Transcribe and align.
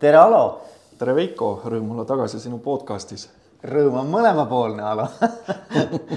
tere, 0.00 0.16
Alo. 0.16 0.44
tere, 0.96 1.12
Veiko, 1.12 1.50
rõõm 1.68 1.90
olla 1.92 2.06
tagasi 2.08 2.38
sinu 2.40 2.56
podcastis. 2.64 3.26
rõõm 3.68 3.98
on 4.00 4.06
mõlemapoolne, 4.08 4.80
Alo 4.80 5.04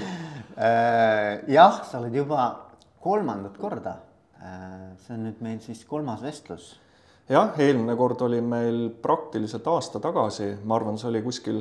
jah, 1.56 1.82
sa 1.84 1.98
oled 1.98 2.16
juba 2.16 2.46
kolmandat 3.04 3.58
korda. 3.60 3.98
see 5.04 5.14
on 5.18 5.26
nüüd 5.26 5.42
meil 5.44 5.60
siis 5.60 5.84
kolmas 5.84 6.22
vestlus. 6.24 6.78
jah, 7.28 7.52
eelmine 7.58 7.96
kord 7.96 8.24
oli 8.24 8.40
meil 8.40 8.88
praktiliselt 9.02 9.66
aasta 9.68 10.00
tagasi, 10.00 10.54
ma 10.64 10.76
arvan, 10.80 10.96
see 10.96 11.10
oli 11.12 11.22
kuskil 11.22 11.60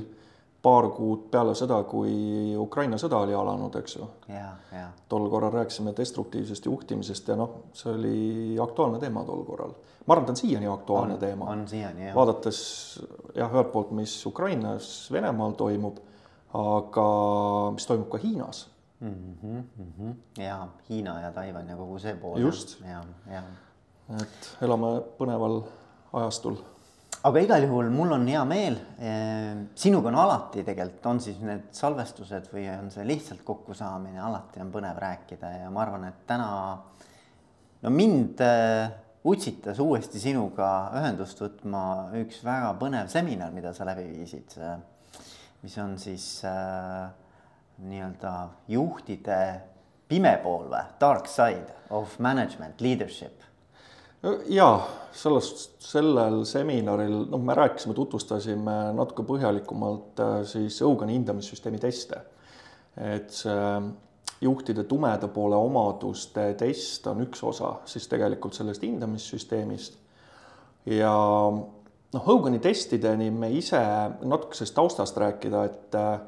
paar 0.63 0.87
kuud 0.95 1.25
peale 1.31 1.55
seda, 1.59 1.81
kui 1.83 2.13
Ukraina 2.57 2.95
sõda 3.01 3.19
oli 3.25 3.35
alanud, 3.35 3.75
eks 3.81 3.97
ju. 3.97 4.07
tol 5.11 5.25
korral 5.29 5.51
rääkisime 5.51 5.91
destruktiivsest 5.97 6.69
juhtimisest 6.69 7.27
ja 7.27 7.35
noh, 7.39 7.57
see 7.75 7.91
oli 7.91 8.19
aktuaalne 8.63 9.01
teema 9.01 9.25
tol 9.27 9.43
korral. 9.47 9.73
ma 10.05 10.15
arvan, 10.15 10.25
ta 10.25 10.35
on 10.35 10.39
siiani 10.39 10.67
aktuaalne 10.71 11.17
on, 11.17 11.19
teema. 11.19 11.49
on 11.51 11.67
siiani, 11.67 12.07
jah. 12.07 12.15
vaadates 12.15 12.61
jah, 13.35 13.51
ühelt 13.51 13.71
poolt, 13.75 13.91
mis 13.91 14.15
Ukrainas, 14.25 14.89
Venemaal 15.11 15.57
toimub, 15.59 15.99
aga 16.53 17.07
mis 17.75 17.87
toimub 17.89 18.09
ka 18.13 18.23
Hiinas 18.23 18.67
mm. 18.99 19.13
-hmm, 19.43 19.63
mm 19.77 19.93
-hmm. 19.99 20.41
ja 20.43 20.67
Hiina 20.89 21.21
ja 21.21 21.31
Taiwan 21.31 21.69
ja 21.69 21.75
kogu 21.75 21.99
see 21.99 22.15
pool. 22.15 22.39
just. 22.39 22.77
et 24.21 24.57
elame 24.61 25.01
põneval 25.19 25.61
ajastul 26.13 26.55
aga 27.23 27.39
igal 27.39 27.63
juhul 27.63 27.89
mul 27.93 28.11
on 28.17 28.25
hea 28.27 28.41
meel. 28.47 28.75
Ehm, 28.99 29.67
sinuga 29.79 30.11
on 30.11 30.17
alati 30.19 30.63
tegelikult, 30.67 31.05
on 31.07 31.21
siis 31.23 31.39
need 31.43 31.69
salvestused 31.75 32.49
või 32.51 32.65
on 32.73 32.89
see 32.91 33.05
lihtsalt 33.07 33.45
kokkusaamine, 33.47 34.19
alati 34.19 34.63
on 34.63 34.71
põnev 34.73 34.99
rääkida 34.99 35.53
ja 35.61 35.71
ma 35.71 35.85
arvan, 35.85 36.09
et 36.09 36.25
täna 36.27 36.49
no 37.83 37.93
mind 37.93 38.43
äh, 38.43 38.91
utsitas 39.23 39.79
uuesti 39.79 40.19
sinuga 40.19 40.67
ühendust 40.99 41.39
võtma 41.39 41.83
üks 42.19 42.41
väga 42.43 42.73
põnev 42.81 43.11
seminar, 43.11 43.53
mida 43.55 43.71
sa 43.75 43.87
läbi 43.87 44.09
viisid. 44.09 44.57
mis 45.63 45.77
on 45.79 45.95
siis 45.97 46.25
äh, 46.43 47.07
nii-öelda 47.87 48.33
juhtide 48.67 49.39
pime 50.11 50.35
pool 50.43 50.67
või, 50.67 50.91
dark 50.99 51.31
side 51.31 51.71
of 51.89 52.19
management, 52.19 52.81
leadership 52.83 53.47
jaa, 54.49 54.77
sellest, 55.11 55.75
sellel 55.83 56.43
seminaril, 56.47 57.25
noh, 57.29 57.41
me 57.43 57.55
rääkisime, 57.57 57.95
tutvustasime 57.97 58.77
natuke 58.95 59.25
põhjalikumalt 59.27 60.21
äh, 60.23 60.37
siis 60.47 60.79
Õugani 60.85 61.17
hindamissüsteemi 61.17 61.81
teste. 61.81 62.21
et 62.93 63.31
see 63.33 63.61
juhtide 64.43 64.83
tumeda 64.85 65.25
poole 65.33 65.57
omaduste 65.57 66.43
test 66.59 67.07
on 67.09 67.23
üks 67.23 67.39
osa 67.47 67.71
siis 67.89 68.05
tegelikult 68.11 68.53
sellest 68.53 68.83
hindamissüsteemist. 68.85 69.97
ja 70.85 71.13
noh, 72.13 72.29
Õugani 72.35 72.61
testideni 72.61 73.31
me 73.31 73.49
ise 73.51 73.81
natukesest 74.21 74.75
taustast 74.75 75.17
rääkida, 75.17 75.65
et 75.65 75.99
äh, 75.99 76.19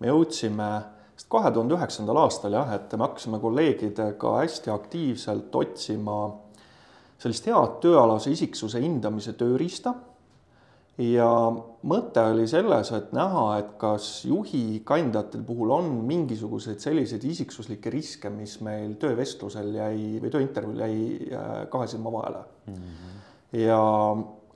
me 0.00 0.10
jõudsime 0.10 0.70
sest 1.14 1.28
kahe 1.30 1.52
tuhande 1.54 1.76
üheksandal 1.76 2.18
aastal 2.24 2.56
jah, 2.56 2.72
et 2.74 2.92
me 2.96 3.06
hakkasime 3.06 3.38
kolleegidega 3.38 4.38
hästi 4.40 4.72
aktiivselt 4.74 5.54
otsima 5.54 6.16
sellist 7.24 7.46
head 7.48 7.78
tööalase 7.84 8.32
isiksuse 8.34 8.82
hindamise 8.84 9.34
tööriista. 9.38 9.94
ja 10.98 11.26
mõte 11.90 12.22
oli 12.30 12.44
selles, 12.46 12.92
et 12.94 13.08
näha, 13.16 13.44
et 13.58 13.72
kas 13.80 14.04
juhi 14.28 14.78
kandidaatide 14.86 15.42
puhul 15.42 15.72
on 15.74 15.88
mingisuguseid 16.06 16.78
selliseid 16.78 17.24
isiksuslikke 17.26 17.90
riske, 17.90 18.30
mis 18.30 18.60
meil 18.62 18.94
töövestlusel 19.02 19.72
jäi 19.74 20.20
või 20.22 20.30
tööintervjuul 20.30 20.84
jäi 20.84 21.00
äh, 21.32 21.56
kahe 21.72 21.88
silma 21.90 22.12
vahele 22.14 22.44
mm. 22.44 22.74
-hmm. 22.78 23.18
ja 23.64 23.80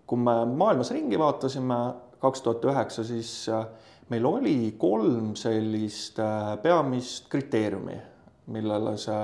kui 0.07 0.19
me 0.19 0.37
maailmas 0.47 0.93
ringi 0.95 1.19
vaatasime 1.19 1.81
kaks 2.23 2.43
tuhat 2.43 2.65
üheksa, 2.71 3.05
siis 3.05 3.49
äh, 3.49 3.67
meil 4.09 4.27
oli 4.27 4.75
kolm 4.79 5.35
sellist 5.37 6.19
äh, 6.23 6.55
peamist 6.63 7.29
kriteeriumi, 7.33 7.99
millele 8.47 8.97
see 8.97 9.21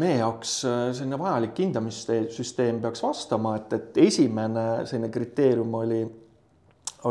meie 0.00 0.18
jaoks 0.18 0.52
äh, 0.64 0.86
selline 0.96 1.18
vajalik 1.20 1.58
hindamissüsteem 1.60 2.80
peaks 2.80 3.02
vastama, 3.04 3.56
et, 3.58 3.72
et 3.76 3.98
esimene 4.06 4.84
selline 4.88 5.10
kriteerium 5.12 5.74
oli, 5.82 6.00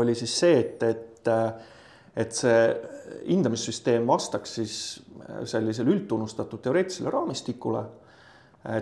oli 0.00 0.14
siis 0.18 0.34
see, 0.42 0.56
et, 0.58 0.82
et, 0.82 1.30
äh, 1.30 1.44
et 2.24 2.34
see 2.34 2.58
hindamissüsteem 3.28 4.06
vastaks 4.08 4.56
siis 4.58 4.78
sellisele 5.48 5.92
üldtunnustatud 5.92 6.60
teoreetilisele 6.64 7.10
raamistikule. 7.12 7.82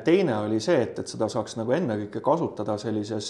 teine 0.04 0.36
oli 0.38 0.60
see, 0.60 0.80
et, 0.82 0.98
et 0.98 1.10
seda 1.10 1.28
saaks 1.30 1.56
nagu 1.58 1.72
ennekõike 1.74 2.20
kasutada 2.22 2.76
sellises 2.78 3.28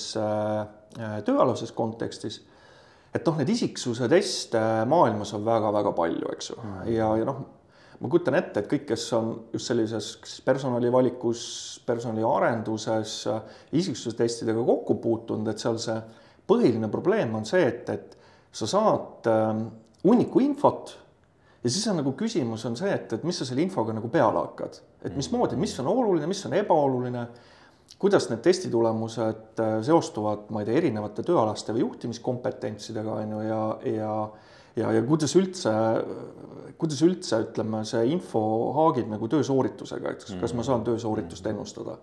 tööalases 1.24 1.72
kontekstis 1.72 2.38
et 3.12 3.26
noh, 3.26 3.36
neid 3.40 3.48
isiksuse 3.52 4.08
teste 4.08 4.60
maailmas 4.88 5.32
on 5.36 5.44
väga-väga 5.44 5.92
palju, 5.96 6.32
eks 6.36 6.50
ju, 6.52 6.58
ja, 6.92 7.10
ja 7.20 7.28
noh 7.28 7.42
ma 8.02 8.10
kujutan 8.10 8.34
ette, 8.34 8.62
et 8.62 8.70
kõik, 8.70 8.86
kes 8.88 9.04
on 9.14 9.28
just 9.54 9.70
sellises 9.70 10.40
personalivalikus, 10.44 11.42
personaliarenduses, 11.86 13.14
isiksustestidega 13.78 14.64
kokku 14.66 14.98
puutunud, 15.02 15.46
et 15.52 15.62
seal 15.62 15.78
see 15.82 16.00
põhiline 16.50 16.90
probleem 16.90 17.36
on 17.38 17.46
see, 17.46 17.62
et, 17.68 17.92
et 17.94 18.18
sa 18.52 18.66
saad 18.68 19.30
ähm, 19.30 19.64
hunniku 20.02 20.42
infot 20.42 20.96
ja 21.62 21.70
siis 21.70 21.86
on 21.92 22.00
nagu 22.02 22.12
küsimus 22.18 22.66
on 22.66 22.76
see, 22.78 22.90
et, 22.90 23.14
et 23.14 23.24
mis 23.26 23.38
sa 23.38 23.46
selle 23.46 23.62
infoga 23.62 23.94
nagu 23.94 24.10
peale 24.12 24.40
hakkad, 24.48 24.82
et 25.06 25.16
mismoodi, 25.16 25.58
mis 25.60 25.78
on 25.78 25.90
oluline, 25.94 26.26
mis 26.30 26.42
on 26.48 26.58
ebaoluline, 26.58 27.26
kuidas 28.02 28.26
need 28.32 28.42
testitulemused 28.42 29.62
äh, 29.62 29.76
seostuvad, 29.86 30.48
ma 30.50 30.62
ei 30.64 30.66
tea, 30.66 30.80
erinevate 30.82 31.22
tööalaste 31.26 31.74
või 31.76 31.86
juhtimiskompetentsidega 31.86 33.20
on 33.22 33.36
ju 33.36 33.44
ja, 33.46 33.62
ja 33.92 33.92
ja, 34.02 34.16
ja 34.76 35.04
kuidas 35.06 35.34
üldse, 35.36 35.72
kuidas 36.80 37.02
üldse 37.04 37.42
ütleme, 37.46 37.84
see 37.88 38.08
info 38.14 38.42
haagib 38.78 39.10
nagu 39.12 39.28
töösooritusega, 39.30 40.16
et 40.16 40.26
kas 40.40 40.56
ma 40.56 40.64
saan 40.66 40.84
töösooritust 40.86 41.46
ennustada. 41.50 41.98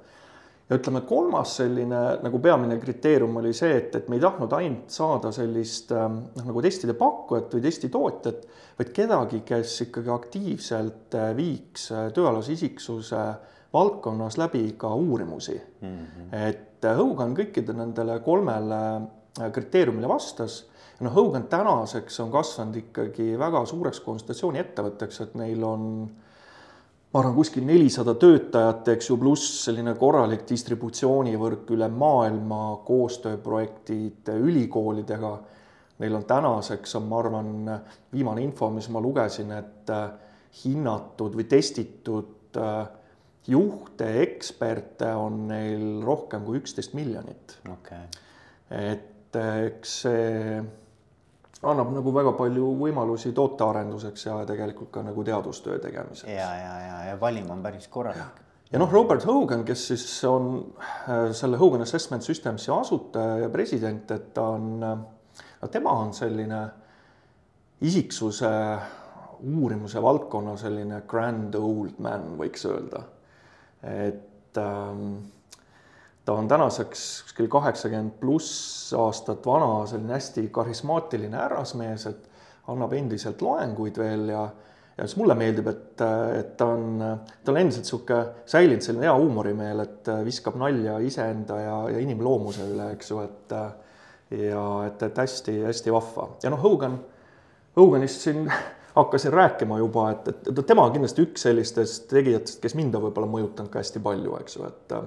ja 0.69 0.78
ütleme, 0.78 1.02
kolmas 1.09 1.56
selline 1.58 2.00
nagu 2.22 2.40
peamine 2.40 2.78
kriteerium 2.81 3.40
oli 3.41 3.56
see, 3.58 3.72
et, 3.79 3.96
et 3.96 4.09
me 4.09 4.19
ei 4.19 4.22
tahtnud 4.22 4.53
ainult 4.53 4.94
saada 4.94 5.31
sellist 5.34 5.91
ähm, 5.97 6.19
noh, 6.35 6.50
nagu 6.52 6.62
testide 6.62 6.94
pakkujat 6.97 7.56
või 7.58 7.63
testitootjat, 7.66 8.44
vaid 8.78 8.91
kedagi, 8.94 9.41
kes 9.47 9.75
ikkagi 9.88 10.13
aktiivselt 10.13 11.18
äh, 11.18 11.31
viiks 11.38 11.90
äh, 11.91 12.12
tööalase 12.13 12.53
isiksuse 12.53 13.24
valdkonnas 13.74 14.38
läbi 14.38 14.75
ka 14.78 14.94
uurimusi 14.96 15.58
mm. 15.58 15.88
-hmm. 15.96 16.29
et 16.47 16.85
äh, 16.85 16.97
Hogan 16.97 17.34
kõikide 17.38 17.74
nendele 17.74 18.19
kolmele 18.25 18.84
kriteeriumile 19.53 20.08
vastas 20.09 20.63
noh, 21.00 21.14
Hogan 21.16 21.48
tänaseks 21.52 22.20
on 22.20 22.32
kasvanud 22.32 22.76
ikkagi 22.84 23.32
väga 23.40 23.64
suureks 23.66 24.02
konsultatsiooniettevõtteks, 24.06 25.22
et 25.26 25.38
neil 25.40 25.64
on 25.64 25.86
ma 27.10 27.22
arvan, 27.22 27.34
kuskil 27.34 27.66
nelisada 27.66 28.14
töötajat, 28.22 28.92
eks 28.94 29.09
ju, 29.09 29.18
pluss 29.22 29.64
selline 29.64 29.96
korralik 29.98 30.46
distributsioonivõrk 30.50 31.72
üle 31.74 31.88
maailma, 31.90 32.62
koostööprojektid 32.86 34.30
ülikoolidega. 34.36 35.34
Neil 36.00 36.16
on 36.16 36.26
tänaseks 36.30 36.96
on, 36.96 37.08
ma 37.09 37.20
arvan, 37.20 37.50
viimane 38.14 38.44
info, 38.46 38.70
mis 38.72 38.88
ma 38.94 39.02
lugesin, 39.04 39.52
et 39.58 39.90
äh, 39.92 40.06
hinnatud 40.62 41.36
või 41.36 41.48
testitud 41.50 42.59
äh, 42.62 42.86
juhte, 43.50 44.08
eksperte 44.22 45.09
on 45.18 45.48
neil 45.50 46.04
rohkem 46.06 46.46
kui 46.46 46.59
üksteist 46.62 46.94
miljonit 46.98 47.58
okay.. 47.72 48.06
et 48.70 49.36
äh, 49.36 49.56
eks 49.70 49.96
see 50.06 50.62
annab 51.64 51.92
nagu 51.92 52.14
väga 52.16 52.34
palju 52.40 52.74
võimalusi 52.80 53.34
tootearenduseks 53.36 54.25
ja 54.25 54.38
tegelikult 54.47 54.92
ka 54.96 55.03
nagu 55.03 55.24
teadustöö 55.28 55.80
tegemiseks. 55.84 56.31
ja, 56.31 56.52
ja, 56.56 56.75
ja, 56.86 57.00
ja 57.09 57.18
valim 57.20 57.50
on 57.52 57.64
päris 57.64 57.88
korralik. 57.88 58.44
ja 58.72 58.80
noh, 58.80 58.92
Robert 58.92 59.25
Hogan, 59.28 59.66
kes 59.68 59.88
siis 59.92 60.06
on 60.30 60.74
äh, 60.80 61.31
selle 61.36 61.58
Hogan 61.58 61.81
Assessment 61.81 62.24
Systemsi 62.24 62.72
asutaja 62.72 63.38
ja 63.44 63.50
president, 63.50 64.12
et 64.12 64.34
ta 64.34 64.47
on, 64.56 64.79
no 64.79 65.72
tema 65.72 65.97
on 66.00 66.14
selline 66.14 66.64
isiksuse 67.82 68.52
uurimuse 69.40 70.02
valdkonna 70.03 70.56
selline 70.59 71.03
grand 71.08 71.56
old 71.56 72.00
man, 72.03 72.34
võiks 72.40 72.66
öelda. 72.67 73.03
et 73.84 74.58
ähm, 74.58 75.20
ta 76.26 76.36
on 76.38 76.48
tänaseks 76.48 77.06
kuskil 77.28 77.48
kaheksakümmend 77.52 78.18
pluss 78.20 78.94
aastat 78.98 79.46
vana, 79.46 79.86
selline 79.90 80.14
hästi 80.14 80.48
karismaatiline 80.54 81.38
härrasmees, 81.38 82.06
et 82.10 82.28
annab 82.70 82.94
endiselt 82.94 83.42
loenguid 83.42 83.98
veel 83.98 84.34
ja 84.34 84.50
ja 85.00 85.06
mis 85.08 85.16
mulle 85.16 85.36
meeldib, 85.40 85.68
et, 85.72 86.02
et 86.36 86.50
ta 86.60 86.66
on, 86.74 86.98
tal 87.00 87.56
on 87.56 87.60
endiselt 87.62 87.86
niisugune 87.86 88.48
säilinud 88.52 88.84
selline 88.84 89.08
hea 89.08 89.14
huumorimeel, 89.16 89.84
et 89.86 90.10
viskab 90.26 90.58
nalja 90.60 90.98
iseenda 91.00 91.60
ja, 91.62 91.78
ja 91.94 92.02
inimloomuse 92.04 92.66
üle, 92.68 92.90
eks 92.98 93.14
ju, 93.14 93.22
et 93.24 93.56
ja 94.36 94.66
et, 94.86 95.04
et 95.04 95.18
hästi-hästi 95.24 95.94
vahva. 95.94 96.28
Ja 96.44 96.52
noh, 96.54 96.62
Hogan, 96.62 97.00
Hoganist 97.80 98.28
siin 98.28 98.52
hakkasin 99.00 99.34
rääkima 99.34 99.80
juba, 99.80 100.10
et, 100.12 100.28
et 100.28 100.62
tema 100.68 100.86
on 100.86 100.94
kindlasti 100.94 101.26
üks 101.26 101.48
sellistest 101.48 102.10
tegijatest, 102.12 102.60
kes 102.62 102.76
mind 102.76 103.00
on 103.00 103.08
võib-olla 103.08 103.30
mõjutanud 103.32 103.72
ka 103.72 103.80
hästi 103.82 104.04
palju, 104.04 104.36
eks 104.44 104.60
ju, 104.60 104.68
et 104.68 104.98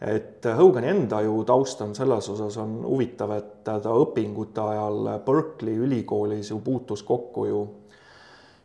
et 0.00 0.44
Hogani 0.58 0.90
enda 0.92 1.22
ju 1.24 1.44
taust 1.48 1.80
on 1.80 1.94
selles 1.94 2.28
osas 2.28 2.56
on 2.60 2.82
huvitav, 2.84 3.30
et 3.36 3.64
ta 3.64 3.78
õpingute 3.80 4.60
ajal 4.60 5.10
Berkeley 5.24 5.78
ülikoolis 5.86 6.50
ju 6.50 6.60
puutus 6.60 7.02
kokku 7.02 7.46
ju 7.46 7.66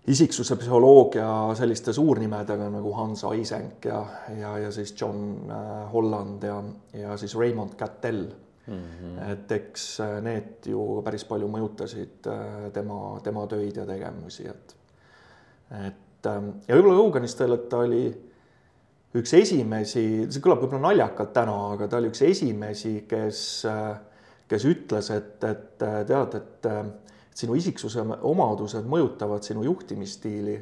isiksuse 0.10 0.56
psühholoogia 0.58 1.28
selliste 1.58 1.94
suurnimedega 1.94 2.70
nagu 2.74 2.94
Hans 2.98 3.24
Eysenck 3.30 3.86
ja, 3.86 4.02
ja, 4.40 4.56
ja 4.64 4.72
siis 4.74 4.96
John 4.98 5.52
äh, 5.52 5.92
Holland 5.94 6.44
ja, 6.44 6.58
ja 6.98 7.18
siis 7.18 7.36
Raymond 7.38 7.76
Cattell 7.78 8.26
mm. 8.68 8.74
-hmm. 8.74 9.32
et 9.32 9.52
eks 9.52 10.00
äh, 10.00 10.22
need 10.22 10.66
ju 10.66 11.02
päris 11.06 11.26
palju 11.26 11.48
mõjutasid 11.48 12.28
äh, 12.28 12.72
tema, 12.74 13.20
tema 13.24 13.46
töid 13.48 13.78
ja 13.78 13.86
tegevusi, 13.86 14.48
et, 14.48 14.76
et 15.88 16.26
ähm, 16.26 16.50
ja 16.68 16.76
võib-olla 16.76 16.98
Hoganist 16.98 17.40
veel, 17.40 17.54
et 17.54 17.70
ta 17.70 17.86
oli 17.86 18.31
üks 19.20 19.34
esimesi, 19.36 20.06
see 20.32 20.44
kõlab 20.44 20.64
võib-olla 20.64 20.92
naljakalt 20.92 21.34
täna, 21.36 21.56
aga 21.76 21.88
ta 21.92 22.00
oli 22.00 22.12
üks 22.12 22.24
esimesi, 22.28 23.02
kes, 23.10 23.46
kes 24.52 24.68
ütles, 24.70 25.12
et, 25.16 25.48
et 25.48 25.88
tead, 26.08 26.38
et 26.40 26.70
sinu 27.42 27.56
isiksuse 27.56 28.04
omadused 28.28 28.88
mõjutavad 28.92 29.46
sinu 29.46 29.64
juhtimisstiili 29.66 30.56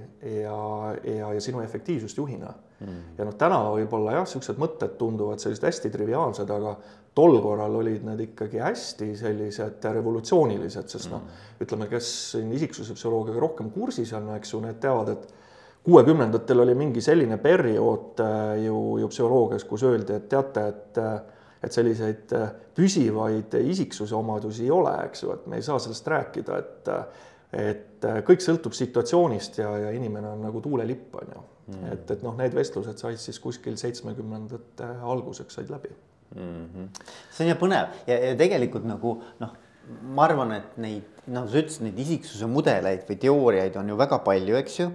ja, 0.43 0.57
ja, 1.03 1.31
ja 1.35 1.43
sinu 1.43 1.63
efektiivsust 1.65 2.17
juhina. 2.17 2.53
Mm.. 2.79 2.99
ja 3.17 3.25
noh, 3.27 3.33
täna 3.35 3.57
võib-olla 3.73 4.13
jah, 4.15 4.23
niisugused 4.23 4.59
mõtted 4.61 4.93
tunduvad 4.95 5.41
sellised 5.43 5.65
hästi 5.67 5.89
triviaalsed, 5.91 6.47
aga 6.55 6.77
tol 7.17 7.35
korral 7.43 7.73
olid 7.75 8.05
need 8.07 8.21
ikkagi 8.29 8.61
hästi 8.63 9.09
sellised 9.19 9.83
revolutsioonilised, 9.97 10.87
sest 10.93 11.09
noh, 11.11 11.25
ütleme, 11.59 11.89
kes 11.91 12.11
siin 12.37 12.53
isiksuse 12.55 12.95
psühholoogiaga 12.95 13.43
rohkem 13.43 13.73
kursis 13.73 14.13
on, 14.15 14.31
eks 14.37 14.53
ju, 14.53 14.61
need 14.63 14.79
teavad, 14.79 15.11
et 15.17 15.38
kuuekümnendatel 15.89 16.59
oli 16.65 16.75
mingi 16.77 17.01
selline 17.01 17.39
periood 17.41 18.21
äh, 18.23 18.63
ju, 18.65 18.97
ju 19.01 19.09
psühholoogias, 19.11 19.65
kus 19.69 19.83
öeldi, 19.89 20.17
et 20.19 20.29
teate, 20.31 20.65
et 20.73 21.01
äh, 21.01 21.19
et 21.59 21.75
selliseid 21.75 22.31
äh, 22.37 22.51
püsivaid 22.75 23.55
isiksuse 23.59 24.15
omadusi 24.15 24.63
ei 24.63 24.71
ole, 24.71 24.93
eks 25.09 25.25
ju, 25.25 25.33
et 25.35 25.47
me 25.51 25.57
ei 25.59 25.65
saa 25.65 25.79
sellest 25.83 26.07
rääkida, 26.07 26.59
et 26.63 26.93
et 27.49 28.05
kõik 28.27 28.43
sõltub 28.45 28.75
situatsioonist 28.77 29.55
ja, 29.57 29.71
ja 29.81 29.93
inimene 29.97 30.29
on 30.35 30.43
nagu 30.45 30.59
tuulelipp, 30.61 31.15
on 31.17 31.31
ju 31.33 31.39
mm.. 31.41 31.87
et, 31.95 32.11
et 32.13 32.21
noh, 32.21 32.35
need 32.37 32.53
vestlused 32.53 33.01
said 33.01 33.17
siis 33.17 33.39
kuskil 33.41 33.73
seitsmekümnendate 33.81 34.89
alguseks 35.01 35.57
said 35.57 35.71
läbi 35.73 35.89
mm. 36.35 36.67
-hmm. 36.75 36.91
see 37.33 37.47
on 37.47 37.49
ju 37.49 37.57
põnev 37.63 37.97
ja, 38.05 38.19
ja 38.27 38.35
tegelikult 38.37 38.85
nagu 38.85 39.15
noh, 39.41 39.55
ma 40.13 40.27
arvan, 40.29 40.53
et 40.59 40.77
neid, 40.77 41.09
nagu 41.25 41.49
sa 41.49 41.63
ütlesid, 41.63 41.87
neid 41.87 41.99
isiksuse 42.05 42.47
mudeleid 42.53 43.09
või 43.09 43.17
teooriaid 43.25 43.81
on 43.81 43.89
ju 43.89 43.97
väga 43.97 44.21
palju, 44.29 44.59
eks 44.61 44.79
ju 44.79 44.91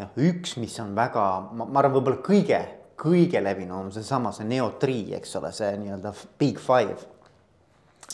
noh, 0.00 0.20
üks, 0.28 0.56
mis 0.60 0.76
on 0.82 0.94
väga, 0.96 1.24
ma, 1.54 1.68
arvan, 1.80 1.96
võib-olla 1.98 2.20
kõige, 2.24 2.60
kõige 3.00 3.42
levinum 3.42 3.86
on 3.86 3.94
seesama, 3.94 4.32
see 4.36 4.48
Neo 4.48 4.72
Three, 4.80 5.14
eks 5.18 5.36
ole, 5.40 5.52
see 5.56 5.72
nii-öelda 5.80 6.14
Big 6.40 6.60
Five. 6.60 6.98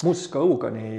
muuseas 0.02 0.28
ka 0.28 0.42
Hogani 0.44 0.90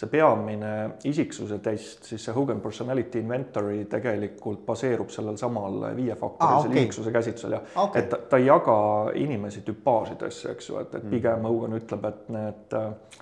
see 0.00 0.08
peamine 0.08 0.72
isiksuse 1.08 1.58
test, 1.62 2.04
siis 2.08 2.22
see 2.24 2.34
Hogan 2.34 2.60
Personality 2.64 3.20
Inventory 3.20 3.84
tegelikult 3.90 4.62
baseerub 4.66 5.10
sellel 5.12 5.36
samal 5.40 5.80
viiefaktorisel 5.96 6.56
ah, 6.56 6.68
okay. 6.68 6.84
isiksuse 6.84 7.12
käsitlusel 7.12 7.56
ja 7.56 7.60
okay. 7.84 8.02
et 8.02 8.08
ta, 8.12 8.20
ta 8.30 8.40
ei 8.40 8.46
jaga 8.48 8.76
inimesi 9.20 9.64
tüpaažidesse, 9.66 10.54
eks 10.54 10.70
ju, 10.70 10.78
et, 10.80 10.94
et 10.96 11.10
pigem 11.12 11.44
Hogan 11.48 11.76
ütleb, 11.76 12.06
et 12.08 12.30
need 12.32 12.78
äh, 12.78 13.20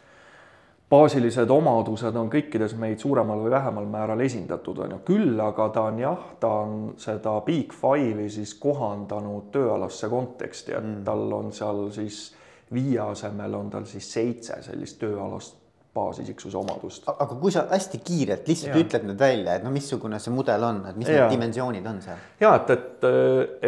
baasilised 0.89 1.51
omadused 1.53 2.17
on 2.17 2.31
kõikides 2.33 2.75
meid 2.81 3.03
suuremal 3.03 3.43
või 3.45 3.53
vähemal 3.53 3.87
määral 3.91 4.25
esindatud, 4.25 4.79
on 4.85 4.97
ju, 4.97 4.99
küll 5.11 5.41
aga 5.45 5.69
ta 5.75 5.85
on 5.91 6.01
jah, 6.01 6.27
ta 6.41 6.53
on 6.65 6.75
seda 7.01 7.35
Big 7.45 7.75
Five'i 7.77 8.31
siis 8.33 8.55
kohandanud 8.61 9.51
tööalasse 9.53 10.09
konteksti, 10.09 10.73
et 10.79 10.85
mm. 10.85 11.01
tal 11.09 11.27
on 11.37 11.53
seal 11.53 11.89
siis 11.95 12.29
viie 12.73 13.01
asemel 13.05 13.55
on 13.57 13.71
tal 13.73 13.89
siis 13.89 14.09
seitse 14.13 14.61
sellist 14.65 14.99
tööalast 15.01 15.57
baasisiksuse 15.99 16.57
omadust. 16.59 17.09
aga 17.09 17.37
kui 17.41 17.53
sa 17.53 17.65
hästi 17.71 18.01
kiirelt 18.05 18.49
lihtsalt 18.49 18.75
ja. 18.75 18.81
ütled 18.85 19.07
need 19.09 19.21
välja, 19.21 19.57
et 19.59 19.65
no 19.67 19.73
missugune 19.75 20.21
see 20.23 20.33
mudel 20.33 20.65
on, 20.69 20.83
et 20.89 20.97
mis 21.01 21.09
ja. 21.09 21.25
need 21.25 21.37
dimensioonid 21.37 21.89
on 21.91 22.01
seal? 22.05 22.25
ja 22.41 22.55
et, 22.61 22.73
et, 22.77 23.07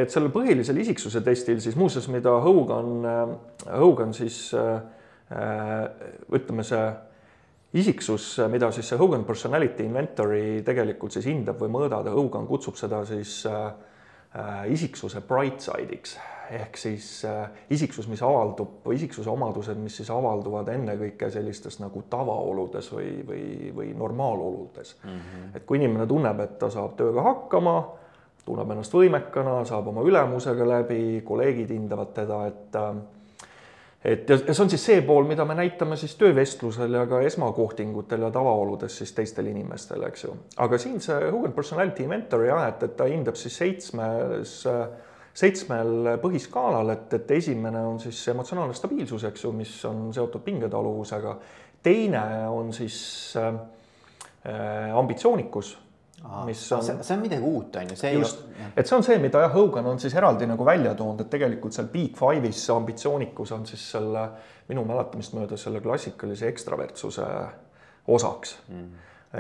et 0.05 0.13
sellel 0.13 0.33
põhilisel 0.33 0.81
isiksuse 0.85 1.25
testil 1.27 1.61
siis 1.65 1.77
muuseas, 1.81 2.09
mida 2.13 2.37
Hogan, 2.45 3.07
Hogan 3.67 4.17
siis 4.17 4.43
ütleme, 5.31 6.67
see 6.67 6.85
isiksus, 7.73 8.33
mida 8.51 8.71
siis 8.75 8.89
see 8.91 8.99
Hogan 8.99 9.25
Personality 9.25 9.87
Inventory 9.87 10.63
tegelikult 10.67 11.15
siis 11.15 11.29
hindab 11.31 11.61
või 11.63 11.71
mõõdab, 11.77 12.11
Hogan 12.15 12.49
kutsub 12.49 12.79
seda 12.81 13.05
siis 13.07 13.45
äh, 13.47 13.71
äh, 14.35 14.67
isiksuse 14.75 15.23
bright 15.27 15.63
side'iks 15.63 16.19
ehk 16.51 16.77
siis 16.77 17.25
äh, 17.25 17.45
isiksus, 17.71 18.09
mis 18.11 18.23
avaldub, 18.27 18.83
isiksuse 18.95 19.31
omadused, 19.31 19.79
mis 19.79 20.01
siis 20.01 20.11
avalduvad 20.11 20.69
ennekõike 20.73 21.31
sellistes 21.31 21.79
nagu 21.83 22.03
tavaoludes 22.11 22.91
või, 22.93 23.13
või, 23.27 23.45
või 23.77 23.93
normaaloludes 23.95 24.97
mm. 25.05 25.11
-hmm. 25.11 25.55
et 25.57 25.67
kui 25.67 25.79
inimene 25.79 26.07
tunneb, 26.11 26.41
et 26.43 26.59
ta 26.59 26.71
saab 26.71 26.97
tööga 26.99 27.23
hakkama, 27.23 27.77
tunneb 28.45 28.75
ennast 28.75 28.95
võimekana, 28.95 29.61
saab 29.69 29.93
oma 29.93 30.03
ülemusega 30.03 30.67
läbi, 30.69 31.23
kolleegid 31.25 31.71
hindavad 31.71 32.13
teda, 32.19 32.43
et 32.51 32.81
äh, 32.83 32.91
et 34.05 34.31
ja, 34.31 34.37
ja 34.47 34.55
see 34.55 34.65
on 34.65 34.71
siis 34.73 34.85
see 34.87 35.03
pool, 35.05 35.27
mida 35.29 35.45
me 35.45 35.55
näitame 35.59 35.97
siis 36.01 36.15
töövestlusel 36.21 36.95
ja 36.97 37.05
ka 37.09 37.21
esmakohtingutel 37.27 38.25
ja 38.25 38.31
tavaoludes 38.33 38.97
siis 39.03 39.13
teistele 39.17 39.53
inimestele, 39.53 40.09
eks 40.09 40.25
ju. 40.25 40.37
aga 40.57 40.79
siin 40.81 41.01
see 41.05 41.31
Human 41.31 41.53
Personality 41.57 42.07
Inventory 42.07 42.49
jah, 42.49 42.65
et, 42.69 42.87
et 42.89 42.97
ta 42.97 43.09
hindab 43.11 43.37
siis 43.37 43.59
seitsmes, 43.61 44.55
seitsmel 45.43 46.15
põhiskaalal, 46.23 46.95
et, 46.95 47.13
et 47.21 47.37
esimene 47.37 47.85
on 47.87 48.01
siis 48.01 48.23
emotsionaalne 48.33 48.77
stabiilsus, 48.77 49.29
eks 49.29 49.45
ju, 49.45 49.53
mis 49.57 49.75
on 49.89 50.09
seotud 50.17 50.43
pingetaluvusega. 50.49 51.37
teine 51.83 52.25
on 52.49 52.73
siis 52.73 53.35
äh, 53.37 54.97
ambitsioonikus 54.97 55.77
mis 56.45 56.73
on. 56.73 56.83
see 56.85 57.17
on 57.17 57.23
midagi 57.23 57.43
uut, 57.43 57.77
on 57.81 57.93
ju, 57.93 57.97
see 57.97 58.13
just, 58.15 58.43
et 58.77 58.87
see 58.87 58.97
on 58.97 59.05
see, 59.07 59.19
mida 59.23 59.45
jah, 59.45 59.53
Hogan 59.55 59.87
on 59.91 60.01
siis 60.03 60.15
eraldi 60.15 60.49
nagu 60.51 60.65
välja 60.67 60.95
toonud, 60.99 61.25
et 61.25 61.31
tegelikult 61.33 61.77
seal 61.77 61.89
Big 61.93 62.17
Five'is 62.19 62.65
see 62.67 62.75
ambitsioonikus 62.77 63.53
on 63.57 63.67
siis 63.69 63.85
selle 63.97 64.27
minu 64.71 64.85
mäletamist 64.87 65.35
mööda 65.37 65.59
selle 65.59 65.81
klassikalise 65.83 66.51
ekstravertsuse 66.51 67.27
osaks 68.11 68.57
mm. 68.69 68.87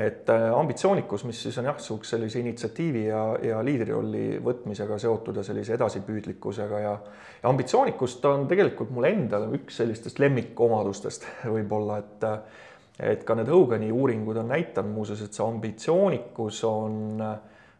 et 0.00 0.32
äh, 0.32 0.47
ambitsioonikus, 0.56 1.25
mis 1.29 1.43
siis 1.43 1.59
on 1.61 1.69
jah, 1.71 1.79
sihukese 1.79 2.17
sellise 2.17 2.41
initsiatiivi 2.41 3.05
ja, 3.11 3.25
ja 3.44 3.61
liidrirolli 3.67 4.41
võtmisega 4.44 4.99
seotud 5.03 5.37
ja 5.37 5.47
sellise 5.47 5.76
edasipüüdlikkusega 5.76 6.85
ja 6.87 6.97
ja 7.43 7.49
ambitsioonikust 7.49 8.25
on 8.29 8.49
tegelikult 8.49 8.91
mul 8.93 9.09
endal 9.09 9.49
üks 9.56 9.81
sellistest 9.81 10.19
lemmikomadustest 10.21 11.26
võib-olla, 11.55 12.00
et 12.03 12.26
et 13.00 13.25
ka 13.25 13.35
need 13.35 13.49
Hogani 13.49 13.92
uuringud 13.92 14.37
on 14.37 14.49
näidanud 14.52 14.92
muuseas, 14.92 15.23
et 15.25 15.33
see 15.33 15.47
ambitsioonikus 15.47 16.64
on 16.69 17.23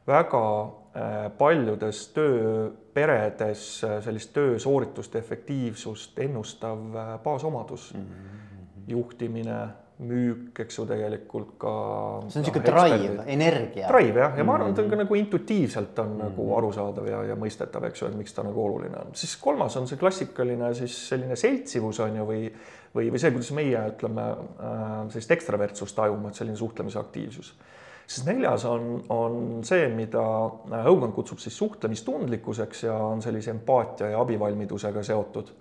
väga 0.06 0.44
äh, 0.62 1.30
paljudes 1.38 2.06
tööperedes 2.16 3.64
äh, 3.84 3.98
sellist 4.04 4.32
töösoorituste 4.34 5.20
efektiivsust 5.20 6.18
ennustav 6.18 6.96
äh, 6.96 7.12
baasomadus 7.24 7.92
mm. 7.94 8.00
-hmm. 8.00 8.82
juhtimine 8.88 9.58
müük, 10.00 10.57
eks 10.62 10.78
ju, 10.78 10.85
tegelikult 10.88 11.54
ka. 11.61 11.73
see 12.30 12.40
on 12.40 12.45
niisugune 12.47 12.64
drive, 12.66 13.25
energia. 13.35 13.88
Drive 13.90 14.23
jah, 14.23 14.37
ja 14.38 14.47
ma 14.47 14.57
arvan, 14.57 14.73
et 14.73 14.78
ta 14.78 14.85
on 14.85 14.88
ka 14.88 14.97
mhm. 14.97 15.04
nagu 15.04 15.19
intuitiivselt 15.21 15.99
on 15.99 16.09
mm 16.09 16.14
-hmm. 16.14 16.30
nagu 16.30 16.57
arusaadav 16.57 17.09
ja, 17.09 17.23
ja 17.30 17.37
mõistetav, 17.37 17.85
eks 17.88 18.02
ju, 18.02 18.09
et 18.09 18.16
miks 18.16 18.35
ta 18.35 18.42
nagu 18.47 18.64
oluline 18.64 18.97
on. 18.97 19.14
siis 19.14 19.37
kolmas 19.37 19.76
on 19.76 19.88
see 19.88 19.99
klassikaline 19.99 20.75
siis 20.75 21.09
selline 21.09 21.37
seltsivus 21.37 22.00
on 22.00 22.16
ju, 22.16 22.25
või, 22.25 22.52
või, 22.95 23.11
või 23.12 23.19
see, 23.19 23.30
kuidas 23.30 23.52
meie 23.52 23.85
ütleme 23.92 24.23
äh, 24.30 25.09
sellist 25.09 25.30
ekstravertsust 25.30 25.97
tajume, 25.97 26.28
et 26.28 26.35
selline 26.35 26.57
suhtlemise 26.57 26.99
aktiivsus 26.99 27.54
siis 28.07 28.26
neljas 28.26 28.64
on, 28.64 29.04
on 29.09 29.64
see, 29.64 29.88
mida 29.88 30.23
Hogan 30.85 31.12
kutsub 31.12 31.38
siis 31.38 31.59
suhtlemistundlikkuseks 31.59 32.83
ja 32.83 32.95
on 32.95 33.23
sellise 33.23 33.50
empaatia 33.50 34.09
ja 34.09 34.21
abivalmidusega 34.21 35.02
seotud. 35.02 35.52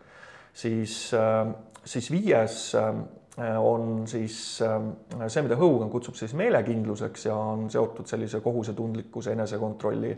siis, 0.53 1.11
äh, 1.13 1.55
siis 1.85 2.11
viies 2.11 2.75
äh, 2.75 2.93
Äh, 2.93 3.18
on 3.57 4.07
siis 4.07 4.61
äh, 4.61 5.27
see, 5.27 5.43
mida 5.45 5.55
Hogan 5.55 5.89
kutsub 5.89 6.17
siis 6.19 6.33
meelekindluseks 6.35 7.25
ja 7.29 7.35
on 7.35 7.69
seotud 7.71 8.07
sellise 8.09 8.41
kohusetundlikkuse, 8.43 9.31
enesekontrolli, 9.31 10.11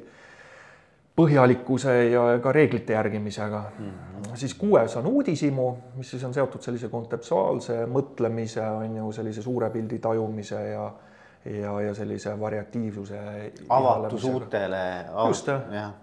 põhjalikkuse 1.15 1.93
ja 2.09 2.23
ka 2.41 2.51
reeglite 2.55 2.93
järgimisega 2.93 3.63
mm. 3.79 3.85
-hmm. 3.85 4.35
siis 4.35 4.53
kuues 4.53 4.95
on 4.97 5.07
uudishimu, 5.07 5.67
mis 5.95 6.11
siis 6.11 6.23
on 6.23 6.33
seotud 6.33 6.61
sellise 6.61 6.89
kontseptuaalse 6.89 7.85
mõtlemise, 7.85 8.63
on 8.63 8.95
ju, 8.97 9.11
sellise 9.11 9.41
suure 9.41 9.69
pildi 9.69 9.99
tajumise 9.99 10.67
ja 10.69 10.91
ja, 11.45 11.81
ja 11.81 11.93
sellise 11.93 12.39
variatiivsuse. 12.39 13.19
avatus 13.69 14.23
uutele. 14.23 15.05
just, 15.27 15.47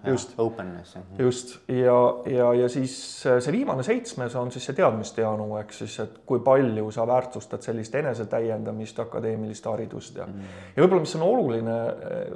just. 0.07 0.35
Openness. 0.39 0.99
just 1.19 1.59
ja, 1.69 1.99
ja, 2.27 2.55
ja 2.55 2.69
siis 2.69 3.23
see 3.23 3.53
viimane 3.53 3.83
seitsmes 3.83 4.35
on 4.37 4.51
siis 4.53 4.67
see 4.67 4.79
teadmiste 4.79 5.23
janu, 5.23 5.51
ehk 5.61 5.73
siis, 5.73 5.99
et 6.03 6.17
kui 6.27 6.41
palju 6.45 6.91
sa 6.95 7.07
väärtustad 7.07 7.63
sellist 7.63 7.95
enesetäiendamist, 7.95 8.99
akadeemilist 9.05 9.69
haridust 9.71 10.19
ja 10.19 10.27
mm. 10.27 10.49
ja 10.77 10.83
võib-olla, 10.83 11.05
mis 11.07 11.15
on 11.19 11.27
oluline, 11.29 11.77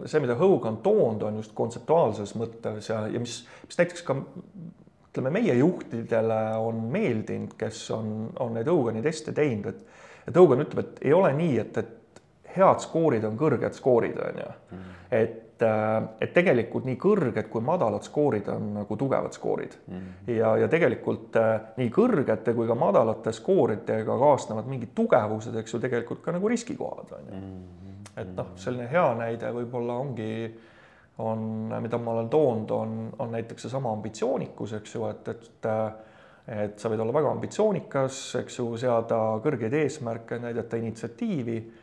see, 0.07 0.23
mida 0.23 0.37
Hogan 0.39 0.79
toonud, 0.85 1.27
on 1.27 1.41
just 1.43 1.57
kontseptuaalses 1.59 2.37
mõttes 2.39 2.93
ja, 2.93 3.07
ja 3.11 3.23
mis, 3.23 3.41
mis 3.67 3.83
näiteks 3.83 4.07
ka 4.07 4.21
ütleme, 5.13 5.35
meie 5.35 5.59
juhtidele 5.59 6.39
on 6.63 6.87
meeldinud, 6.93 7.59
kes 7.59 7.83
on, 7.93 8.31
on 8.41 8.55
neid 8.57 8.71
Hogani 8.71 9.03
teste 9.05 9.35
teinud, 9.37 9.73
et 9.75 9.91
et 10.23 10.37
Hogan 10.39 10.63
ütleb, 10.63 10.79
et 10.85 11.01
ei 11.09 11.13
ole 11.17 11.33
nii, 11.35 11.57
et, 11.59 11.79
et 11.83 12.02
head 12.57 12.83
skoorid 12.85 13.25
on 13.27 13.39
kõrged 13.41 13.77
skoorid, 13.77 14.19
on 14.23 14.41
ju. 14.43 14.81
et, 15.13 15.63
et 15.63 16.33
tegelikult 16.35 16.87
nii 16.89 16.99
kõrged 17.01 17.49
kui 17.53 17.63
madalad 17.65 18.05
skoorid 18.07 18.49
on 18.53 18.73
nagu 18.81 18.97
tugevad 18.99 19.37
skoorid 19.37 19.77
mm. 19.87 20.09
ja, 20.35 20.57
ja 20.65 20.69
tegelikult 20.73 21.39
nii 21.79 21.93
kõrgete 21.95 22.55
kui 22.57 22.69
ka 22.69 22.77
madalate 22.79 23.35
skooridega 23.37 24.19
kaasnevad 24.25 24.69
mingid 24.71 24.95
tugevused, 24.97 25.57
eks 25.63 25.77
ju, 25.77 25.83
tegelikult 25.83 26.25
ka 26.25 26.35
nagu 26.35 26.51
riskikohad, 26.51 27.17
on 27.19 27.33
ju. 27.33 27.43
et 28.25 28.37
noh, 28.37 28.55
selline 28.61 28.91
hea 28.91 29.09
näide 29.21 29.53
võib-olla 29.55 29.99
ongi 30.03 30.33
on, 31.23 31.69
mida 31.83 32.01
ma 32.01 32.17
olen 32.17 32.31
toonud, 32.33 32.73
on, 32.75 32.97
on 33.21 33.37
näiteks 33.37 33.69
seesama 33.69 33.93
ambitsioonikus, 33.93 34.73
eks 34.81 34.97
ju, 34.97 35.07
et, 35.13 35.29
et 35.37 35.71
et 36.43 36.81
sa 36.81 36.91
võid 36.91 36.99
olla 37.05 37.15
väga 37.15 37.31
ambitsioonikas, 37.37 38.17
eks 38.41 38.59
ju, 38.59 38.67
seada 38.81 39.19
kõrgeid 39.45 39.75
eesmärke, 39.79 40.41
näidata 40.43 40.81
initsiatiivi, 40.81 41.59
äh, 41.63 41.82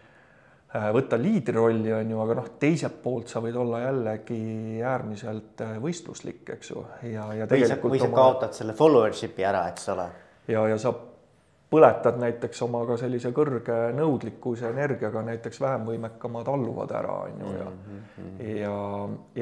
võtta 0.70 1.18
liidrirolli, 1.18 1.92
on 1.94 2.12
ju, 2.14 2.22
aga 2.22 2.36
noh, 2.38 2.50
teiselt 2.62 3.00
poolt 3.02 3.32
sa 3.32 3.42
võid 3.42 3.56
olla 3.58 3.82
jällegi 3.88 4.82
äärmiselt 4.86 5.64
äh, 5.66 5.78
võistluslik, 5.82 6.44
eks 6.56 6.74
ju, 6.74 6.84
ja, 7.10 7.26
ja 7.34 7.48
tegelikult 7.50 7.96
või 7.96 8.02
sa, 8.02 8.06
või 8.06 8.06
sa 8.06 8.10
oma... 8.10 8.18
kaotad 8.20 8.58
selle 8.58 8.76
followership'i 8.78 9.48
ära, 9.50 9.64
eks 9.72 9.90
ole. 9.96 10.06
ja, 10.54 10.66
ja 10.70 10.78
sa 10.82 10.94
põletad 11.70 12.20
näiteks 12.22 12.62
oma 12.66 12.84
ka 12.90 12.98
sellise 13.02 13.32
kõrge 13.34 13.78
nõudlikkuse 13.98 14.70
energiaga 14.70 15.24
näiteks 15.26 15.62
vähem 15.62 15.90
võimekamad 15.90 16.54
alluvad 16.54 16.94
ära, 17.02 17.18
on 17.26 17.42
ju, 17.42 17.56
ja 17.58 17.66
mm 17.72 17.98
-hmm. 18.20 18.54
ja, 18.62 18.78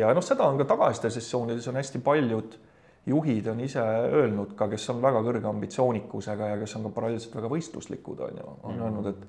ja 0.02 0.14
noh, 0.16 0.24
seda 0.24 0.48
on 0.48 0.58
ka 0.64 0.68
tagasi 0.76 1.12
sessioonides 1.12 1.68
on 1.68 1.76
hästi 1.76 2.00
paljud 2.04 2.58
juhid 3.08 3.48
on 3.48 3.60
ise 3.64 3.84
öelnud 4.14 4.56
ka, 4.56 4.68
kes 4.68 4.90
on 4.90 5.02
väga 5.02 5.22
kõrge 5.24 5.48
ambitsioonikusega 5.48 6.54
ja 6.54 6.58
kes 6.58 6.76
on 6.76 6.88
ka 6.88 6.90
paralleelselt 6.96 7.36
väga 7.36 7.52
võistluslikud, 7.52 8.20
on 8.20 8.42
ju, 8.42 8.48
on 8.48 8.74
mm 8.74 8.80
-hmm. 8.80 8.84
öelnud, 8.84 9.06
et 9.06 9.28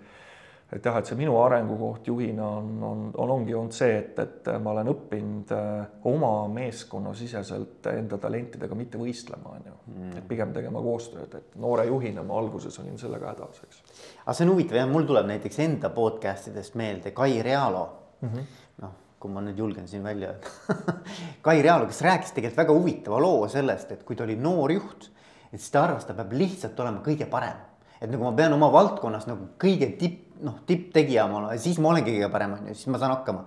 et 0.72 0.84
jah, 0.84 0.98
et 1.00 1.08
see 1.08 1.16
minu 1.16 1.38
arengukoht 1.40 2.10
juhina 2.10 2.44
on, 2.58 2.70
on, 2.84 3.04
on, 3.16 3.30
ongi 3.38 3.54
olnud 3.56 3.72
see, 3.72 3.94
et, 4.02 4.18
et 4.20 4.50
ma 4.60 4.74
olen 4.74 4.92
õppinud 4.92 5.52
äh, 5.56 5.96
oma 6.10 6.32
meeskonnasiseselt 6.52 7.88
enda 7.94 8.20
talentidega 8.20 8.76
mitte 8.76 9.00
võistlema, 9.00 9.56
on 9.56 9.66
ju 9.70 9.76
mm.. 9.94 10.12
et 10.20 10.28
pigem 10.28 10.52
tegema 10.56 10.82
koostööd, 10.84 11.34
et 11.40 11.58
noore 11.62 11.88
juhina 11.88 12.24
ma 12.26 12.36
alguses 12.42 12.76
olin 12.82 13.00
sellega 13.00 13.32
hädas, 13.32 13.64
eks. 13.64 13.82
aga 14.24 14.36
see 14.36 14.48
on 14.48 14.54
huvitav 14.54 14.82
jah, 14.82 14.88
mul 14.92 15.08
tuleb 15.08 15.28
näiteks 15.32 15.60
enda 15.64 15.92
podcast 15.94 16.52
idest 16.52 16.76
meelde 16.80 17.16
Kai 17.16 17.42
Realo 17.42 17.84
mm. 18.20 18.28
-hmm. 18.28 18.56
noh 18.84 18.96
kui 19.18 19.32
ma 19.34 19.42
nüüd 19.42 19.58
julgen 19.58 19.88
siin 19.90 20.04
välja 20.04 20.30
öelda 20.34 20.76
Kai 21.46 21.62
Realo, 21.62 21.88
kes 21.90 22.02
rääkis 22.06 22.34
tegelikult 22.36 22.60
väga 22.62 22.76
huvitava 22.76 23.20
loo 23.22 23.48
sellest, 23.50 23.92
et 23.92 24.04
kui 24.06 24.16
ta 24.16 24.24
oli 24.26 24.36
noor 24.38 24.72
juht, 24.72 25.08
et 25.50 25.58
siis 25.58 25.72
ta 25.74 25.84
arvas, 25.86 26.06
ta 26.06 26.14
peab 26.14 26.32
lihtsalt 26.38 26.78
olema 26.80 27.02
kõige 27.04 27.26
parem. 27.30 27.58
et 28.00 28.10
nagu 28.10 28.22
ma 28.22 28.32
pean 28.32 28.52
oma 28.54 28.70
valdkonnas 28.72 29.26
nagu 29.26 29.48
kõige 29.58 29.90
tipp, 29.98 30.27
noh, 30.44 30.60
tipptegija 30.66 31.26
olema, 31.26 31.56
siis 31.60 31.80
ma 31.82 31.92
olengi 31.92 32.14
kõige 32.14 32.30
parem, 32.32 32.54
on 32.58 32.70
ju, 32.70 32.76
siis 32.78 32.90
ma 32.92 33.00
saan 33.00 33.14
hakkama. 33.16 33.44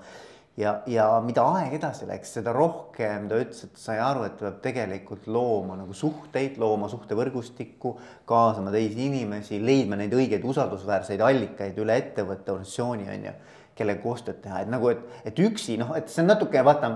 ja, 0.60 0.74
ja 0.90 1.06
mida 1.24 1.44
aeg 1.56 1.78
edasi 1.78 2.08
läks, 2.10 2.34
seda 2.38 2.54
rohkem 2.56 3.30
ta 3.30 3.40
ütles, 3.42 3.64
et 3.68 3.80
sai 3.80 4.00
aru, 4.04 4.26
et 4.28 4.36
peab 4.40 4.60
tegelikult 4.64 5.28
looma 5.32 5.78
nagu 5.80 5.96
suhteid, 5.96 6.60
looma 6.62 6.90
suhtevõrgustikku, 6.92 7.96
kaasama 8.30 8.74
teisi 8.76 9.08
inimesi, 9.08 9.62
leidma 9.64 10.00
neid 10.00 10.14
õigeid 10.18 10.46
usaldusväärseid 10.48 11.24
allikaid 11.24 11.80
üle 11.82 11.98
ettevõtte, 12.04 12.52
organisatsiooni, 12.52 13.08
on 13.16 13.32
ju 13.32 13.38
kellega 13.82 14.04
koostööd 14.04 14.44
teha, 14.44 14.66
et 14.66 14.70
nagu, 14.70 14.92
et, 14.92 15.08
et 15.32 15.40
üksi 15.42 15.80
noh, 15.80 15.96
et 15.98 16.12
see 16.12 16.26
on 16.26 16.34
natuke 16.34 16.66
vaata. 16.66 16.92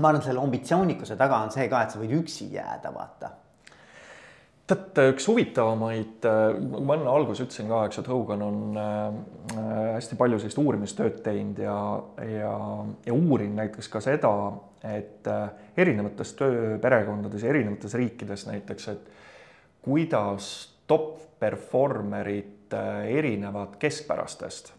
ma 0.00 0.08
arvan, 0.08 0.22
selle 0.24 0.40
ambitsioonikuse 0.40 1.16
taga 1.18 1.42
on 1.44 1.50
see 1.52 1.68
ka, 1.68 1.82
et 1.84 1.92
sa 1.92 2.00
võid 2.00 2.16
üksi 2.22 2.48
jääda, 2.54 2.92
vaata 2.94 3.34
tead, 4.70 5.00
üks 5.12 5.26
huvitavamaid, 5.30 6.24
nagu 6.24 6.82
ma 6.86 6.96
enne 6.98 7.10
alguses 7.12 7.44
ütlesin 7.44 7.68
ka, 7.70 7.82
eks, 7.88 8.00
et 8.02 8.10
Hogan 8.10 8.44
on 8.46 8.80
äh, 8.80 9.60
hästi 9.96 10.18
palju 10.20 10.40
sellist 10.40 10.60
uurimistööd 10.62 11.20
teinud 11.26 11.60
ja, 11.62 11.76
ja, 12.30 12.54
ja 13.06 13.16
uurinud 13.16 13.58
näiteks 13.60 13.90
ka 13.92 14.02
seda, 14.04 14.32
et 14.86 15.28
äh, 15.30 15.46
erinevates 15.84 16.34
tööperekondades 16.38 17.44
ja 17.44 17.52
erinevates 17.52 17.96
riikides 17.98 18.46
näiteks, 18.48 18.90
et 18.94 19.10
kuidas 19.84 20.50
top 20.90 21.16
performer'id 21.40 22.76
äh, 22.76 23.08
erinevad 23.20 23.78
keskpärastest 23.80 24.74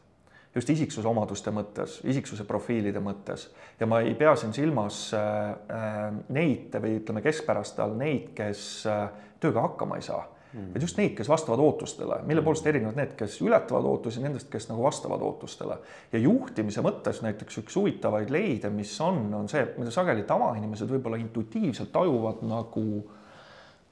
just 0.55 0.69
isiksuse 0.73 1.07
omaduste 1.07 1.51
mõttes, 1.55 1.99
isiksuse 2.07 2.43
profiilide 2.47 2.99
mõttes 3.03 3.47
ja 3.79 3.87
ma 3.87 4.01
ei 4.03 4.13
pea 4.19 4.33
siin 4.39 4.53
silmas 4.55 5.07
äh, 5.15 5.23
äh, 5.71 6.03
neid 6.35 6.75
või 6.83 6.97
ütleme 6.99 7.23
keskpäraste 7.23 7.83
all 7.85 7.95
neid, 7.99 8.31
kes 8.35 8.83
äh, 8.89 9.05
tööga 9.41 9.63
hakkama 9.69 9.99
ei 9.99 10.05
saa 10.05 10.25
mm., 10.25 10.73
vaid 10.73 10.85
just 10.87 10.99
neid, 10.99 11.15
kes 11.15 11.31
vastavad 11.31 11.63
ootustele, 11.63 12.19
mille 12.27 12.43
poolest 12.43 12.67
erinevad 12.67 12.99
need, 12.99 13.15
kes 13.19 13.39
ületavad 13.45 13.87
ootusi 13.87 14.23
nendest, 14.23 14.49
kes 14.51 14.67
nagu 14.73 14.83
vastavad 14.83 15.23
ootustele. 15.23 15.79
ja 16.11 16.19
juhtimise 16.19 16.83
mõttes 16.83 17.23
näiteks 17.23 17.63
üks 17.63 17.79
huvitavaid 17.79 18.33
leide, 18.33 18.73
mis 18.75 18.93
on, 19.01 19.23
on 19.37 19.49
see, 19.51 19.63
mida 19.79 19.93
sageli 19.93 20.27
tavainimesed 20.27 20.91
võib-olla 20.91 21.21
intuitiivselt 21.21 21.95
tajuvad 21.95 22.43
nagu 22.43 22.85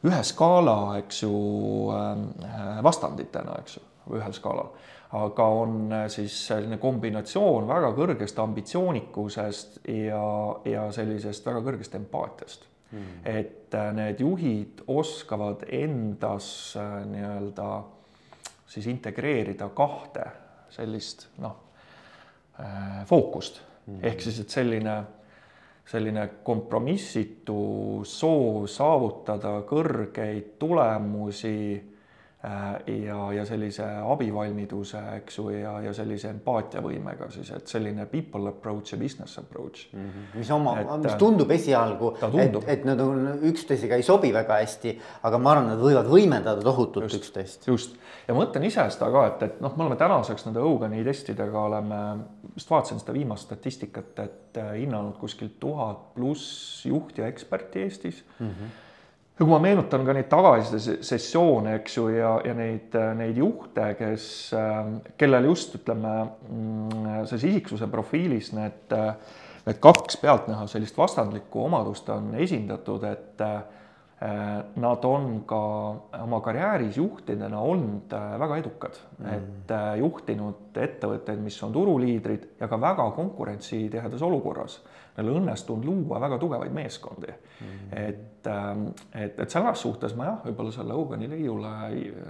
ühe 0.07 0.19
skaala, 0.23 0.95
eks 1.01 1.23
ju, 1.25 1.31
vastanditena, 2.83 3.57
eks 3.59 3.75
ju, 3.75 3.87
ühel 4.15 4.31
skaalal 4.35 4.71
aga 5.17 5.45
on 5.45 5.93
äh, 5.93 6.07
siis 6.11 6.35
selline 6.47 6.77
kombinatsioon 6.77 7.67
väga 7.67 7.91
kõrgest 7.97 8.39
ambitsioonikusest 8.43 9.79
ja, 9.89 10.25
ja 10.69 10.89
sellisest 10.93 11.45
väga 11.49 11.63
kõrgest 11.65 11.95
empaatiast. 11.97 12.67
Mm.. 12.89 13.09
et 13.29 13.75
äh, 13.77 13.91
need 13.93 14.21
juhid 14.23 14.79
oskavad 14.89 15.61
endas 15.77 16.73
äh, 16.77 17.03
nii-öelda 17.05 17.67
siis 18.69 18.87
integreerida 18.89 19.67
kahte 19.77 20.25
sellist 20.73 21.27
noh, 21.41 21.55
fookust. 23.09 23.61
Mm. 23.85 24.01
ehk 24.05 24.21
siis, 24.21 24.39
et 24.41 24.53
selline 24.53 24.95
selline 25.89 26.25
kompromissitu 26.45 27.59
soov 28.05 28.67
saavutada 28.69 29.55
kõrgeid 29.69 30.51
tulemusi 30.61 31.55
ja, 32.87 33.17
ja 33.35 33.43
sellise 33.45 33.83
abivalmiduse, 34.07 34.99
eks 35.17 35.37
ju, 35.41 35.49
ja, 35.51 35.73
ja 35.83 35.91
sellise 35.95 36.29
empaatiavõimega 36.31 37.27
siis, 37.33 37.49
et 37.51 37.67
selline 37.67 38.05
people 38.07 38.47
approach 38.47 38.93
ja 38.93 38.99
business 39.01 39.41
approach 39.41 39.89
mm. 39.91 40.05
-hmm. 40.05 40.37
mis 40.39 40.51
oma, 40.55 40.75
mis 41.03 41.17
tundub 41.19 41.51
esialgu, 41.51 42.13
et, 42.39 42.55
et 42.67 42.87
nad 42.87 43.03
on 43.03 43.27
üksteisega 43.51 43.99
ei 43.99 44.07
sobi 44.07 44.31
väga 44.33 44.61
hästi, 44.61 44.95
aga 45.27 45.37
ma 45.37 45.51
arvan, 45.51 45.67
nad 45.73 45.83
võivad 45.83 46.07
võimendada 46.07 46.63
tohutult 46.63 47.11
just, 47.11 47.19
üksteist. 47.19 47.67
just, 47.67 47.99
ja 48.27 48.33
ma 48.33 48.45
mõtlen 48.45 48.71
ise 48.71 48.87
seda 48.87 49.11
ka, 49.11 49.27
et, 49.33 49.43
et 49.43 49.61
noh, 49.61 49.75
me 49.75 49.83
oleme 49.83 49.99
tänaseks 49.99 50.47
nende 50.47 50.63
Hogani 50.63 51.03
testidega 51.03 51.61
oleme, 51.67 52.03
just 52.55 52.71
vaatasin 52.71 53.03
seda 53.03 53.19
viimast 53.19 53.51
statistikat, 53.51 54.19
et 54.19 54.57
äh, 54.63 54.77
hinnanud 54.79 55.19
kuskil 55.19 55.57
tuhat 55.59 56.13
pluss 56.15 56.85
juhti 56.85 57.19
ja 57.19 57.27
eksperti 57.27 57.83
Eestis 57.83 58.23
mm. 58.39 58.47
-hmm 58.47 58.77
ja 59.39 59.45
kui 59.45 59.53
ma 59.53 59.59
meenutan 59.63 60.03
ka 60.05 60.13
neid 60.15 60.27
tagasisessioone, 60.31 61.77
eks 61.79 61.97
ju, 61.97 62.09
ja, 62.11 62.35
ja 62.43 62.53
neid, 62.57 62.95
neid 63.15 63.39
juhte, 63.39 63.93
kes, 63.99 64.27
kellel 65.19 65.47
just 65.47 65.79
ütleme, 65.79 66.13
mm, 66.49 67.25
selles 67.29 67.47
isiksuse 67.47 67.87
profiilis 67.91 68.51
need, 68.57 68.95
need 69.65 69.81
kaks 69.83 70.19
pealtnäha 70.19 70.67
sellist 70.67 70.99
vastandlikku 70.99 71.63
omadust 71.69 72.11
on 72.11 72.33
esindatud, 72.35 73.07
et 73.07 73.47
Äh, 74.21 74.63
nad 74.75 75.05
on 75.05 75.43
ka 75.47 75.59
oma 76.19 76.41
karjääris 76.43 76.97
juhtidena 76.97 77.59
olnud 77.63 78.11
äh, 78.11 78.39
väga 78.39 78.57
edukad 78.59 78.97
mm., 79.17 79.29
et 79.31 79.71
äh, 79.71 79.93
juhtinud 80.01 80.75
ettevõtteid, 80.75 81.39
mis 81.39 81.55
on 81.63 81.71
turuliidrid 81.71 82.49
ja 82.59 82.67
ka 82.67 82.81
väga 82.81 83.05
konkurentsitihedas 83.15 84.25
olukorras. 84.27 84.81
Neil 85.19 85.35
õnnestunud 85.35 85.85
luua 85.85 86.19
väga 86.23 86.39
tugevaid 86.41 86.73
meeskondi 86.75 87.29
mm.. 87.29 87.79
et, 88.01 88.49
ähm, 88.49 88.87
et, 89.13 89.39
et 89.39 89.51
selles 89.51 89.83
suhtes 89.85 90.15
ma 90.17 90.31
jah, 90.31 90.41
võib-olla 90.47 90.73
selle 90.75 90.97
Hogani 90.97 91.29
leiule 91.31 91.73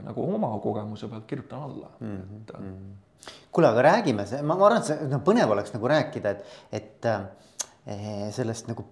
nagu 0.05 0.25
oma 0.25 0.51
kogemuse 0.63 1.09
pealt 1.11 1.27
kirjutan 1.29 1.65
alla 1.69 1.91
mm. 1.99 2.37
et 2.41 2.53
mm.. 2.57 3.33
kuule, 3.55 3.71
aga 3.71 3.89
räägime, 3.91 4.27
ma 4.43 4.59
arvan, 4.59 4.81
et 4.81 4.91
see 4.91 5.09
no, 5.11 5.21
põnev 5.25 5.55
oleks 5.55 5.75
nagu 5.75 5.91
rääkida, 5.93 6.35
et, 6.35 6.79
et 6.81 8.33
sellest 8.35 8.69
nagu 8.69 8.85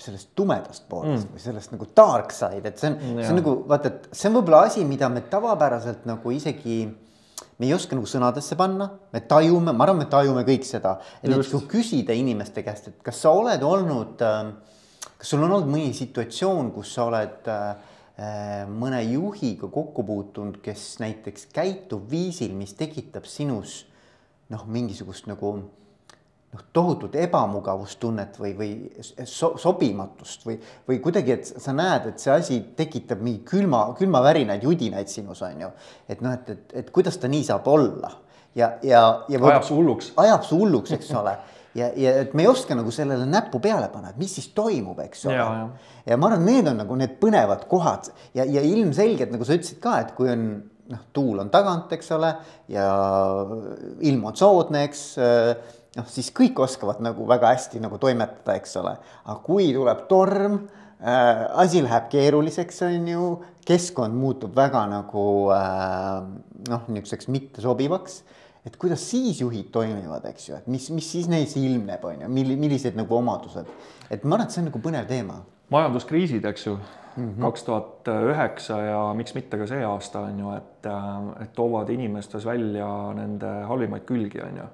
sellest 0.00 0.30
tumedast 0.38 0.86
poolest 0.88 1.26
mm. 1.26 1.34
või 1.34 1.42
sellest 1.42 1.74
nagu 1.74 1.86
dark 1.96 2.32
side, 2.32 2.70
et 2.70 2.80
see 2.80 2.88
on, 2.88 2.98
see 3.20 3.32
on 3.34 3.38
nagu 3.40 3.54
vaata, 3.68 3.90
et 3.92 4.16
see 4.16 4.30
on 4.30 4.38
võib-olla 4.38 4.62
asi, 4.68 4.84
mida 4.88 5.10
me 5.12 5.22
tavapäraselt 5.28 6.06
nagu 6.08 6.32
isegi 6.32 6.82
me 7.60 7.68
ei 7.68 7.74
oska 7.76 7.96
nagu 7.96 8.08
sõnadesse 8.08 8.56
panna, 8.56 8.88
me 9.12 9.20
tajume, 9.28 9.74
ma 9.76 9.84
arvan, 9.84 10.00
me 10.00 10.08
tajume 10.08 10.46
kõik 10.48 10.64
seda, 10.64 10.94
et 11.20 11.28
näiteks 11.28 11.52
kui 11.52 11.66
küsida 11.76 12.16
inimeste 12.16 12.64
käest, 12.64 12.88
et 12.88 13.02
kas 13.04 13.20
sa 13.20 13.34
oled 13.36 13.62
olnud, 13.66 14.24
ähm, 14.24 14.54
kas 15.20 15.34
sul 15.34 15.44
on 15.44 15.50
olnud 15.50 15.68
mõni 15.68 15.92
situatsioon, 15.96 16.72
kus 16.72 16.94
sa 16.96 17.04
oled 17.10 17.50
äh, 17.52 17.90
mõne 18.72 19.02
juhiga 19.04 19.68
kokku 19.72 20.04
puutunud, 20.08 20.58
kes 20.64 20.98
näiteks 21.00 21.50
käitub 21.52 22.08
viisil, 22.10 22.56
mis 22.56 22.72
tekitab 22.76 23.28
sinus 23.28 23.84
noh, 24.50 24.64
mingisugust 24.68 25.28
nagu 25.30 25.54
noh, 26.54 26.64
tohutut 26.72 27.14
ebamugavustunnet 27.20 28.40
või, 28.40 28.54
või 28.58 28.70
so, 29.28 29.52
sobimatust 29.60 30.46
või, 30.48 30.58
või 30.88 30.98
kuidagi, 31.04 31.36
et 31.36 31.52
sa 31.62 31.74
näed, 31.76 32.10
et 32.10 32.22
see 32.22 32.32
asi 32.34 32.58
tekitab 32.76 33.22
mingi 33.22 33.44
külma, 33.46 33.84
külmavärinaid 33.98 34.66
judinaid 34.66 35.10
sinus, 35.12 35.44
on 35.46 35.66
ju. 35.66 35.70
et 36.08 36.24
noh, 36.24 36.34
et, 36.34 36.50
et, 36.56 36.76
et 36.82 36.90
kuidas 36.94 37.20
ta 37.20 37.30
nii 37.30 37.46
saab 37.46 37.70
olla 37.70 38.12
ja, 38.54 38.74
ja, 38.82 39.04
ja. 39.28 39.40
ajab 39.40 39.66
su 39.68 39.78
hulluks. 39.78 40.12
ajab 40.20 40.46
su 40.46 40.58
hulluks, 40.58 40.98
eks 40.98 41.14
ole 41.20 41.36
ja, 41.74 41.90
ja 41.96 42.16
et 42.24 42.34
me 42.34 42.44
ei 42.44 42.50
oska 42.50 42.74
nagu 42.74 42.90
sellele 42.94 43.26
näppu 43.30 43.60
peale 43.62 43.88
panna, 43.92 44.10
et 44.10 44.18
mis 44.20 44.32
siis 44.34 44.50
toimub, 44.56 44.98
eks 45.04 45.26
ole. 45.28 45.38
Ja, 45.38 45.68
ja. 46.08 46.18
ma 46.18 46.30
arvan, 46.30 46.44
need 46.48 46.68
on 46.70 46.80
nagu 46.82 46.98
need 46.98 47.16
põnevad 47.22 47.66
kohad 47.70 48.10
ja, 48.34 48.44
ja 48.44 48.64
ilmselgelt 48.66 49.32
nagu 49.34 49.46
sa 49.46 49.58
ütlesid 49.58 49.80
ka, 49.82 50.00
et 50.04 50.14
kui 50.18 50.30
on 50.32 50.48
noh, 50.90 51.02
tuul 51.14 51.38
on 51.38 51.50
tagant, 51.52 51.92
eks 51.94 52.10
ole, 52.16 52.32
ja 52.72 52.86
ilm 54.02 54.24
on 54.26 54.38
soodne, 54.38 54.88
eks 54.88 55.04
noh, 55.96 56.10
siis 56.10 56.30
kõik 56.34 56.58
oskavad 56.62 57.00
nagu 57.04 57.26
väga 57.28 57.54
hästi 57.54 57.80
nagu 57.82 57.98
toimetada, 58.02 58.56
eks 58.58 58.76
ole. 58.80 58.96
aga 59.24 59.38
kui 59.44 59.70
tuleb 59.74 60.04
torm 60.10 60.58
äh,, 60.58 61.46
asi 61.62 61.82
läheb 61.84 62.10
keeruliseks, 62.12 62.82
on 62.86 63.08
ju, 63.10 63.30
keskkond 63.66 64.16
muutub 64.16 64.54
väga 64.56 64.84
nagu 64.90 65.24
äh, 65.54 66.20
noh, 66.70 66.86
niisuguseks 66.88 67.30
mittesobivaks. 67.30 68.22
et 68.66 68.76
kuidas 68.76 69.02
siis 69.10 69.40
juhid 69.40 69.70
toimivad, 69.72 70.24
eks 70.28 70.48
ju, 70.50 70.56
et 70.56 70.66
mis, 70.68 70.90
mis 70.92 71.06
siis 71.12 71.28
neis 71.32 71.56
ilmneb, 71.56 72.04
on 72.04 72.26
ju, 72.26 72.32
milli-, 72.32 72.58
millised 72.60 72.98
nagu 72.98 73.16
omadused. 73.16 73.68
et 74.10 74.24
ma 74.24 74.36
arvan, 74.36 74.46
et 74.46 74.54
see 74.54 74.62
on 74.62 74.70
nagu 74.70 74.82
põnev 74.84 75.06
teema. 75.10 75.42
majanduskriisid, 75.74 76.44
eks 76.46 76.66
ju 76.66 76.76
mhm. 76.76 77.40
kaks 77.42 77.66
tuhat 77.66 78.10
üheksa 78.14 78.78
ja 78.84 79.00
miks 79.18 79.34
mitte 79.34 79.58
ka 79.58 79.66
see 79.70 79.82
aasta 79.86 80.22
on 80.28 80.44
ju, 80.44 80.54
et, 80.54 80.86
äh, 80.86 81.16
et 81.46 81.56
toovad 81.58 81.90
inimestes 81.90 82.46
välja 82.46 82.90
nende 83.18 83.56
halvimaid 83.66 84.06
külgi, 84.06 84.44
on 84.46 84.62
ju 84.62 84.68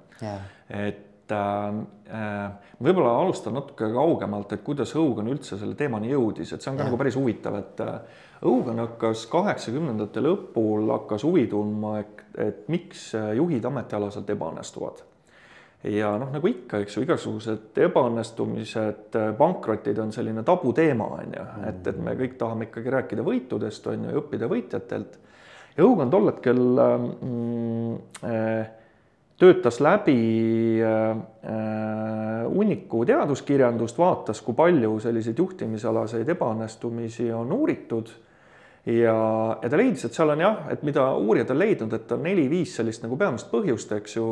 et 0.71 1.06
et 1.27 2.15
äh, 2.15 2.71
võib-olla 2.83 3.17
alustan 3.21 3.57
natuke 3.57 3.89
kaugemalt, 3.93 4.53
et 4.55 4.63
kuidas 4.63 4.93
Hogan 4.95 5.31
üldse 5.33 5.59
selle 5.59 5.75
teemani 5.79 6.13
jõudis, 6.13 6.53
et 6.53 6.63
see 6.63 6.71
on 6.71 6.79
ka 6.79 6.85
ja. 6.85 6.91
nagu 6.91 7.01
päris 7.01 7.19
huvitav, 7.19 7.59
et 7.59 7.83
äh, 7.83 8.23
Hogan 8.45 8.79
hakkas 8.85 9.25
kaheksakümnendate 9.33 10.23
lõpul 10.23 10.87
hakkas 10.93 11.25
huvi 11.27 11.47
tundma, 11.51 11.97
et, 12.05 12.23
et 12.39 12.71
miks 12.71 13.09
juhid 13.35 13.65
ametialaselt 13.65 14.31
ebaõnnestuvad. 14.37 15.03
ja 15.91 16.13
noh, 16.21 16.31
nagu 16.31 16.51
ikka, 16.53 16.85
eks 16.85 16.99
ju, 16.99 17.05
igasugused 17.09 17.83
ebaõnnestumised, 17.89 19.19
pankrotid 19.39 19.99
on 19.99 20.15
selline 20.15 20.47
tabuteema, 20.47 21.11
on 21.19 21.37
ju, 21.41 21.51
et, 21.73 21.83
et 21.91 21.99
me 21.99 22.15
kõik 22.19 22.39
tahame 22.39 22.71
ikkagi 22.71 22.95
rääkida 23.01 23.27
võitudest, 23.27 23.91
on 23.91 24.07
ju, 24.07 24.15
ja 24.15 24.23
õppida 24.23 24.51
võitjatelt. 24.53 25.19
ja 25.77 25.83
Hogan 25.83 26.13
tol 26.13 26.31
hetkel 26.31 26.63
mm, 26.63 27.95
äh, 28.31 28.75
töötas 29.39 29.81
läbi 29.81 30.81
äh, 30.81 31.11
äh, 31.11 32.45
hunniku 32.55 33.05
teaduskirjandust, 33.05 33.99
vaatas, 33.99 34.41
kui 34.43 34.57
palju 34.57 34.97
selliseid 35.05 35.39
juhtimisalaseid 35.39 36.29
ebaõnnestumisi 36.37 37.29
on 37.37 37.53
uuritud. 37.53 38.13
Ja, 38.87 39.17
ja 39.59 39.69
ta 39.69 39.77
leidis, 39.77 40.05
et 40.07 40.15
seal 40.15 40.31
on 40.31 40.41
jah, 40.41 40.61
et 40.71 40.85
mida 40.87 41.09
uurijad 41.19 41.51
on 41.51 41.59
leidnud, 41.59 41.97
et 41.97 42.13
on 42.15 42.23
neli-viis 42.23 42.77
sellist 42.79 43.03
nagu 43.03 43.19
peamist 43.19 43.51
põhjust, 43.51 43.93
eks 43.97 44.15
ju, 44.17 44.27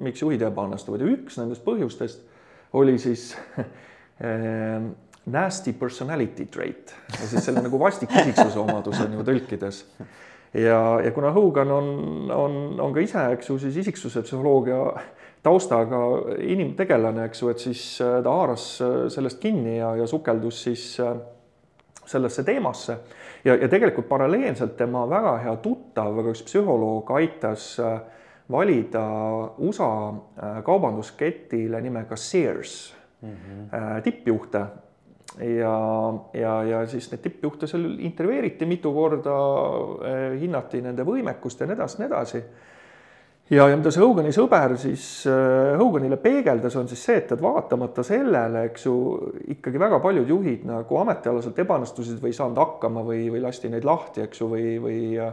miks 0.00 0.24
juhid 0.24 0.42
ebaõnnestuvad. 0.48 1.04
Ja 1.04 1.12
üks 1.18 1.36
nendest 1.38 1.62
põhjustest 1.66 2.24
oli 2.80 2.96
siis 3.02 3.34
äh, 3.60 4.88
nasty 5.30 5.76
personality 5.76 6.48
trait, 6.50 6.96
siis 7.20 7.44
selle 7.44 7.62
nagu 7.62 7.78
vastik 7.78 8.10
isiksuse 8.16 8.58
omadus 8.58 8.98
on 9.04 9.18
ju 9.18 9.26
tõlkides 9.28 9.84
ja, 10.54 11.00
ja 11.04 11.10
kuna 11.10 11.30
Hogan 11.30 11.70
on, 11.70 11.88
on, 12.34 12.80
on 12.80 12.92
ka 12.94 13.00
ise, 13.00 13.24
eks 13.34 13.50
ju, 13.50 13.58
siis 13.58 13.76
isiksuse 13.76 14.22
psühholoogia 14.22 14.80
taustaga 15.42 16.00
inimtegelane, 16.42 17.24
eks 17.28 17.42
ju, 17.42 17.50
et 17.52 17.62
siis 17.62 17.82
äh, 18.04 18.18
ta 18.24 18.34
haaras 18.34 18.64
äh, 18.84 18.96
sellest 19.12 19.40
kinni 19.40 19.78
ja, 19.78 19.94
ja 19.96 20.06
sukeldus 20.10 20.62
siis 20.66 20.84
äh, 21.00 21.14
sellesse 22.04 22.44
teemasse. 22.44 22.98
ja, 23.44 23.54
ja 23.54 23.68
tegelikult 23.68 24.08
paralleelselt 24.08 24.76
tema 24.76 25.06
väga 25.08 25.36
hea 25.44 25.56
tuttav, 25.62 26.16
väga 26.16 26.34
üks 26.34 26.42
psühholoog 26.44 27.12
aitas 27.16 27.76
valida 28.50 29.04
USA 29.62 29.92
kaubandusketile 30.66 31.80
nimega 31.80 32.16
Sears 32.16 32.94
mm 33.22 33.30
-hmm. 33.30 34.02
tippjuhte 34.02 34.64
ja, 35.40 36.14
ja, 36.32 36.54
ja 36.64 36.80
siis 36.88 37.08
neid 37.12 37.22
tippjuhte 37.24 37.68
seal 37.70 37.86
intervjueeriti 37.98 38.66
mitu 38.68 38.92
korda, 38.94 39.36
eh, 40.06 40.26
hinnati 40.40 40.82
nende 40.84 41.06
võimekust 41.06 41.62
ja 41.62 41.68
nii 41.68 41.76
edasi, 41.78 42.00
nii 42.00 42.08
edasi. 42.08 42.42
ja, 43.50 43.68
ja 43.68 43.76
mida 43.76 43.92
see 43.94 44.04
Hogani 44.04 44.32
sõber 44.36 44.76
siis 44.80 45.04
eh, 45.30 45.76
Hoganile 45.80 46.18
peegeldas, 46.20 46.76
on 46.76 46.88
siis 46.88 47.04
see, 47.08 47.20
et, 47.22 47.32
et 47.32 47.42
vaatamata 47.42 48.04
sellele, 48.06 48.66
eks 48.70 48.84
ju, 48.86 48.96
ikkagi 49.56 49.80
väga 49.80 50.00
paljud 50.00 50.28
juhid 50.28 50.66
nagu 50.68 51.00
ametialaselt 51.02 51.58
ebaõnnestusid 51.64 52.20
või 52.20 52.34
ei 52.34 52.40
saanud 52.40 52.60
hakkama 52.60 53.06
või, 53.06 53.24
või 53.32 53.44
lasti 53.46 53.72
neid 53.72 53.88
lahti, 53.88 54.26
eks 54.26 54.42
ju, 54.42 54.50
või, 54.52 54.74
või 54.82 55.00
eh, 55.16 55.32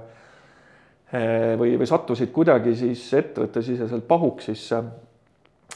või, 1.57 1.75
või 1.79 1.87
sattusid 1.87 2.31
kuidagi 2.35 2.75
siis 2.75 3.03
ettevõttesiseselt 3.15 4.07
pahuksisse 4.07 4.81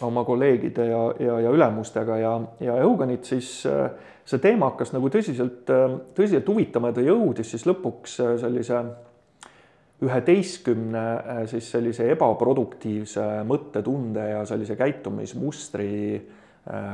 oma 0.01 0.23
kolleegide 0.23 0.85
ja, 0.87 1.01
ja, 1.19 1.37
ja 1.45 1.51
ülemustega 1.51 2.17
ja, 2.17 2.31
ja 2.63 2.77
Eugenit 2.83 3.27
siis 3.27 3.61
see 4.25 4.41
teema 4.41 4.71
hakkas 4.71 4.93
nagu 4.95 5.10
tõsiselt, 5.12 5.69
tõsiselt 6.15 6.47
huvitama 6.47 6.91
ja 6.91 6.97
ta 6.97 7.05
jõudis 7.05 7.53
siis 7.53 7.65
lõpuks 7.69 8.19
sellise 8.41 8.84
üheteistkümne 10.01 11.05
siis 11.49 11.67
sellise 11.75 12.07
ebaproduktiivse 12.13 13.25
mõttetunde 13.49 14.23
ja 14.31 14.45
sellise 14.49 14.77
käitumismustri 14.79 15.91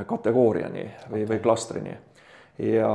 kategooriani 0.07 0.83
või, 1.11 1.23
või 1.27 1.39
klastrini. 1.43 1.93
ja 2.63 2.91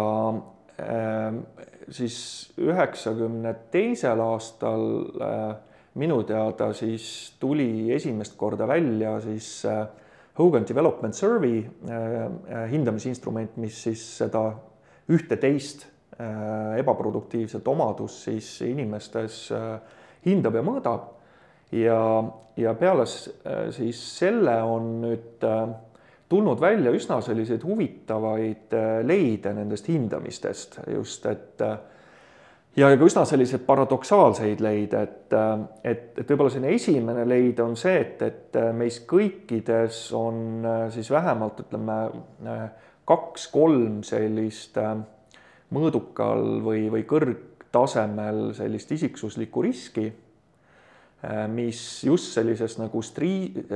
siis 1.92 2.16
üheksakümne 2.61 3.55
teisel 3.73 4.21
aastal 4.21 4.87
minu 5.95 6.23
teada 6.25 6.73
siis 6.73 7.35
tuli 7.40 7.92
esimest 7.92 8.37
korda 8.40 8.68
välja 8.68 9.18
siis 9.21 9.64
äh, 9.68 9.85
Hogan 10.38 10.64
Development 10.68 11.14
Survey 11.14 11.59
äh, 11.61 11.95
äh, 11.95 12.71
hindamisinstrument, 12.71 13.57
mis 13.61 13.83
siis 13.88 14.05
seda 14.23 14.51
ühte-teist 15.12 15.88
ebaproduktiivset 16.79 17.66
omadust 17.66 18.29
siis 18.29 18.47
inimestes 18.62 19.49
hindab 20.23 20.55
ja 20.55 20.62
mõõdab. 20.62 21.07
ja, 21.73 21.97
ja 22.61 22.75
peale 22.79 23.07
siis 23.09 24.03
selle 24.21 24.55
on 24.62 24.90
nüüd 25.03 25.42
tulnud 26.29 26.61
välja 26.61 26.92
üsna 26.95 27.18
selliseid 27.25 27.64
huvitavaid 27.64 28.77
leide 29.09 29.55
nendest 29.57 29.88
hindamistest 29.88 30.79
just, 30.92 31.27
et 31.27 31.64
ja 32.77 32.89
ka 32.97 33.07
üsna 33.07 33.25
selliseid 33.29 33.65
paradoksaalseid 33.67 34.63
leide, 34.65 35.03
et, 35.03 35.35
et, 35.85 36.05
et 36.19 36.31
võib-olla 36.31 36.53
selline 36.53 36.75
esimene 36.77 37.27
leid 37.29 37.61
on 37.65 37.77
see, 37.77 37.99
et, 38.01 38.23
et 38.25 38.59
meis 38.77 39.03
kõikides 39.09 40.05
on 40.17 40.67
siis 40.95 41.11
vähemalt 41.13 41.61
ütleme 41.67 41.99
kaks-kolm 43.09 44.03
sellist 44.07 44.79
mõõdukal 45.73 46.61
või, 46.65 46.87
või 46.93 47.07
kõrgtasemel 47.09 48.53
sellist 48.57 48.93
isiksuslikku 48.97 49.65
riski, 49.65 50.07
mis 51.53 51.81
just 52.05 52.33
sellises 52.35 52.79
nagu 52.81 53.03
strii-, 53.05 53.67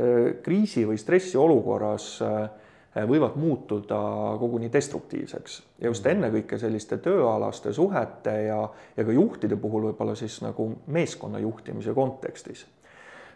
kriisi 0.42 0.82
või 0.88 0.98
stressiolukorras 0.98 2.08
äh, 2.26 2.38
võivad 3.04 3.34
muutuda 3.36 3.98
koguni 4.40 4.70
destruktiivseks 4.72 5.56
ja 5.80 5.90
just 5.90 6.04
mm. 6.04 6.10
ennekõike 6.14 6.58
selliste 6.58 6.96
tööalaste 7.04 7.72
suhete 7.76 8.36
ja, 8.46 8.62
ja 8.96 9.04
ka 9.04 9.12
juhtide 9.12 9.58
puhul 9.60 9.90
võib-olla 9.90 10.14
siis 10.16 10.38
nagu 10.44 10.70
meeskonna 10.86 11.38
juhtimise 11.42 11.94
kontekstis. 11.94 12.64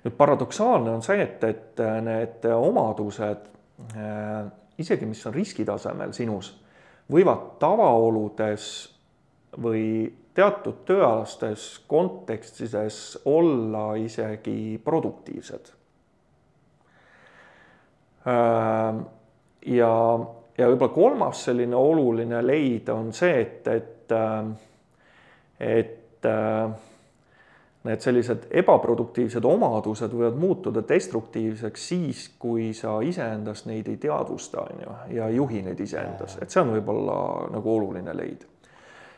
nüüd 0.04 0.16
paradoksaalne 0.16 0.94
on 0.96 1.04
see, 1.04 1.20
et, 1.22 1.44
et 1.44 1.84
need 2.06 2.48
omadused 2.54 3.44
äh, 3.96 4.48
isegi, 4.80 5.06
mis 5.06 5.26
on 5.26 5.36
riskitasemel 5.36 6.16
sinus, 6.16 6.54
võivad 7.12 7.58
tavaoludes 7.60 8.64
või 9.60 9.84
teatud 10.34 10.84
tööalastes 10.88 11.82
kontekstides 11.90 13.18
olla 13.28 13.92
isegi 14.00 14.80
produktiivsed 14.84 15.72
äh, 18.24 19.00
ja, 19.66 19.92
ja 20.58 20.68
võib-olla 20.68 20.94
kolmas 20.94 21.44
selline 21.44 21.76
oluline 21.76 22.42
leid 22.46 22.88
on 22.92 23.12
see, 23.16 23.40
et, 23.40 23.68
et, 23.68 24.14
et 25.60 26.30
need 27.88 28.04
sellised 28.04 28.46
ebaproduktiivsed 28.60 29.44
omadused 29.48 30.12
võivad 30.12 30.36
muutuda 30.40 30.82
destruktiivseks 30.88 31.88
siis, 31.92 32.24
kui 32.38 32.70
sa 32.76 32.98
iseendast 33.04 33.68
neid 33.70 33.88
ei 33.88 33.96
teadvusta, 34.00 34.66
on 34.66 34.82
ju, 34.84 34.96
ja 35.16 35.28
ei 35.30 35.38
juhi 35.38 35.62
neid 35.64 35.80
iseendas, 35.80 36.36
et 36.42 36.52
see 36.52 36.60
on 36.60 36.74
võib-olla 36.76 37.20
nagu 37.54 37.76
oluline 37.76 38.16
leid. 38.16 38.44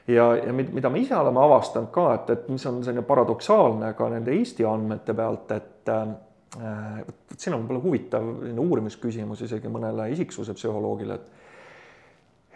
ja, 0.06 0.28
ja 0.38 0.52
mida 0.54 0.90
me 0.90 1.02
ise 1.02 1.16
oleme 1.18 1.42
avastanud 1.42 1.90
ka, 1.94 2.06
et, 2.20 2.30
et 2.36 2.52
mis 2.54 2.66
on 2.70 2.84
selline 2.84 3.02
paradoksaalne 3.06 3.94
ka 3.98 4.08
nende 4.14 4.34
Eesti 4.34 4.66
andmete 4.66 5.14
pealt, 5.14 5.50
et 5.50 5.94
vot 6.56 7.38
siin 7.40 7.54
on 7.56 7.62
võib-olla 7.62 7.82
huvitav 7.82 8.26
uurimisküsimus 8.60 9.40
isegi 9.46 9.70
mõnele 9.72 10.10
isiksuse 10.12 10.54
psühholoogile, 10.58 11.14
et 11.20 11.40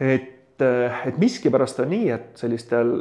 et, 0.00 0.60
et 0.60 1.18
miskipärast 1.20 1.80
on 1.84 1.90
nii, 1.92 2.08
et 2.12 2.40
sellistel 2.40 2.98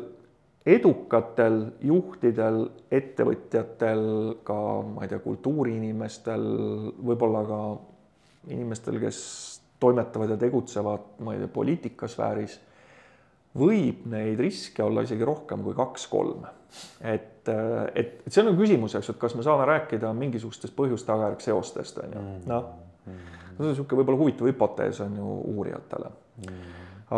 edukatel 0.66 1.60
juhtidel, 1.86 2.64
ettevõtjatel, 2.94 4.06
ka 4.48 4.58
ma 4.88 5.06
ei 5.06 5.12
tea, 5.12 5.20
kultuuriinimestel, 5.22 6.46
võib-olla 7.06 7.44
ka 7.46 7.60
inimestel, 8.56 8.98
kes 9.04 9.20
toimetavad 9.80 10.34
ja 10.34 10.40
tegutsevad, 10.42 11.20
ma 11.26 11.36
ei 11.36 11.44
tea, 11.44 11.52
poliitikasfääris, 11.54 12.58
võib 13.56 14.06
neid 14.12 14.40
riske 14.42 14.84
olla 14.84 15.06
isegi 15.06 15.28
rohkem 15.28 15.64
kui 15.64 15.76
kaks-kolm. 15.78 16.44
et, 17.02 17.48
et, 17.48 18.18
et 18.26 18.34
see 18.34 18.44
on 18.44 18.58
küsimus, 18.58 18.98
eks, 19.00 19.14
et 19.14 19.22
kas 19.22 19.36
me 19.38 19.46
saame 19.46 19.68
rääkida 19.70 20.12
mingisugustest 20.18 20.76
põhjus-tagajärg 20.76 21.44
seostest, 21.44 22.02
on 22.04 22.18
ju, 22.18 22.26
mm. 22.26 22.44
noh. 22.52 22.68
see 23.06 23.64
on 23.64 23.72
niisugune 23.72 24.02
võib-olla 24.02 24.22
huvitav 24.24 24.52
hüpotees 24.52 25.00
on 25.06 25.18
ju 25.22 25.40
uurijatele. 25.56 26.12
Mm. 26.44 26.70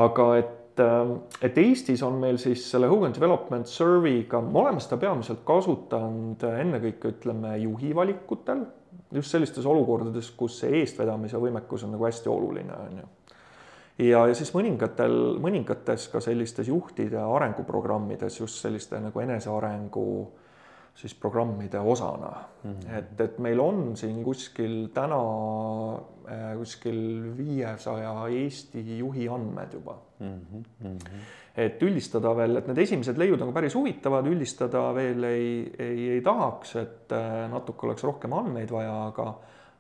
aga 0.05 0.29
et 0.37 0.55
Ähm, 0.79 1.13
et 1.41 1.57
Eestis 1.57 2.03
on 2.03 2.19
meil 2.21 2.37
siis 2.41 2.61
selle 2.71 2.87
Hogan 2.87 3.13
Development 3.15 3.67
Survey'ga, 3.67 4.41
me 4.41 4.59
oleme 4.61 4.81
seda 4.83 4.99
peamiselt 5.01 5.41
kasutanud 5.47 6.43
ennekõike 6.49 7.13
ütleme 7.15 7.55
juhi 7.63 7.93
valikutel, 7.97 8.65
just 9.13 9.33
sellistes 9.33 9.65
olukordades, 9.65 10.29
kus 10.37 10.59
see 10.61 10.81
eestvedamise 10.81 11.39
võimekus 11.41 11.85
on 11.87 11.95
nagu 11.95 12.05
hästi 12.05 12.29
oluline, 12.29 12.77
on 12.77 13.01
ju. 13.01 13.09
Ja, 13.99 14.25
ja 14.29 14.33
siis 14.37 14.51
mõningatel, 14.55 15.37
mõningates 15.43 16.09
ka 16.11 16.21
sellistes 16.23 16.69
juhtide 16.69 17.21
arenguprogrammides 17.21 18.41
just 18.41 18.61
selliste 18.63 18.99
nagu 19.01 19.23
enesearengu 19.23 20.07
siis 20.97 21.13
programmide 21.13 21.79
osana 21.79 22.31
mm. 22.63 22.71
-hmm. 22.71 22.97
et, 22.97 23.21
et 23.21 23.39
meil 23.39 23.59
on 23.59 23.97
siin 23.97 24.23
kuskil 24.23 24.87
täna 24.93 25.19
äh, 26.29 26.57
kuskil 26.57 27.33
viiesaja 27.37 28.13
Eesti 28.27 28.97
juhi 28.97 29.27
andmed 29.29 29.73
juba 29.73 29.97
mm. 30.19 30.39
-hmm. 30.83 30.97
et 31.57 31.83
üldistada 31.83 32.35
veel, 32.35 32.57
et 32.57 32.67
need 32.67 32.77
esimesed 32.77 33.17
leiud 33.17 33.41
on 33.41 33.53
ka 33.53 33.59
päris 33.59 33.75
huvitavad, 33.75 34.25
üldistada 34.25 34.93
veel 34.95 35.23
ei, 35.23 35.73
ei, 35.79 36.09
ei 36.09 36.21
tahaks, 36.21 36.75
et 36.75 37.11
äh, 37.11 37.51
natuke 37.51 37.85
oleks 37.85 38.03
rohkem 38.03 38.33
andmeid 38.33 38.71
vaja, 38.71 39.05
aga 39.07 39.33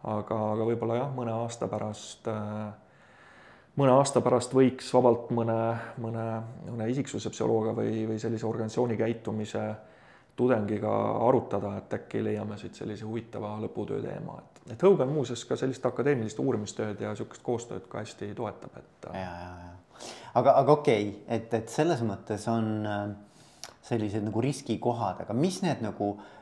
aga, 0.03 0.35
aga 0.53 0.65
võib-olla 0.65 0.95
jah, 1.01 1.09
mõne 1.15 1.33
aasta 1.33 1.67
pärast 1.67 2.27
äh, 2.27 2.73
mõne 3.77 3.93
aasta 3.93 4.21
pärast 4.25 4.53
võiks 4.57 4.89
vabalt 4.93 5.29
mõne, 5.35 5.59
mõne, 6.01 6.25
mõne 6.69 6.89
isiksuse 6.89 7.29
psühholoogia 7.33 7.75
või, 7.77 8.07
või 8.09 8.19
sellise 8.21 8.47
organisatsiooni 8.49 8.97
käitumise 8.97 9.63
äh, 9.69 9.77
tudengiga 10.37 10.93
arutada, 11.27 11.73
et 11.81 11.93
äkki 11.97 12.21
leiame 12.23 12.57
siit 12.61 12.77
sellise 12.77 13.05
huvitava 13.07 13.55
lõputöö 13.63 14.03
teema, 14.03 14.37
et, 14.43 14.61
et 14.75 14.83
Hogan 14.85 15.09
muuseas 15.09 15.43
ka 15.49 15.57
sellist 15.57 15.85
akadeemilist 15.89 16.39
uurimistööd 16.43 17.01
ja 17.01 17.13
niisugust 17.13 17.43
koostööd 17.45 17.87
ka 17.89 18.03
hästi 18.03 18.29
toetab, 18.37 18.77
et. 18.77 19.07
ja, 19.09 19.23
ja, 19.23 19.47
ja, 19.63 20.11
aga, 20.37 20.53
aga 20.61 20.75
okei 20.77 21.09
okay,, 21.09 21.39
et, 21.39 21.53
et 21.57 21.73
selles 21.73 22.03
mõttes 22.05 22.45
on 22.53 22.69
äh, 22.85 23.71
sellised 23.89 24.27
nagu 24.27 24.43
riskikohad, 24.45 25.23
aga 25.25 25.37
mis 25.37 25.63
need 25.65 25.81
nagu 25.85 26.13
äh, 26.13 26.36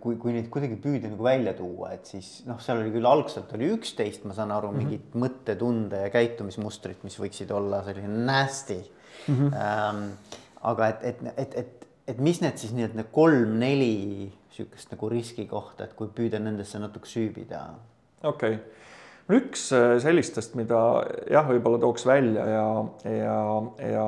kui, 0.00 0.18
kui 0.20 0.34
neid 0.34 0.50
kuidagi 0.52 0.76
püüda 0.76 1.08
nagu 1.08 1.24
välja 1.24 1.54
tuua, 1.56 1.94
et 1.96 2.10
siis 2.10 2.42
noh, 2.44 2.58
seal 2.60 2.82
oli 2.82 2.92
küll 2.92 3.08
algselt 3.08 3.52
oli 3.56 3.70
üksteist, 3.72 4.26
ma 4.28 4.36
saan 4.36 4.52
aru 4.52 4.68
mm, 4.70 4.74
-hmm. 4.74 4.90
mingit 4.90 5.14
mõttetunde 5.16 6.02
ja 6.02 6.10
käitumismustrit, 6.12 7.00
mis 7.04 7.16
võiksid 7.20 7.52
olla 7.54 7.80
selline 7.86 8.26
nasty 8.26 8.76
mm. 8.82 9.34
-hmm. 9.34 9.56
Ähm, 9.56 10.04
aga 10.60 10.88
et, 10.88 11.04
et, 11.04 11.24
et, 11.36 11.58
et 11.62 11.84
et 12.08 12.20
mis 12.20 12.40
need 12.42 12.60
siis 12.60 12.74
nii-öelda 12.76 13.00
need 13.00 13.10
kolm-neli 13.14 14.32
sihukest 14.54 14.92
nagu 14.92 15.08
riskikohta, 15.08 15.86
et 15.86 15.94
kui 15.98 16.10
püüda 16.14 16.40
nendesse 16.42 16.78
natuke 16.78 17.08
süübida? 17.08 17.64
okei 18.22 18.58
okay., 18.58 19.38
üks 19.38 19.70
äh, 19.72 19.96
sellistest, 20.04 20.56
mida 20.58 20.78
jah, 21.32 21.46
võib-olla 21.48 21.80
tooks 21.80 22.04
välja 22.06 22.44
ja, 22.44 22.66
ja, 23.08 23.38
ja 23.88 24.06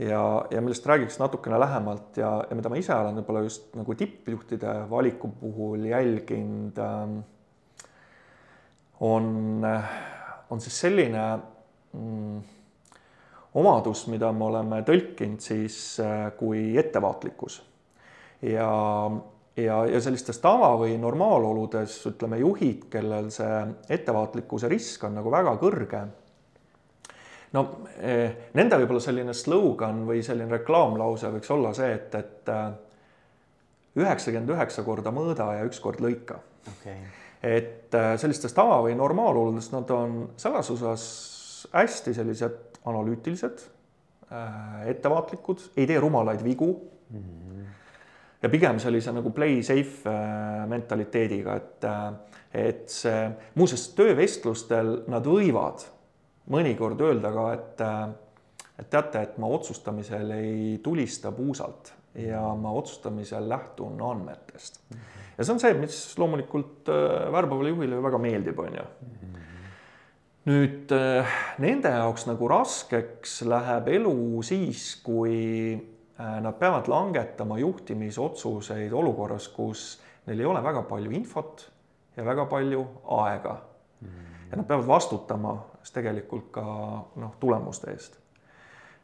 ja, 0.00 0.22
ja 0.50 0.60
millest 0.64 0.86
räägiks 0.86 1.18
natukene 1.20 1.58
lähemalt 1.60 2.16
ja, 2.16 2.30
ja 2.50 2.56
mida 2.56 2.72
ma 2.72 2.78
ise 2.80 2.94
olen 2.96 3.20
võib-olla 3.20 3.44
just 3.44 3.74
nagu 3.76 3.94
tippjuhtide 3.94 4.74
valiku 4.90 5.28
puhul 5.40 5.84
jälginud, 5.90 6.78
ähm, 6.80 7.18
on, 9.00 9.66
on 10.50 10.60
siis 10.60 10.80
selline 10.86 11.24
mm, 11.92 12.40
omadus, 13.60 14.06
mida 14.12 14.30
me 14.32 14.46
oleme 14.46 14.80
tõlkinud 14.86 15.42
siis 15.44 15.76
äh, 16.02 16.30
kui 16.38 16.78
ettevaatlikkus. 16.78 17.60
ja, 18.42 18.70
ja, 19.56 19.84
ja 19.86 20.00
sellistes 20.00 20.38
tava- 20.38 20.76
või 20.80 20.96
normaaloludes 20.98 21.98
ütleme 22.12 22.38
juhid, 22.40 22.86
kellel 22.90 23.30
see 23.34 23.66
ettevaatlikkuse 23.88 24.68
risk 24.68 25.04
on 25.04 25.18
nagu 25.20 25.32
väga 25.32 25.56
kõrge. 25.60 26.06
No 27.56 27.64
eh, 27.98 28.50
nende 28.58 28.78
võib-olla 28.80 29.02
selline 29.02 29.34
slogan 29.36 30.04
või 30.08 30.22
selline 30.26 30.60
reklaamlause 30.60 31.32
võiks 31.34 31.50
olla 31.54 31.72
see, 31.76 31.90
et, 31.96 32.14
et 32.14 32.52
äh, 32.52 32.68
üheksakümmend 33.98 34.54
üheksa 34.54 34.84
korda 34.86 35.12
mõõda 35.14 35.50
ja 35.58 35.66
üks 35.66 35.82
kord 35.82 36.02
lõika 36.04 36.38
okay. 36.76 37.02
et 37.42 37.98
äh, 37.98 38.14
sellistes 38.22 38.54
tava- 38.56 38.80
või 38.86 38.94
normaaloludes 38.98 39.72
nad 39.74 39.90
on 39.94 40.22
selles 40.40 40.70
osas 40.76 41.04
hästi 41.74 42.14
sellised 42.16 42.80
analüütilised, 42.88 43.66
äh, 44.30 44.88
ettevaatlikud, 44.94 45.70
ei 45.76 45.90
tee 45.90 45.98
rumalaid 46.00 46.44
vigu 46.46 46.70
mm. 47.10 47.18
-hmm. 47.20 47.70
ja 48.42 48.48
pigem 48.48 48.78
sellise 48.78 49.12
nagu 49.12 49.34
play 49.34 49.62
safe 49.62 50.14
mentaliteediga, 50.70 51.56
et, 51.56 51.88
et 52.54 52.86
see, 52.88 53.24
muuseas 53.58 53.88
töövestlustel 53.98 55.00
nad 55.10 55.26
võivad 55.26 55.90
mõnikord 56.50 57.00
öelda 57.06 57.32
ka, 57.34 57.46
et, 57.54 57.82
et 58.82 58.90
teate, 58.90 59.22
et 59.22 59.38
ma 59.38 59.50
otsustamisel 59.54 60.34
ei 60.36 60.78
tulista 60.82 61.32
puusalt 61.32 61.94
ja 62.18 62.42
ma 62.58 62.72
otsustamisel 62.74 63.48
lähtun 63.48 64.00
andmetest. 64.02 64.82
ja 65.38 65.44
see 65.44 65.54
on 65.54 65.62
see, 65.62 65.74
mis 65.78 66.02
loomulikult 66.18 66.90
värbavale 67.32 67.74
juhile 67.74 68.00
ju 68.00 68.06
väga 68.08 68.18
meeldib, 68.18 68.58
on 68.58 68.80
ju 68.80 68.88
nüüd 70.48 70.92
äh, 70.96 71.32
nende 71.60 71.92
jaoks 71.92 72.24
nagu 72.28 72.48
raskeks 72.48 73.40
läheb 73.48 73.90
elu 73.92 74.42
siis, 74.46 74.94
kui 75.04 75.74
äh, 75.76 76.38
nad 76.40 76.56
peavad 76.60 76.88
langetama 76.88 77.58
juhtimisotsuseid 77.60 78.94
olukorras, 78.96 79.50
kus 79.52 80.00
neil 80.26 80.40
ei 80.40 80.48
ole 80.48 80.62
väga 80.64 80.84
palju 80.88 81.12
infot 81.16 81.66
ja 82.16 82.24
väga 82.24 82.46
palju 82.48 82.86
aega 83.20 83.58
mm. 84.00 84.08
-hmm. 84.08 84.48
ja 84.50 84.56
nad 84.56 84.66
peavad 84.66 84.86
vastutama 84.86 85.58
siis 85.82 85.94
tegelikult 85.96 86.50
ka 86.54 86.64
noh, 87.16 87.36
tulemuste 87.40 87.90
eest. 87.90 88.18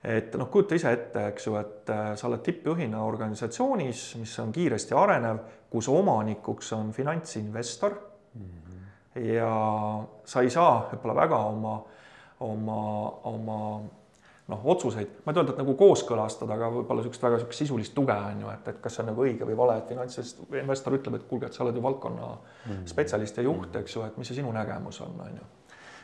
et 0.05 0.35
noh, 0.39 0.51
kujuta 0.53 0.77
ise 0.79 0.93
ette, 0.93 1.29
eks 1.33 1.47
ju, 1.47 1.57
et 1.61 1.91
äh, 1.91 2.13
sa 2.17 2.29
oled 2.29 2.45
tippjuhina 2.47 3.03
organisatsioonis, 3.03 4.07
mis 4.21 4.39
on 4.39 4.53
kiiresti 4.53 4.95
arenev, 4.95 5.43
kus 5.71 5.89
omanikuks 5.89 6.73
on 6.73 6.93
finantsinvestor 6.93 7.99
mm. 8.35 8.41
-hmm 8.41 8.67
ja 9.17 10.05
sa 10.25 10.41
ei 10.45 10.51
saa 10.51 10.87
võib-olla 10.91 11.15
väga 11.17 11.39
oma, 11.51 11.77
oma, 12.45 12.81
oma 13.31 13.59
noh, 14.47 14.67
otsuseid, 14.73 15.21
ma 15.25 15.33
ei 15.33 15.41
öelda, 15.41 15.55
et 15.55 15.61
nagu 15.63 15.75
kooskõlastada, 15.79 16.55
aga 16.55 16.71
võib-olla 16.75 17.03
niisugust 17.03 17.25
väga 17.25 17.41
niisugust 17.41 17.65
sisulist 17.65 17.95
tuge 17.97 18.15
on 18.15 18.45
ju, 18.45 18.51
et, 18.53 18.69
et 18.73 18.81
kas 18.83 18.97
see 18.97 19.05
on 19.05 19.11
nagu 19.13 19.25
õige 19.25 19.49
või 19.49 19.59
vale, 19.59 19.79
et 19.81 19.93
finantsinvestor 19.93 20.99
ütleb, 20.99 21.19
et 21.19 21.29
kuulge, 21.31 21.51
et 21.51 21.57
sa 21.57 21.65
oled 21.65 21.79
ju 21.79 21.85
valdkonna 21.85 22.31
mm. 22.37 22.83
spetsialist 22.93 23.41
ja 23.41 23.47
juht, 23.47 23.75
eks 23.81 23.97
ju, 23.97 24.05
et 24.07 24.19
mis 24.21 24.31
see 24.31 24.41
sinu 24.41 24.53
nägemus 24.55 25.01
on, 25.07 25.17
on 25.25 25.41
ju. 25.41 25.49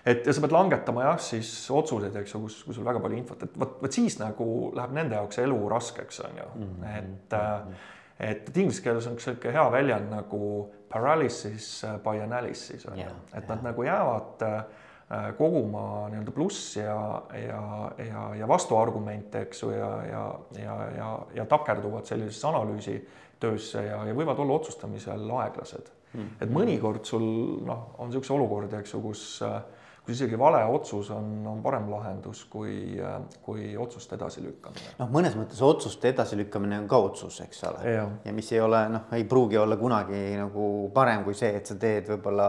Et 0.07 0.27
ja 0.27 0.35
sa 0.35 0.43
pead 0.45 0.55
langetama 0.55 1.07
jah, 1.07 1.19
siis 1.23 1.49
otsuseid, 1.71 2.17
eks 2.23 2.35
ju, 2.35 2.43
kus, 2.45 2.61
kus 2.67 2.79
sul 2.79 2.87
väga 2.87 3.03
palju 3.03 3.19
infot, 3.21 3.43
et 3.47 3.59
vot, 3.59 3.81
vot 3.83 3.99
siis 3.99 4.19
nagu 4.21 4.47
läheb 4.77 4.95
nende 4.99 5.19
jaoks 5.19 5.43
elu 5.43 5.59
raskeks, 5.73 6.23
on 6.27 6.39
ju. 6.43 6.53
Mm., 6.63 6.87
et 6.93 7.37
mm 7.43 7.83
et 8.23 8.57
inglise 8.57 8.83
keeles 8.85 9.07
on 9.09 9.17
üks 9.17 9.27
sihuke 9.27 9.53
hea 9.55 9.65
väljend 9.73 10.13
nagu 10.13 10.69
paralysis 10.93 11.69
by 12.05 12.23
analysis 12.23 12.87
on 12.91 13.01
ju. 13.01 13.11
Et 13.33 13.41
yeah. 13.41 13.49
nad 13.51 13.65
nagu 13.67 13.87
jäävad 13.87 14.45
äh, 14.47 15.27
koguma 15.39 16.09
nii-öelda 16.13 16.35
pluss 16.35 16.77
ja, 16.77 16.97
ja, 17.37 17.65
ja, 17.99 18.27
ja 18.43 18.49
vastuargumente, 18.49 19.47
eks 19.47 19.65
ju, 19.65 19.73
ja, 19.75 19.91
ja, 20.09 20.23
ja, 20.61 20.77
ja, 20.97 21.11
ja 21.41 21.49
takerduvad 21.51 22.09
sellisesse 22.09 22.49
analüüsitöösse 22.53 23.87
ja, 23.89 23.99
ja 24.09 24.17
võivad 24.17 24.41
olla 24.45 24.61
otsustamisel 24.61 25.27
aeglased. 25.43 25.93
Mm.. 26.13 26.35
et 26.45 26.51
mõnikord 26.53 27.07
sul 27.09 27.23
noh, 27.65 27.95
on 27.97 28.11
niisuguseid 28.11 28.35
olukordi, 28.37 28.77
eks 28.77 28.93
ju, 28.93 28.99
kus 29.01 29.23
äh, 29.47 29.63
kus 30.03 30.17
isegi 30.17 30.39
vale 30.39 30.65
otsus 30.67 31.11
on, 31.15 31.29
on 31.47 31.61
parem 31.63 31.87
lahendus 31.91 32.43
kui, 32.51 32.99
kui 33.45 33.69
otsuste 33.79 34.17
edasilükkamine. 34.19 34.97
noh, 34.99 35.13
mõnes 35.15 35.37
mõttes 35.39 35.63
otsuste 35.63 36.11
edasilükkamine 36.11 36.81
on 36.83 36.89
ka 36.91 36.99
otsus, 37.07 37.39
eks 37.45 37.63
ole. 37.71 37.95
ja 37.95 38.35
mis 38.35 38.51
ei 38.53 38.61
ole, 38.65 38.83
noh, 38.91 39.07
ei 39.15 39.25
pruugi 39.31 39.61
olla 39.63 39.79
kunagi 39.79 40.25
nagu 40.41 40.67
parem 40.95 41.23
kui 41.27 41.39
see, 41.39 41.55
et 41.61 41.71
sa 41.71 41.79
teed 41.79 42.11
võib-olla 42.11 42.49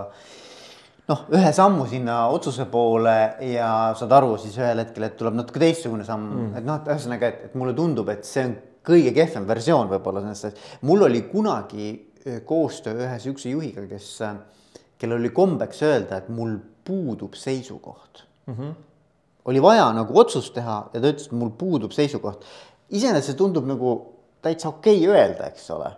noh, 1.12 1.24
ühe 1.38 1.54
sammu 1.54 1.86
sinna 1.92 2.24
otsuse 2.34 2.66
poole 2.74 3.18
ja 3.52 3.70
saad 4.00 4.18
aru 4.18 4.34
siis 4.42 4.58
ühel 4.58 4.82
hetkel, 4.82 5.06
et 5.10 5.18
tuleb 5.20 5.38
natuke 5.38 5.62
teistsugune 5.62 6.08
samm 6.08 6.26
mm., 6.32 6.58
et 6.58 6.68
noh, 6.68 6.82
et 6.82 6.92
ühesõnaga, 6.96 7.30
et, 7.30 7.48
et 7.52 7.60
mulle 7.60 7.78
tundub, 7.78 8.10
et 8.10 8.26
see 8.26 8.48
on 8.50 8.58
kõige 8.84 9.14
kehvem 9.16 9.46
versioon 9.48 9.94
võib-olla 9.94 10.26
sellest, 10.26 10.66
mul 10.90 11.06
oli 11.06 11.22
kunagi 11.30 11.94
koostöö 12.48 13.06
ühe 13.06 13.16
sihukese 13.20 13.52
juhiga, 13.52 13.86
kes, 13.88 14.10
kellel 14.98 15.20
oli 15.20 15.32
kombeks 15.36 15.84
öelda, 15.86 16.24
et 16.24 16.30
mul 16.34 16.56
puudub 16.86 17.34
seisukoht 17.34 18.24
mm. 18.46 18.54
-hmm. 18.54 18.74
oli 19.46 19.62
vaja 19.62 19.92
nagu 19.94 20.20
otsust 20.20 20.54
teha 20.54 20.90
ja 20.94 21.02
ta 21.02 21.08
ütles, 21.08 21.26
et 21.26 21.32
mul 21.32 21.50
puudub 21.50 21.92
seisukoht. 21.92 22.46
iseenesest 22.90 23.34
see 23.34 23.38
tundub 23.38 23.68
nagu 23.68 23.94
täitsa 24.42 24.70
okei 24.70 25.08
okay 25.08 25.16
öelda, 25.16 25.48
eks 25.48 25.70
ole. 25.72 25.92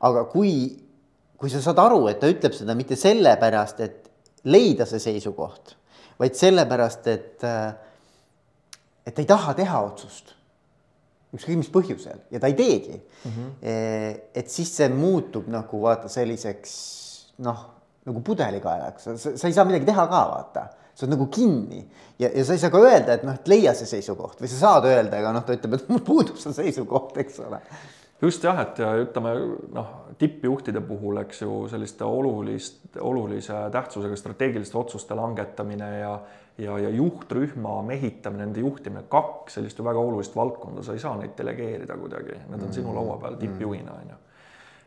aga 0.00 0.24
kui, 0.24 0.52
kui 1.36 1.50
sa 1.50 1.60
saad 1.62 1.78
aru, 1.78 2.06
et 2.08 2.20
ta 2.20 2.28
ütleb 2.28 2.52
seda 2.52 2.74
mitte 2.74 2.96
sellepärast, 2.96 3.80
et 3.80 4.10
leida 4.44 4.86
see 4.86 4.98
seisukoht, 4.98 5.76
vaid 6.18 6.34
sellepärast, 6.34 7.06
et, 7.06 7.44
et 9.06 9.14
ta 9.14 9.22
ei 9.22 9.26
taha 9.26 9.54
teha 9.54 9.80
otsust 9.82 10.36
ükskõik 11.36 11.60
mis 11.60 11.72
põhjusel 11.72 12.20
ja 12.32 12.40
ta 12.40 12.50
ei 12.50 12.56
teegi 12.58 12.96
mm. 12.96 13.30
-hmm. 13.30 14.20
et 14.34 14.50
siis 14.50 14.72
see 14.76 14.88
muutub 14.92 15.48
nagu 15.52 15.80
vaata 15.82 16.08
selliseks 16.08 16.74
noh, 17.44 17.64
nagu 18.06 18.22
pudelikaelaks, 18.24 19.10
sa 19.18 19.48
ei 19.48 19.54
saa 19.54 19.66
midagi 19.68 19.88
teha 19.88 20.06
ka 20.10 20.22
vaata, 20.30 20.64
sa 20.94 21.04
oled 21.04 21.16
nagu 21.16 21.26
kinni. 21.32 21.82
Ja, 22.22 22.30
ja 22.30 22.44
sa 22.46 22.56
ei 22.56 22.62
saa 22.62 22.72
ka 22.72 22.80
öelda, 22.80 23.18
et 23.18 23.26
noh, 23.26 23.36
et 23.36 23.50
leia 23.50 23.74
see 23.76 23.88
seisukoht. 23.90 24.40
Või 24.40 24.50
sa 24.52 24.62
saad 24.62 24.88
öelda, 24.88 25.20
aga 25.20 25.34
noh, 25.36 25.44
ta 25.44 25.56
ütleb, 25.56 25.76
et 25.76 25.92
mul 25.92 26.02
puudub 26.06 26.40
see 26.40 26.54
seisukoht, 26.56 27.18
eks 27.20 27.42
ole. 27.44 27.60
Just 28.22 28.46
jah, 28.46 28.56
et 28.62 28.78
ja 28.80 28.94
ütleme 28.96 29.34
noh, 29.76 29.92
tippjuhtide 30.16 30.80
puhul, 30.86 31.20
eks 31.26 31.42
ju, 31.42 31.58
selliste 31.68 32.06
olulist, 32.08 32.86
olulise 33.04 33.66
tähtsusega 33.74 34.16
strateegiliste 34.16 34.78
otsuste 34.80 35.18
langetamine 35.18 35.90
ja 35.98 36.14
ja, 36.58 36.78
ja 36.78 36.90
juhtrühma 36.90 37.82
mehitamine, 37.82 38.46
nende 38.46 38.60
juhtimine, 38.60 39.04
kaks 39.12 39.58
sellist 39.58 39.78
ju 39.78 39.84
väga 39.84 40.00
olulist 40.00 40.36
valdkonda, 40.36 40.84
sa 40.84 40.94
ei 40.96 41.02
saa 41.02 41.16
neid 41.18 41.34
delegeerida 41.38 41.98
kuidagi, 42.00 42.38
need 42.48 42.62
on 42.64 42.72
sinu 42.72 42.94
laua 42.96 43.18
peal 43.20 43.36
tippjuhina 43.40 43.92
on 43.92 44.14
ju. 44.14 44.20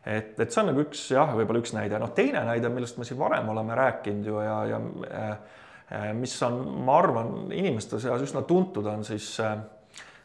Et, 0.04 0.38
et 0.40 0.52
see 0.52 0.62
on 0.62 0.70
nagu 0.72 0.84
üks 0.84 1.02
jah, 1.12 1.34
võib-olla 1.36 1.62
üks 1.62 1.74
näide, 1.76 1.98
noh, 2.00 2.12
teine 2.16 2.44
näide, 2.48 2.70
millest 2.72 2.98
me 2.98 3.08
siin 3.08 3.18
varem 3.20 3.48
oleme 3.52 3.76
rääkinud 3.78 4.30
ju 4.30 4.40
ja, 4.44 4.56
ja 4.70 4.80
äh, 5.10 6.08
mis 6.16 6.36
on, 6.46 6.62
ma 6.86 6.98
arvan, 7.02 7.34
inimeste 7.52 8.00
seas 8.00 8.24
üsna 8.24 8.42
tuntud, 8.48 8.86
on 8.86 9.04
siis 9.04 9.32
äh, 9.44 9.58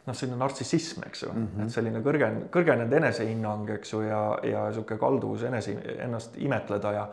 noh, 0.06 0.16
selline 0.16 0.38
nartsissism, 0.40 1.04
eks 1.06 1.22
ju 1.26 1.32
mm, 1.32 1.46
-hmm. 1.46 1.64
et 1.64 1.78
selline 1.78 2.02
kõrge, 2.04 2.28
kõrgenenud 2.54 2.92
enesehinnang, 3.00 3.70
eks 3.78 3.92
ju, 3.92 4.02
ja, 4.06 4.22
ja 4.42 4.68
niisugune 4.68 5.00
kalduvus 5.00 5.42
enese, 5.48 5.76
ennast 5.98 6.38
imetleda 6.38 6.92
ja 6.92 7.08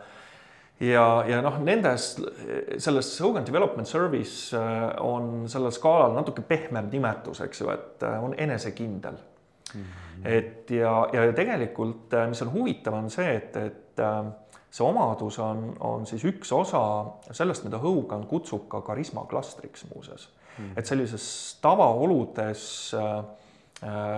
ja, 0.80 1.24
ja 1.28 1.40
noh, 1.42 1.58
nendes, 1.62 2.14
selles 2.78 3.10
Hogan 3.22 3.46
Development 3.46 3.88
Service 3.88 4.56
äh, 4.56 4.88
on 5.02 5.44
sellel 5.48 5.72
skaalal 5.74 6.16
natuke 6.16 6.42
pehmem 6.42 6.88
nimetus, 6.92 7.40
eks 7.44 7.60
ju, 7.60 7.70
et 7.74 8.02
äh, 8.02 8.24
on 8.24 8.34
enesekindel 8.38 9.18
mm. 9.74 9.80
-hmm. 9.80 10.03
Et 10.24 10.70
ja, 10.70 10.94
ja 11.12 11.32
tegelikult, 11.36 12.14
äh, 12.14 12.28
mis 12.28 12.42
on 12.42 12.52
huvitav, 12.52 12.94
on 12.94 13.10
see, 13.10 13.36
et, 13.36 13.56
et 13.56 14.02
see 14.70 14.84
omadus 14.84 15.38
on, 15.38 15.68
on 15.86 16.06
siis 16.06 16.24
üks 16.24 16.52
osa 16.52 16.82
sellest, 17.30 17.64
mida 17.64 17.78
Hogan 17.78 18.26
kutsub 18.30 18.68
ka 18.68 18.80
karismaklastriks 18.86 19.86
muuseas 19.92 20.28
mm. 20.58 20.72
et 20.76 20.86
sellises 20.86 21.26
tavaoludes 21.62 22.64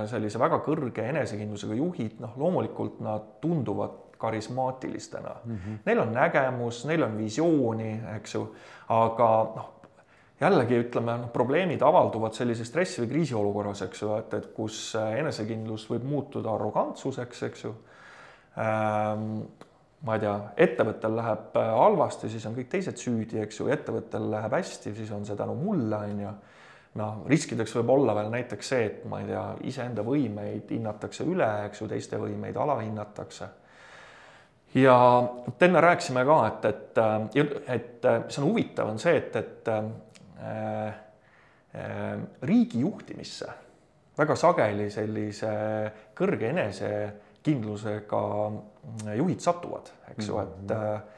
sellise 0.06 0.38
väga 0.38 0.60
kõrge 0.62 1.04
enesekindlusega 1.10 1.76
juhid, 1.78 2.18
noh, 2.22 2.36
loomulikult 2.38 3.00
nad 3.02 3.24
tunduvad 3.42 4.06
karismaatilistena 4.18 5.34
mm. 5.44 5.56
-hmm. 5.56 5.78
Neil 5.86 5.98
on 5.98 6.12
nägemus, 6.12 6.84
neil 6.84 7.02
on 7.02 7.18
visiooni, 7.18 8.00
eks 8.16 8.34
ju, 8.34 8.54
aga 8.88 9.28
noh, 9.56 9.70
jällegi 10.40 10.80
ütleme, 10.84 11.14
noh, 11.22 11.30
probleemid 11.32 11.82
avalduvad 11.84 12.36
sellises 12.36 12.68
stressi 12.68 13.02
või 13.02 13.12
kriisiolukorras, 13.14 13.84
eks 13.86 14.02
ju, 14.02 14.10
et, 14.20 14.34
et 14.36 14.50
kus 14.56 14.80
enesekindlus 14.98 15.86
võib 15.90 16.04
muutuda 16.08 16.52
arrogantsuseks, 16.52 17.42
eks 17.48 17.64
ju 17.64 17.72
ähm, 18.60 19.30
ma 20.06 20.16
ei 20.16 20.22
tea, 20.22 20.34
ettevõttel 20.66 21.16
läheb 21.16 21.56
halvasti, 21.56 22.30
siis 22.32 22.44
on 22.48 22.56
kõik 22.58 22.68
teised 22.72 23.00
süüdi, 23.00 23.40
eks 23.42 23.62
ju, 23.62 23.70
ettevõttel 23.72 24.28
läheb 24.34 24.58
hästi, 24.58 24.92
siis 24.96 25.12
on 25.16 25.24
see 25.26 25.38
tänu 25.38 25.56
mulle, 25.58 26.02
on 26.04 26.24
ju. 26.26 26.34
noh, 27.00 27.22
riskideks 27.28 27.74
võib 27.76 27.90
olla 27.96 28.14
veel 28.16 28.30
näiteks 28.32 28.72
see, 28.72 28.84
et 28.90 29.04
ma 29.08 29.20
ei 29.20 29.30
tea, 29.32 29.44
iseenda 29.72 30.04
võimeid 30.04 30.70
hinnatakse 30.72 31.24
üle, 31.28 31.48
eks 31.68 31.80
ju, 31.82 31.88
teiste 31.88 32.20
võimeid 32.20 32.56
alahinnatakse 32.60 33.48
ja 34.76 34.96
enne 35.60 35.80
rääkisime 35.80 36.24
ka, 36.24 36.38
et, 36.46 36.64
et, 36.64 36.98
et 37.68 38.08
mis 38.26 38.38
on 38.40 38.48
huvitav, 38.50 38.90
on 38.92 38.98
see, 39.00 39.16
et, 39.16 39.36
et 39.36 39.70
äh, 39.72 39.78
äh, 39.84 40.05
riigi 42.46 42.80
juhtimisse 42.80 43.48
väga 44.16 44.36
sageli 44.38 44.88
sellise 44.92 45.50
kõrge 46.16 46.50
enesekindlusega 46.52 48.22
juhid 49.18 49.44
satuvad, 49.44 49.92
eks 50.12 50.30
ju, 50.30 50.40
et 50.40 50.72
mhm. 50.72 51.12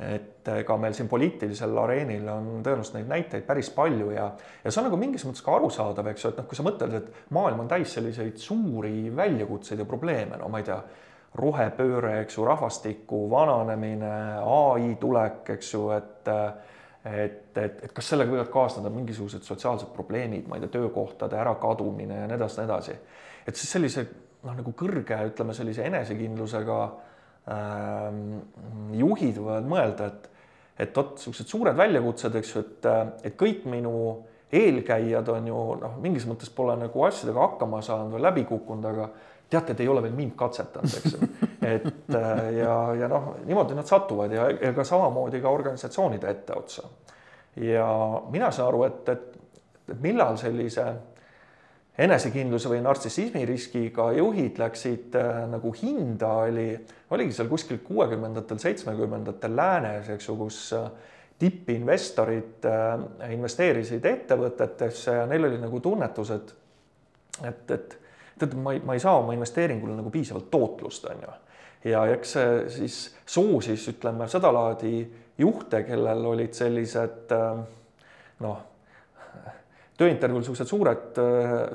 et 0.00 0.48
ega 0.48 0.76
meil 0.80 0.94
siin 0.96 1.10
poliitilisel 1.12 1.76
areenil 1.82 2.24
on 2.32 2.46
tõenäoliselt 2.64 2.94
neid 2.96 3.10
näiteid 3.10 3.42
päris 3.44 3.68
palju 3.74 4.08
ja, 4.14 4.30
ja 4.64 4.70
see 4.70 4.80
on 4.80 4.86
nagu 4.88 4.96
mingis 4.96 5.26
mõttes 5.28 5.44
ka 5.44 5.58
arusaadav, 5.58 6.08
eks 6.08 6.24
ju, 6.24 6.30
et 6.32 6.40
noh, 6.40 6.46
kui 6.48 6.56
sa 6.56 6.64
mõtled, 6.64 6.94
et 6.96 7.34
maailm 7.36 7.60
on 7.66 7.68
täis 7.68 7.92
selliseid 7.98 8.40
suuri 8.40 9.10
väljakutseid 9.16 9.82
ja 9.84 9.88
probleeme, 9.90 10.40
no 10.40 10.48
ma 10.48 10.62
ei 10.62 10.68
tea 10.70 10.80
rohepööre, 11.36 12.14
eks 12.22 12.38
ju, 12.38 12.46
rahvastiku 12.48 13.26
vananemine, 13.30 14.14
ai 14.40 14.94
tulek, 15.02 15.52
eks 15.58 15.74
ju, 15.76 15.84
et 15.98 16.32
et, 17.04 17.56
et, 17.56 17.84
et 17.86 17.92
kas 17.96 18.10
sellega 18.12 18.32
võivad 18.34 18.50
kaasneda 18.52 18.90
mingisugused 18.92 19.46
sotsiaalsed 19.46 19.92
probleemid, 19.94 20.48
ma 20.48 20.58
ei 20.58 20.64
tea, 20.64 20.74
töökohtade 20.78 21.38
ärakadumine 21.40 22.22
ja 22.22 22.26
nii 22.28 22.36
edasi, 22.36 22.60
nii 22.60 22.68
edasi. 22.68 22.96
et 23.48 23.56
siis 23.56 23.72
sellise 23.76 24.04
noh, 24.44 24.56
nagu 24.56 24.74
kõrge, 24.76 25.16
ütleme 25.30 25.56
sellise 25.56 25.86
enesekindlusega 25.88 26.80
ähm, 27.54 28.20
juhid 29.00 29.40
võivad 29.40 29.70
mõelda, 29.70 30.10
et 30.12 30.28
et 30.80 30.96
vot 30.96 31.10
niisugused 31.12 31.50
suured 31.50 31.76
väljakutsed, 31.76 32.36
eks 32.40 32.52
ju, 32.54 32.60
et, 32.64 32.86
et 33.28 33.34
kõik 33.36 33.66
minu 33.68 33.92
eelkäijad 34.52 35.28
on 35.28 35.48
ju 35.50 35.58
noh, 35.82 35.98
mingis 36.02 36.24
mõttes 36.28 36.50
pole 36.54 36.74
nagu 36.80 37.04
asjadega 37.06 37.42
hakkama 37.44 37.82
saanud 37.84 38.16
või 38.16 38.22
läbi 38.24 38.44
kukkunud, 38.48 38.86
aga 38.88 39.10
teate, 39.50 39.72
et 39.72 39.80
ei 39.80 39.88
ole 39.88 40.02
veel 40.02 40.14
mind 40.16 40.36
katsetanud, 40.38 40.96
eks 41.00 41.14
ju. 41.16 41.28
et 41.66 42.16
äh, 42.16 42.42
ja, 42.60 42.74
ja 43.02 43.10
noh, 43.10 43.34
niimoodi 43.44 43.76
nad 43.78 43.88
satuvad 43.88 44.32
ja, 44.34 44.48
ka 44.76 44.84
samamoodi 44.86 45.40
ka 45.42 45.50
organisatsioonide 45.50 46.30
etteotsa. 46.30 46.88
ja 47.56 47.86
mina 48.30 48.50
saan 48.50 48.68
aru, 48.68 48.84
et, 48.86 49.08
et, 49.08 49.38
et 49.88 50.02
millal 50.02 50.38
sellise 50.40 50.86
enesekindluse 52.00 52.70
või 52.70 52.80
nartsissismi 52.84 53.42
riskiga 53.48 54.10
juhid 54.16 54.58
läksid 54.60 55.16
äh, 55.18 55.44
nagu 55.50 55.72
hinda, 55.82 56.32
oli, 56.46 56.68
oligi 57.10 57.36
seal 57.36 57.50
kuskil 57.50 57.82
kuuekümnendatel, 57.84 58.60
seitsmekümnendatel 58.62 59.56
läänes, 59.56 60.08
eks 60.14 60.30
ju, 60.30 60.36
kus 60.40 60.62
äh, 60.78 60.86
tippinvestorid 61.40 62.68
äh, 62.68 63.32
investeerisid 63.34 64.06
ettevõtetesse 64.06 65.18
ja 65.20 65.26
neil 65.28 65.50
oli 65.50 65.60
nagu 65.60 65.82
tunnetus, 65.84 66.34
et 66.36 66.56
et, 67.46 67.70
et 67.70 67.99
tead, 68.40 68.56
ma 68.58 68.74
ei, 68.76 68.82
ma 68.84 68.96
ei 68.96 69.02
saa 69.02 69.18
oma 69.20 69.36
investeeringule 69.36 69.96
nagu 69.98 70.10
piisavalt 70.12 70.50
tootlust, 70.50 71.06
on 71.10 71.22
ju. 71.26 71.36
ja 71.92 72.04
eks 72.14 72.34
see 72.36 72.56
siis 72.80 72.98
soosis, 73.26 73.86
ütleme, 73.94 74.28
sedalaadi 74.28 74.94
juhte, 75.40 75.84
kellel 75.88 76.26
olid 76.32 76.56
sellised 76.56 77.32
äh, 77.36 77.62
noh, 78.44 78.58
tööintervjuul 80.00 80.40
niisugused 80.40 80.68
suured, 80.68 81.22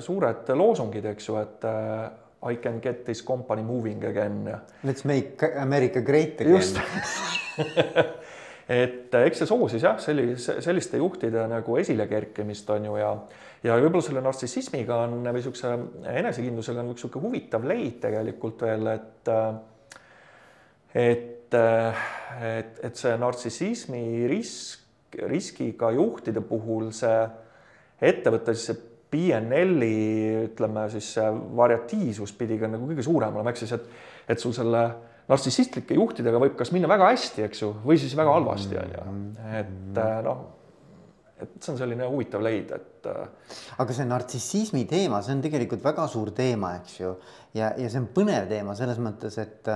suured 0.02 0.54
loosungid, 0.58 1.04
eks 1.12 1.28
ju, 1.28 1.36
et 1.38 1.66
äh, 1.70 2.06
I 2.46 2.56
can 2.62 2.80
get 2.82 3.04
this 3.04 3.22
company 3.22 3.62
moving 3.62 4.04
again. 4.04 4.46
Let's 4.84 5.04
make 5.04 5.42
America 5.56 6.00
great 6.00 6.40
again. 6.40 6.56
just 6.56 6.78
et 8.68 9.14
eks 9.14 9.42
see 9.42 9.48
soosis 9.48 9.82
jah, 9.82 9.98
sellise, 10.02 10.58
selliste 10.62 11.00
juhtide 11.00 11.46
nagu 11.50 11.78
esilekerkimist 11.80 12.70
on 12.74 12.88
ju 12.90 12.96
ja 13.00 13.12
ja 13.66 13.76
võib-olla 13.80 14.04
selle 14.04 14.22
nartsissismiga 14.24 15.00
on 15.04 15.18
või 15.20 15.38
niisuguse 15.40 15.72
enesekindlusega 16.12 16.82
on 16.82 16.92
üks 16.92 17.02
niisugune 17.02 17.28
huvitav 17.28 17.66
leid 17.68 17.98
tegelikult 18.04 18.66
veel, 18.66 18.90
et 18.94 19.32
et, 20.96 21.56
et, 21.56 22.78
et 22.88 23.00
see 23.00 23.16
nartsissismi 23.20 24.04
risk, 24.30 25.18
riskiga 25.28 25.90
juhtide 25.96 26.42
puhul 26.44 26.92
see 26.96 27.18
ettevõtte 28.06 28.54
siis 28.54 28.70
see 28.70 28.84
PNL-i 29.16 30.46
ütleme 30.48 30.86
siis 30.92 31.12
see 31.16 31.26
variatiivsus 31.56 32.32
pidi 32.38 32.58
ka 32.60 32.70
nagu 32.70 32.88
kõige 32.88 33.04
suurem 33.06 33.36
olema, 33.36 33.52
ehk 33.52 33.62
siis 33.62 33.76
et, 33.76 33.86
et 34.34 34.42
sul 34.42 34.54
selle 34.56 34.82
nartsissistlike 35.30 35.96
juhtidega 35.98 36.40
võib 36.42 36.56
kas 36.58 36.72
minna 36.74 36.90
väga 36.90 37.08
hästi, 37.12 37.44
eks 37.46 37.62
ju, 37.62 37.72
või 37.86 37.98
siis 38.02 38.14
väga 38.18 38.34
halvasti, 38.36 38.78
on 38.78 38.92
ju. 38.94 39.06
et 39.58 40.00
noh, 40.26 40.42
et 41.42 41.56
see 41.60 41.72
on 41.72 41.78
selline 41.80 42.08
huvitav 42.08 42.44
leid, 42.44 42.72
et. 42.76 43.08
Äh, 43.10 43.56
aga 43.82 43.96
see 43.96 44.08
nartsissismi 44.08 44.84
teema, 44.90 45.22
see 45.22 45.36
on 45.36 45.42
tegelikult 45.44 45.84
väga 45.84 46.06
suur 46.10 46.32
teema, 46.36 46.74
eks 46.80 47.00
ju, 47.00 47.12
ja, 47.58 47.72
ja 47.78 47.90
see 47.90 48.02
on 48.02 48.10
põnev 48.14 48.48
teema 48.50 48.76
selles 48.78 49.00
mõttes, 49.02 49.38
et, 49.42 49.70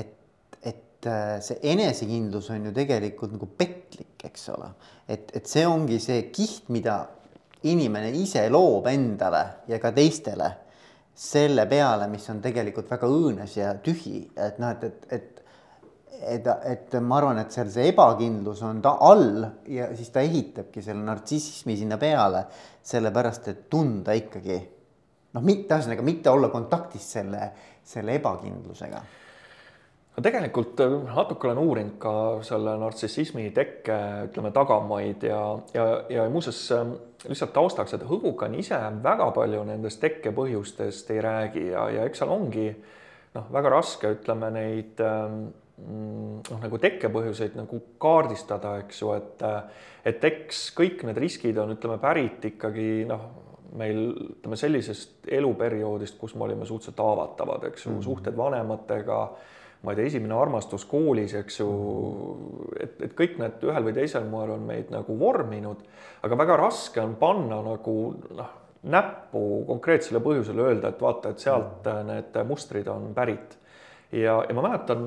et, 0.00 0.16
et 0.60 1.10
äh, 1.10 1.36
see 1.44 1.60
enesekindlus 1.74 2.50
on 2.54 2.68
ju 2.70 2.74
tegelikult 2.76 3.36
nagu 3.36 3.50
petlik, 3.58 4.16
eks 4.24 4.50
ole. 4.54 4.72
et, 5.08 5.32
et 5.36 5.48
see 5.50 5.64
ongi 5.68 6.00
see 6.00 6.28
kiht, 6.34 6.68
mida 6.74 7.00
inimene 7.64 8.12
ise 8.20 8.44
loob 8.52 8.86
endale 8.92 9.44
ja 9.68 9.80
ka 9.80 9.92
teistele 9.96 10.50
selle 11.14 11.66
peale, 11.70 12.08
mis 12.10 12.26
on 12.32 12.40
tegelikult 12.42 12.90
väga 12.90 13.08
õõnes 13.08 13.54
ja 13.56 13.70
tühi, 13.78 14.24
et 14.34 14.58
noh, 14.58 14.74
et, 14.74 14.84
et, 14.84 15.06
et 15.14 15.33
et, 16.22 16.46
et 16.70 16.94
ma 17.02 17.18
arvan, 17.18 17.40
et 17.42 17.54
seal 17.54 17.70
see 17.72 17.88
ebakindlus 17.90 18.62
on 18.66 18.80
ta 18.84 18.96
all 19.04 19.42
ja 19.70 19.90
siis 19.96 20.12
ta 20.14 20.22
ehitabki 20.24 20.82
selle 20.84 21.02
nartsissismi 21.04 21.76
sinna 21.80 21.98
peale, 22.00 22.44
sellepärast 22.84 23.50
et 23.52 23.66
tunda 23.72 24.14
ikkagi 24.16 24.60
noh, 25.34 25.44
mitte 25.44 25.76
ühesõnaga 25.76 26.06
mitte 26.06 26.32
olla 26.32 26.50
kontaktis 26.52 27.06
selle, 27.16 27.50
selle 27.84 28.16
ebakindlusega. 28.20 29.02
No 30.14 30.22
tegelikult 30.22 30.78
äh, 30.84 30.92
natuke 31.08 31.48
olen 31.48 31.58
uurinud 31.58 31.96
ka 32.02 32.12
selle 32.46 32.76
nartsissismi 32.78 33.48
tekke, 33.54 33.96
ütleme, 34.28 34.52
tagamaid 34.54 35.26
ja, 35.26 35.40
ja, 35.74 35.86
ja 36.12 36.28
muuseas 36.30 36.60
ähm, 36.76 36.94
lihtsalt 37.26 37.54
taustaks, 37.56 37.96
et 37.96 38.04
Hõbukan 38.06 38.54
ise 38.54 38.78
väga 39.02 39.26
palju 39.34 39.64
nendest 39.66 39.98
tekkepõhjustest 40.04 41.10
ei 41.16 41.24
räägi 41.24 41.66
ja, 41.72 41.88
ja 41.96 42.06
eks 42.06 42.22
seal 42.22 42.30
ongi 42.30 42.68
noh, 43.34 43.50
väga 43.50 43.74
raske, 43.74 44.14
ütleme 44.14 44.52
neid 44.54 45.02
ähm, 45.02 45.48
noh, 45.78 46.60
nagu 46.62 46.78
tekkepõhjuseid 46.80 47.56
nagu 47.58 47.80
kaardistada, 48.02 48.78
eks 48.84 49.02
ju, 49.02 49.14
et 49.16 49.42
et 50.04 50.24
eks 50.28 50.68
kõik 50.76 51.02
need 51.08 51.18
riskid 51.18 51.58
on, 51.58 51.72
ütleme, 51.74 51.96
pärit 52.02 52.44
ikkagi 52.44 53.06
noh, 53.08 53.24
meil 53.74 54.06
ütleme 54.12 54.58
sellisest 54.60 55.26
eluperioodist, 55.32 56.18
kus 56.20 56.36
me 56.38 56.46
olime 56.46 56.68
suhteliselt 56.68 57.00
haavatavad, 57.02 57.64
eks 57.70 57.86
ju 57.86 57.90
mm, 57.90 57.98
-hmm. 57.98 58.04
suhted 58.04 58.36
vanematega 58.36 59.20
ma 59.84 59.92
ei 59.92 59.96
tea, 59.96 60.08
esimene 60.08 60.34
armastus 60.34 60.84
koolis, 60.88 61.34
eks 61.36 61.60
ju, 61.60 61.70
et, 62.80 63.00
et 63.04 63.16
kõik 63.16 63.36
need 63.40 63.64
ühel 63.68 63.84
või 63.84 63.96
teisel 63.96 64.24
moel 64.30 64.54
on 64.56 64.62
meid 64.64 64.92
nagu 64.94 65.16
vorminud, 65.20 65.82
aga 66.24 66.38
väga 66.40 66.56
raske 66.56 67.02
on 67.02 67.16
panna 67.20 67.60
nagu 67.66 67.96
noh, 68.38 68.54
näppu 68.94 69.64
konkreetsele 69.68 70.20
põhjusele 70.24 70.64
öelda, 70.68 70.92
et 70.92 71.04
vaata, 71.04 71.32
et 71.32 71.44
sealt 71.44 71.86
need 72.08 72.40
mustrid 72.48 72.88
on 72.88 73.12
pärit. 73.16 73.58
ja, 74.12 74.38
ja 74.48 74.54
ma 74.54 74.62
mäletan 74.68 75.06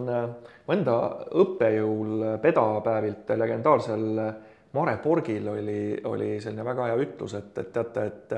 mu 0.68 0.76
enda 0.76 0.98
õppejõul 1.44 2.24
pedapäevilt 2.44 3.36
legendaarsel 3.40 4.08
Mare 4.76 4.98
Porgil 5.02 5.48
oli, 5.48 5.82
oli 6.06 6.34
selline 6.44 6.66
väga 6.68 6.90
hea 6.90 6.98
ütlus, 7.02 7.38
et, 7.40 7.54
et 7.58 7.72
teate, 7.74 8.08
et 8.12 8.36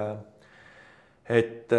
et, 1.29 1.73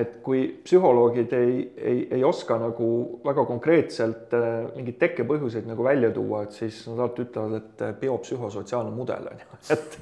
et 0.00 0.12
kui 0.24 0.46
psühholoogid 0.64 1.32
ei, 1.36 1.56
ei, 1.76 1.98
ei 2.16 2.24
oska 2.24 2.56
nagu 2.60 2.88
väga 3.24 3.44
konkreetselt 3.48 4.32
äh, 4.36 4.46
mingeid 4.76 4.96
tekkepõhjuseid 5.02 5.68
nagu 5.68 5.84
välja 5.84 6.10
tuua, 6.14 6.46
et 6.46 6.56
siis 6.56 6.80
nad 6.88 7.02
alati 7.02 7.26
ütlevad, 7.26 7.58
et 7.58 7.84
biopsühhosotsiaalne 8.00 8.94
mudel 8.96 9.28
on 9.28 9.44
ju, 9.44 9.60
et 9.76 9.98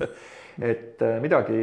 et 0.63 1.03
midagi, 1.21 1.59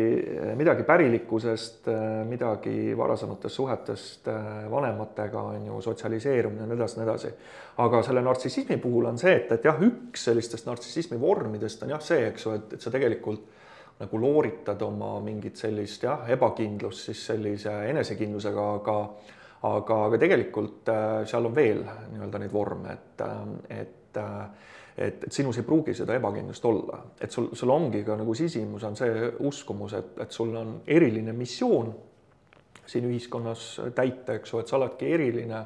midagi 0.55 0.83
pärilikkusest, 0.85 1.87
midagi 2.29 2.93
varasematest 2.97 3.55
suhetest 3.55 4.27
vanematega 4.69 5.41
on 5.53 5.65
ju 5.65 5.79
sotsialiseerumine 5.81 6.61
ja 6.61 6.67
nii 6.69 6.77
edasi, 6.77 6.99
nii 6.99 7.07
edasi. 7.07 7.33
aga 7.81 8.03
selle 8.05 8.21
nartsissismi 8.21 8.77
puhul 8.77 9.09
on 9.09 9.17
see, 9.17 9.33
et, 9.39 9.51
et 9.55 9.65
jah, 9.65 9.81
üks 9.81 10.27
sellistest 10.29 10.69
nartsissismi 10.69 11.17
vormidest 11.21 11.83
on 11.83 11.95
jah 11.95 12.01
see, 12.05 12.27
eks 12.29 12.45
ju, 12.45 12.53
et, 12.59 12.77
et 12.77 12.85
sa 12.85 12.93
tegelikult 12.93 13.49
nagu 14.03 14.19
looritad 14.19 14.81
oma 14.85 15.15
mingit 15.25 15.57
sellist 15.57 16.05
jah, 16.05 16.27
ebakindlust 16.35 17.09
siis 17.09 17.25
sellise 17.31 17.73
enesekindlusega, 17.89 18.67
aga 18.81 18.99
aga, 19.63 19.99
aga 20.09 20.19
tegelikult 20.21 20.91
äh, 20.91 21.23
seal 21.29 21.47
on 21.47 21.55
veel 21.55 21.83
nii-öelda 21.83 22.41
neid 22.41 22.53
vorme, 22.53 22.97
et, 22.97 23.23
äh, 23.23 23.81
et 23.81 24.19
äh, 24.19 24.71
et, 24.97 25.23
et 25.23 25.31
sinus 25.31 25.57
ei 25.57 25.67
pruugi 25.67 25.95
seda 25.97 26.15
ebakindlust 26.19 26.65
olla, 26.65 26.99
et 27.21 27.31
sul, 27.31 27.49
sul 27.57 27.69
ongi 27.73 28.03
ka 28.05 28.17
nagu 28.19 28.33
sisimus 28.37 28.83
on 28.83 28.97
see 28.99 29.29
uskumus, 29.47 29.93
et, 29.97 30.17
et 30.25 30.31
sul 30.31 30.55
on 30.55 30.75
eriline 30.87 31.33
missioon 31.33 31.93
siin 32.85 33.07
ühiskonnas 33.07 33.79
täita, 33.95 34.35
eks 34.37 34.53
ju, 34.53 34.59
et 34.59 34.69
sa 34.69 34.77
oledki 34.77 35.13
eriline 35.15 35.63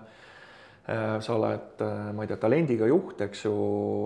Äh, 0.90 1.20
sa 1.20 1.34
oled, 1.36 1.82
äh, 1.84 2.14
ma 2.16 2.24
ei 2.24 2.30
tea, 2.30 2.38
talendiga 2.40 2.88
juht, 2.88 3.20
eks 3.26 3.42
ju, 3.44 3.54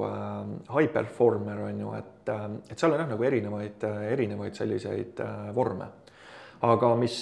äh, 0.08 0.72
high 0.74 0.90
performer 0.90 1.60
on 1.68 1.82
ju, 1.84 1.92
et, 1.94 2.32
et 2.74 2.74
seal 2.74 2.96
on 2.96 3.04
jah, 3.04 3.10
nagu 3.12 3.26
erinevaid, 3.28 3.84
erinevaid 4.10 4.58
selliseid 4.58 5.22
vorme. 5.54 5.92
aga 6.62 6.90
mis 6.96 7.14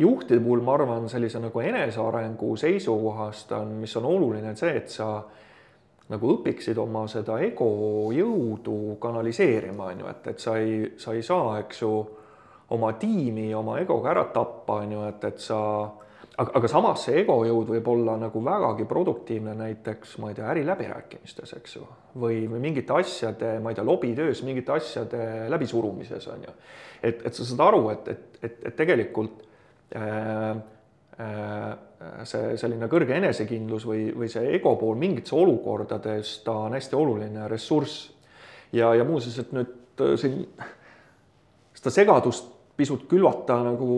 juhtide 0.00 0.40
puhul, 0.40 0.60
ma 0.64 0.74
arvan, 0.74 1.08
sellise 1.08 1.40
nagu 1.40 1.60
enesearengu 1.60 2.54
seisukohast 2.56 3.52
on, 3.52 3.74
mis 3.80 3.96
on 3.96 4.06
oluline, 4.08 4.52
on 4.52 4.56
see, 4.56 4.76
et 4.76 4.88
sa 4.88 5.08
nagu 6.10 6.32
õpiksid 6.36 6.78
oma 6.82 7.04
seda 7.10 7.38
ego 7.44 8.10
jõudu 8.14 8.96
kanaliseerima, 9.02 9.92
on 9.92 10.04
ju, 10.04 10.10
et, 10.10 10.26
et 10.32 10.42
sa 10.42 10.56
ei, 10.58 10.80
sa 10.98 11.14
ei 11.14 11.22
saa, 11.26 11.58
eks 11.62 11.84
ju, 11.84 11.92
oma 12.74 12.92
tiimi 12.98 13.48
oma 13.54 13.78
egoga 13.80 14.12
ära 14.12 14.24
tappa, 14.34 14.80
on 14.84 14.94
ju, 14.96 15.04
et, 15.08 15.26
et 15.30 15.42
sa 15.42 15.60
aga, 16.40 16.54
aga 16.58 16.70
samas 16.70 17.04
see 17.06 17.20
egojõud 17.22 17.70
võib 17.74 17.90
olla 17.92 18.16
nagu 18.20 18.42
vägagi 18.44 18.86
produktiivne 18.90 19.54
näiteks, 19.58 20.16
ma 20.22 20.30
ei 20.30 20.38
tea, 20.38 20.48
äriläbirääkimistes, 20.54 21.54
eks 21.58 21.76
ju, 21.78 21.86
või, 22.22 22.42
või 22.50 22.62
mingite 22.62 22.96
asjade, 22.96 23.56
ma 23.62 23.72
ei 23.72 23.78
tea, 23.78 23.86
lobitöös 23.86 24.42
mingite 24.46 24.74
asjade 24.76 25.22
läbisurumises 25.52 26.26
on 26.32 26.46
ju. 26.48 26.58
et, 27.02 27.24
et 27.26 27.34
sa 27.34 27.46
saad 27.46 27.64
aru, 27.68 27.86
et, 27.94 28.12
et, 28.14 28.38
et, 28.42 28.60
et 28.70 28.78
tegelikult 28.78 29.42
äh, 29.96 30.60
see 32.24 32.54
selline 32.56 32.88
kõrge 32.88 33.16
enesekindlus 33.18 33.84
või, 33.88 34.06
või 34.16 34.28
see 34.32 34.54
ego 34.56 34.74
pool 34.80 34.96
mingites 34.96 35.34
olukordades, 35.36 36.38
ta 36.46 36.54
on 36.66 36.76
hästi 36.78 36.96
oluline 36.96 37.48
ressurss. 37.50 38.10
ja, 38.72 38.94
ja 38.94 39.04
muuseas, 39.04 39.38
et 39.42 39.52
nüüd 39.52 40.00
äh, 40.00 40.14
siin 40.20 40.46
seda 41.74 41.92
segadust 41.92 42.48
pisut 42.80 43.04
külvata 43.08 43.58
nagu 43.60 43.94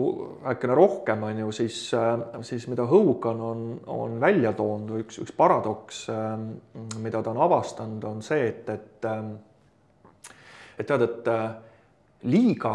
äkene 0.51 0.75
rohkem, 0.75 1.23
on 1.23 1.37
ju, 1.45 1.51
siis, 1.55 1.77
äh, 1.95 2.19
siis 2.43 2.67
mida 2.67 2.83
Hõukan 2.89 3.39
on, 3.39 3.63
on 3.87 4.19
välja 4.19 4.51
toonud 4.57 4.91
või 4.91 5.05
üks, 5.05 5.21
üks 5.23 5.35
paradoks, 5.37 6.03
äh, 6.11 6.33
mida 6.99 7.23
ta 7.23 7.31
on 7.31 7.39
avastanud, 7.45 8.03
on 8.09 8.23
see, 8.25 8.49
et, 8.51 8.69
et 8.69 9.07
äh, 9.07 9.23
et 10.73 10.89
tead, 10.89 11.03
et 11.05 11.27
liiga 12.25 12.73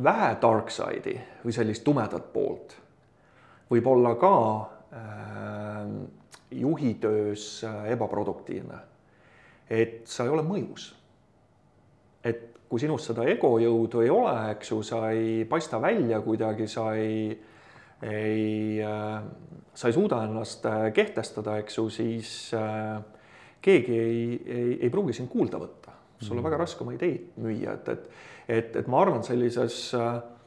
vähe 0.00 0.36
dark 0.40 0.70
side'i 0.70 1.16
või 1.42 1.52
sellist 1.52 1.82
tumedat 1.84 2.28
poolt 2.32 2.76
võib 3.70 3.86
olla 3.86 4.14
ka 4.18 4.34
äh, 4.92 5.90
juhi 6.50 6.94
töös 7.00 7.64
ebaproduktiivne. 7.86 8.78
et 9.70 10.00
sa 10.04 10.24
ei 10.24 10.30
ole 10.30 10.42
mõjus. 10.42 10.94
et 12.24 12.50
kui 12.70 12.78
sinus 12.78 13.08
seda 13.10 13.26
egojõudu 13.26 14.04
ei 14.04 14.10
ole, 14.14 14.34
eks 14.52 14.70
ju, 14.70 14.78
sa 14.86 15.08
ei 15.10 15.42
paista 15.50 15.80
välja 15.82 16.20
kuidagi, 16.22 16.68
sa 16.70 16.92
ei, 16.94 17.32
ei, 18.06 18.78
äh, 18.86 19.16
sa 19.74 19.90
ei 19.90 19.96
suuda 19.96 20.22
ennast 20.28 20.66
äh, 20.70 20.86
kehtestada, 20.94 21.58
eks 21.64 21.80
ju, 21.80 21.88
siis 21.90 22.34
äh, 22.54 23.00
keegi 23.62 23.98
ei, 23.98 24.20
ei, 24.46 24.76
ei 24.86 24.90
pruugi 24.92 25.18
sind 25.18 25.32
kuulda 25.32 25.58
võtta. 25.58 25.96
sul 26.20 26.36
on 26.36 26.42
mm. 26.42 26.46
väga 26.46 26.60
raske 26.60 26.84
oma 26.84 26.94
ideid 26.94 27.34
müüa, 27.40 27.74
et, 27.74 27.88
et, 27.88 28.08
et, 28.46 28.74
et 28.82 28.88
ma 28.92 29.00
arvan, 29.02 29.22
sellises 29.26 29.80
mm, 29.96 30.39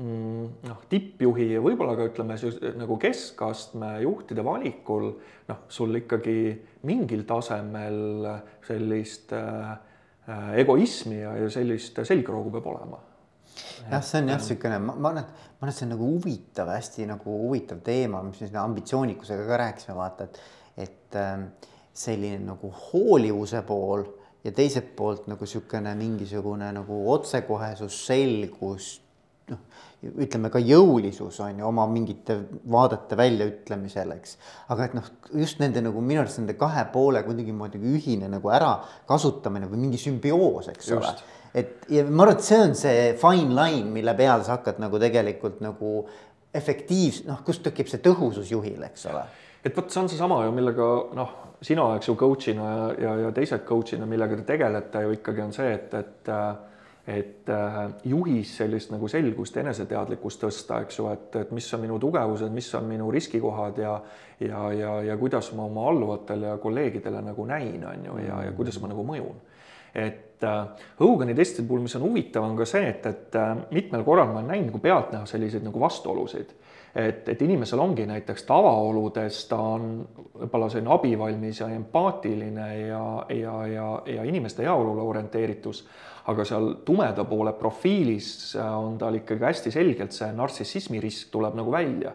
noh, 0.00 0.80
tippjuhi 0.88 1.50
ja 1.54 1.60
võib-olla 1.64 1.96
ka 1.98 2.08
ütleme 2.08 2.38
nagu 2.80 2.96
keskastme 3.00 3.98
juhtide 4.04 4.44
valikul 4.46 5.10
noh, 5.50 5.62
sul 5.68 5.98
ikkagi 6.00 6.40
mingil 6.88 7.26
tasemel 7.28 8.28
sellist 8.64 9.34
äh, 9.36 9.76
Äh, 10.30 10.60
egoismi 10.60 11.22
ja, 11.22 11.32
ja 11.36 11.48
sellist 11.50 11.96
selgroogu 12.06 12.52
peab 12.54 12.66
olema. 12.70 12.98
jah, 13.90 14.02
see 14.04 14.20
on 14.20 14.28
jah 14.28 14.38
niisugune, 14.38 14.76
ma, 14.84 14.92
ma 14.94 15.10
arvan, 15.10 15.24
et 15.24 15.30
ma 15.32 15.64
arvan, 15.64 15.72
et 15.72 15.78
see 15.78 15.86
on 15.86 15.90
nagu 15.94 16.10
huvitav, 16.12 16.70
hästi 16.70 17.06
nagu 17.08 17.36
huvitav 17.46 17.80
teema, 17.86 18.20
mis 18.22 18.38
me 18.42 18.50
siin 18.50 18.60
ambitsioonikusega 18.60 19.46
ka 19.48 19.58
rääkisime, 19.64 19.96
vaata, 19.96 20.28
et, 20.28 20.38
et 20.84 21.18
ähm, 21.18 21.46
selline 21.96 22.44
nagu 22.44 22.70
hoolivuse 22.84 23.64
pool 23.66 24.04
ja 24.44 24.52
teiselt 24.54 24.92
poolt 24.96 25.26
nagu 25.32 25.48
niisugune 25.48 25.96
mingisugune 25.98 26.68
nagu 26.76 27.00
otsekohesus, 27.16 27.98
selgus, 28.12 28.92
noh, 29.50 29.64
ütleme 30.00 30.48
ka 30.52 30.60
jõulisus 30.64 31.40
on 31.44 31.58
ju 31.60 31.66
oma 31.68 31.84
mingite 31.90 32.38
vaadete 32.72 33.18
väljaütlemisel, 33.20 34.14
eks. 34.16 34.38
aga 34.72 34.86
et 34.86 34.94
noh, 34.96 35.10
just 35.36 35.60
nende 35.60 35.82
nagu 35.84 36.00
minu 36.04 36.22
arust 36.22 36.40
nende 36.40 36.56
kahe 36.60 36.86
poole 36.92 37.20
kuidagimoodi 37.26 37.80
ühine 37.92 38.30
nagu 38.32 38.52
ärakasutamine 38.56 39.68
või 39.68 39.84
mingi 39.84 40.00
sümbioos, 40.00 40.70
eks 40.72 40.88
just. 40.88 40.96
ole. 40.96 41.36
et 41.52 41.84
ja 41.92 42.06
ma 42.08 42.24
arvan, 42.24 42.38
et 42.38 42.48
see 42.48 42.62
on 42.64 42.74
see 42.80 43.04
fine 43.20 43.52
line, 43.56 43.92
mille 43.92 44.16
peal 44.16 44.46
sa 44.46 44.56
hakkad 44.56 44.80
nagu 44.80 45.02
tegelikult 45.02 45.60
nagu 45.64 45.92
efektiivs-, 46.56 47.26
noh, 47.28 47.44
kust 47.44 47.62
tekib 47.66 47.92
see 47.92 48.00
tõhusus 48.04 48.48
juhil, 48.54 48.80
eks 48.88 49.04
ole. 49.12 49.26
et 49.60 49.76
vot 49.76 49.92
see 49.92 50.00
on 50.00 50.08
seesama 50.08 50.40
ju, 50.46 50.56
millega 50.56 50.88
noh, 51.18 51.36
sina, 51.60 51.90
eks 52.00 52.08
ju, 52.08 52.16
coach'ina 52.16 52.72
ja, 52.72 52.90
ja, 53.04 53.14
ja 53.26 53.36
teised 53.36 53.68
coach'ina, 53.68 54.08
millega 54.08 54.40
te 54.40 54.48
tegelete 54.54 55.04
ju 55.04 55.14
ikkagi 55.20 55.44
on 55.44 55.52
see, 55.52 55.76
et, 55.76 55.92
et 56.00 56.32
äh, 56.32 56.69
et 57.10 57.48
äh, 57.48 57.78
juhis 58.04 58.52
sellist 58.60 58.92
nagu 58.92 59.08
selgust, 59.10 59.56
eneseteadlikkust 59.58 60.44
tõsta, 60.44 60.80
eks 60.84 60.98
ju, 61.00 61.08
et, 61.10 61.36
et 61.42 61.52
mis 61.56 61.66
on 61.74 61.82
minu 61.82 61.98
tugevused, 62.02 62.52
mis 62.54 62.68
on 62.78 62.86
minu 62.86 63.10
riskikohad 63.10 63.78
ja 63.82 63.94
ja, 64.40 64.72
ja, 64.72 64.92
ja 65.02 65.16
kuidas 65.20 65.52
ma 65.52 65.66
oma 65.68 65.88
alluvatele 65.90 66.46
ja 66.46 66.58
kolleegidele 66.58 67.22
nagu 67.22 67.44
näin, 67.46 67.84
on 67.86 68.04
ju, 68.06 68.18
ja, 68.24 68.42
ja 68.46 68.52
kuidas 68.56 68.80
ma 68.80 68.88
nagu 68.88 69.04
mõjun. 69.04 69.40
et 69.94 70.44
äh, 70.46 70.66
Hogani 71.00 71.34
testide 71.34 71.66
puhul, 71.68 71.82
mis 71.82 71.96
on 71.98 72.06
huvitav, 72.06 72.46
on 72.46 72.56
ka 72.56 72.64
see, 72.64 72.86
et, 72.88 73.06
et 73.06 73.36
äh, 73.36 73.56
mitmel 73.70 74.04
korral 74.06 74.30
ma 74.30 74.38
olen 74.38 74.52
näinud 74.54 74.70
nagu 74.70 74.78
pealtnäha 74.78 75.26
selliseid 75.26 75.66
nagu 75.66 75.80
vastuolusid 75.80 76.54
et, 76.94 77.28
et 77.28 77.42
inimesel 77.42 77.80
ongi 77.82 78.06
näiteks 78.08 78.44
tavaoludes, 78.48 79.44
ta 79.50 79.58
on 79.76 79.90
võib-olla 80.40 80.70
selline 80.72 80.92
abivalmis 80.94 81.60
ja 81.62 81.68
empaatiline 81.74 82.68
ja, 82.88 83.04
ja, 83.34 83.56
ja, 83.70 83.88
ja 84.06 84.24
inimeste 84.26 84.66
heaolule 84.66 85.04
orienteeritus, 85.06 85.84
aga 86.30 86.44
seal 86.46 86.72
tumeda 86.86 87.24
poole 87.28 87.52
profiilis 87.58 88.56
on 88.60 88.98
tal 88.98 89.16
ikkagi 89.20 89.46
hästi 89.46 89.72
selgelt 89.74 90.16
see 90.16 90.30
nartsissismi 90.36 91.00
risk 91.02 91.30
tuleb 91.32 91.56
nagu 91.58 91.72
välja. 91.72 92.12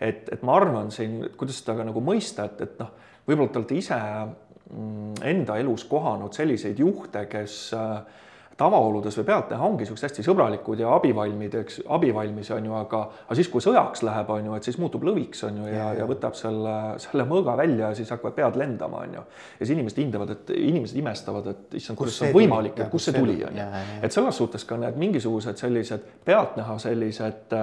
et, 0.00 0.28
et 0.32 0.42
ma 0.46 0.54
arvan 0.60 0.92
siin, 0.94 1.24
kuidas 1.36 1.58
seda 1.58 1.80
ka 1.80 1.88
nagu 1.88 2.00
mõista, 2.04 2.46
et, 2.46 2.60
et 2.68 2.78
noh, 2.78 2.92
võib-olla 3.26 3.50
te 3.50 3.58
olete 3.58 3.78
ise 3.80 3.98
mm, 3.98 5.18
enda 5.26 5.58
elus 5.58 5.84
kohanud 5.90 6.36
selliseid 6.36 6.78
juhte, 6.78 7.24
kes 7.32 7.58
äh, 7.74 8.24
tavaoludes 8.58 9.14
või 9.20 9.26
pealtnäha 9.28 9.66
ongi 9.66 9.86
siuksed 9.86 10.08
hästi 10.08 10.24
sõbralikud 10.26 10.80
ja 10.82 10.90
abivalmid, 10.96 11.54
eks, 11.60 11.78
abivalmis 11.94 12.50
on 12.56 12.66
ju, 12.66 12.74
aga, 12.74 13.02
aga 13.26 13.36
siis, 13.38 13.50
kui 13.52 13.62
sõjaks 13.62 14.02
läheb, 14.06 14.32
on 14.34 14.48
ju, 14.48 14.56
et 14.58 14.66
siis 14.66 14.78
muutub 14.82 15.06
lõviks, 15.06 15.44
on 15.46 15.60
ju, 15.60 15.68
ja, 15.70 15.76
ja, 15.92 16.00
ja 16.00 16.08
võtab 16.10 16.34
selle, 16.38 16.74
selle 17.02 17.26
mõõga 17.28 17.54
välja 17.60 17.92
ja 17.92 17.98
siis 17.98 18.10
hakkavad 18.14 18.34
pead 18.34 18.58
lendama, 18.58 19.04
on 19.06 19.14
ju. 19.20 19.22
ja 19.60 19.60
siis 19.60 19.76
inimesed 19.76 20.02
hindavad, 20.02 20.34
et 20.34 20.50
inimesed 20.56 20.98
imestavad, 20.98 21.46
et 21.52 21.78
issand, 21.78 22.00
kuidas 22.00 22.18
see 22.18 22.32
on 22.32 22.34
võimalik, 22.34 22.82
et 22.82 22.90
kust 22.90 23.12
see 23.12 23.18
tuli, 23.18 23.38
on 23.46 23.62
ju. 23.62 23.68
et 24.02 24.18
selles 24.18 24.42
suhtes 24.42 24.66
ka 24.66 24.80
need 24.82 24.98
mingisugused 24.98 25.62
sellised 25.62 26.10
pealtnäha 26.26 26.78
sellised 26.82 27.54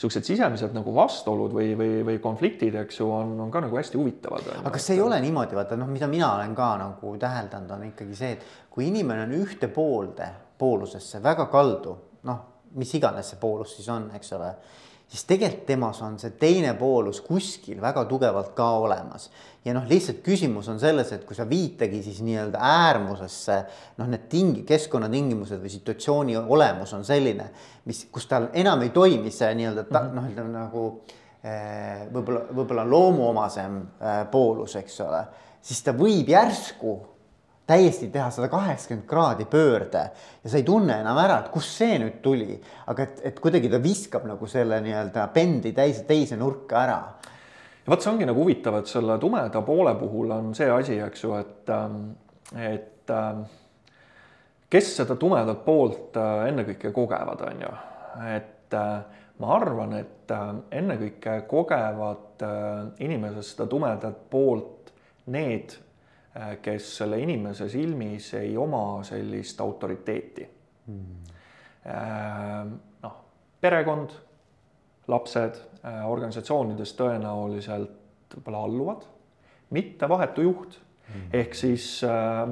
niisugused 0.00 0.24
sisemised 0.24 0.72
nagu 0.72 0.94
vastuolud 0.96 1.52
või, 1.52 1.74
või, 1.76 2.00
või 2.06 2.20
konfliktid, 2.24 2.74
eks 2.80 3.02
ju, 3.02 3.08
on, 3.12 3.34
on 3.44 3.50
ka 3.52 3.60
nagu 3.60 3.76
hästi 3.76 3.98
huvitavad. 4.00 4.46
aga 4.56 4.72
kas 4.72 4.86
see 4.88 4.96
ei 4.96 5.02
ole 5.04 5.18
niimoodi, 5.20 5.58
vaata 5.58 5.76
noh, 5.76 5.90
mida 5.92 6.08
mina 6.08 6.30
olen 6.38 6.54
ka 6.56 6.70
nagu 6.80 7.12
täheldanud, 7.20 7.74
on 7.76 7.84
ikkagi 7.90 8.16
see, 8.16 8.30
et 8.38 8.46
kui 8.72 8.88
inimene 8.88 9.26
on 9.26 9.34
ühte 9.36 9.68
poolde, 9.68 10.30
poolusesse 10.58 11.20
väga 11.22 11.50
kaldu, 11.52 11.96
noh, 12.28 12.40
mis 12.80 12.94
iganes 12.96 13.34
see 13.34 13.40
poolus 13.42 13.76
siis 13.76 13.90
on, 13.92 14.08
eks 14.16 14.32
ole, 14.38 14.54
siis 15.10 15.24
tegelikult 15.26 15.66
temas 15.66 16.00
on 16.06 16.18
see 16.22 16.36
teine 16.38 16.72
poolus 16.78 17.20
kuskil 17.24 17.80
väga 17.82 18.04
tugevalt 18.08 18.52
ka 18.54 18.68
olemas. 18.78 19.30
ja 19.64 19.74
noh, 19.76 19.84
lihtsalt 19.88 20.22
küsimus 20.24 20.70
on 20.72 20.78
selles, 20.80 21.10
et 21.12 21.24
kui 21.28 21.36
sa 21.36 21.44
viitagi 21.48 22.02
siis 22.02 22.22
nii-öelda 22.24 22.60
äärmusesse, 22.64 23.56
noh, 23.98 24.08
need 24.08 24.28
ting-, 24.32 24.62
keskkonnatingimused 24.68 25.60
või 25.60 25.72
situatsiooni 25.74 26.36
olemus 26.40 26.94
on 26.96 27.04
selline, 27.04 27.50
mis, 27.84 28.06
kus 28.12 28.28
tal 28.30 28.48
enam 28.56 28.86
ei 28.86 28.94
toimi 28.94 29.30
see 29.34 29.50
nii-öelda 29.58 29.84
mm 29.84 29.96
-hmm. 29.96 30.14
noh, 30.16 30.30
ütleme 30.30 30.54
nagu 30.54 30.84
eh, 31.42 32.06
võib-olla, 32.14 32.46
võib-olla 32.54 32.88
loomuomasem 32.90 33.80
eh, 33.82 34.24
poolus, 34.30 34.76
eks 34.76 35.00
ole, 35.00 35.24
siis 35.60 35.82
ta 35.82 35.92
võib 35.92 36.28
järsku 36.28 36.98
täiesti 37.70 38.10
teha 38.10 38.28
sada 38.34 38.48
kaheksakümmend 38.50 39.06
kraadi 39.08 39.46
pöörde 39.50 40.04
ja 40.42 40.50
sa 40.50 40.58
ei 40.58 40.66
tunne 40.66 40.98
enam 41.04 41.18
ära, 41.22 41.38
et 41.44 41.52
kust 41.54 41.78
see 41.78 41.98
nüüd 42.02 42.18
tuli, 42.24 42.58
aga 42.90 43.06
et, 43.06 43.22
et 43.30 43.40
kuidagi 43.42 43.70
ta 43.70 43.80
viskab 43.82 44.26
nagu 44.28 44.48
selle 44.50 44.80
nii-öelda 44.84 45.28
pendi 45.34 45.74
teise, 45.76 46.04
teise 46.08 46.38
nurka 46.40 46.82
ära. 46.82 46.98
ja 47.84 47.92
vot 47.94 48.02
see 48.02 48.12
ongi 48.12 48.28
nagu 48.28 48.42
huvitav, 48.42 48.80
et 48.80 48.90
selle 48.90 49.18
tumeda 49.22 49.62
poole 49.66 49.94
puhul 50.00 50.34
on 50.34 50.52
see 50.58 50.70
asi, 50.70 50.98
eks 51.06 51.24
ju, 51.24 51.34
et, 51.38 51.72
ähm, 51.74 52.02
et 52.58 53.14
ähm, 53.14 53.44
kes 54.70 54.92
seda 55.00 55.16
tumedat 55.18 55.64
poolt 55.66 56.18
äh, 56.18 56.46
ennekõike 56.50 56.92
kogevad, 56.94 57.42
on 57.48 57.64
ju, 57.64 57.70
et 58.30 58.76
äh, 58.78 59.22
ma 59.42 59.54
arvan, 59.56 59.96
et 59.98 60.34
äh, 60.34 60.48
ennekõike 60.80 61.40
kogevad 61.50 62.44
inimesed 63.02 63.44
seda 63.44 63.66
tumedat 63.68 64.22
poolt 64.32 64.92
need 65.30 65.74
kes 66.62 66.90
selle 67.00 67.18
inimese 67.18 67.66
silmis 67.68 68.28
ei 68.38 68.56
oma 68.56 69.02
sellist 69.02 69.60
autoriteeti. 69.60 70.44
Mm.. 70.90 71.16
noh, 73.02 73.16
perekond, 73.60 74.14
lapsed, 75.10 75.58
äh, 75.84 76.04
organisatsioonides 76.10 76.94
tõenäoliselt 76.98 78.36
võib-olla 78.36 78.62
alluvad, 78.66 79.04
mitte 79.74 80.08
vahetu 80.08 80.44
juht 80.46 80.78
Mm. 81.10 81.22
ehk 81.34 81.56
siis 81.58 81.84
äh, 82.06 82.44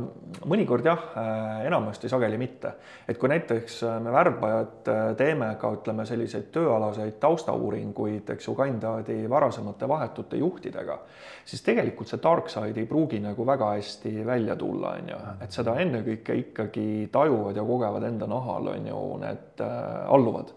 mõnikord 0.50 0.86
jah 0.86 1.02
äh,, 1.14 1.66
enamasti 1.68 2.08
sageli 2.10 2.38
mitte. 2.40 2.72
et 3.08 3.18
kui 3.18 3.30
näiteks 3.30 3.76
äh, 3.86 3.98
me 4.02 4.10
värbajad 4.10 4.88
äh, 4.90 5.02
teeme 5.20 5.52
ka 5.60 5.70
ütleme 5.76 6.06
selliseid 6.06 6.48
tööalaseid 6.54 7.20
taustauuringuid, 7.22 8.32
eks 8.34 8.48
ju, 8.48 8.56
kandidaadi 8.58 9.20
varasemate 9.30 9.88
vahetute 9.88 10.40
juhtidega, 10.42 10.98
siis 11.46 11.62
tegelikult 11.62 12.10
see 12.10 12.22
dark 12.22 12.50
side 12.50 12.82
ei 12.82 12.88
pruugi 12.90 13.20
nagu 13.22 13.46
väga 13.46 13.70
hästi 13.76 14.26
välja 14.26 14.56
tulla, 14.58 14.96
on 14.98 15.12
ju, 15.14 15.20
et 15.46 15.54
seda 15.54 15.76
ennekõike 15.78 16.40
ikkagi 16.42 16.88
tajuvad 17.14 17.56
ja 17.56 17.66
kogevad 17.68 18.08
enda 18.10 18.26
nahal, 18.26 18.72
on 18.74 18.90
ju, 18.90 19.04
need 19.22 19.62
alluvad. 19.62 20.50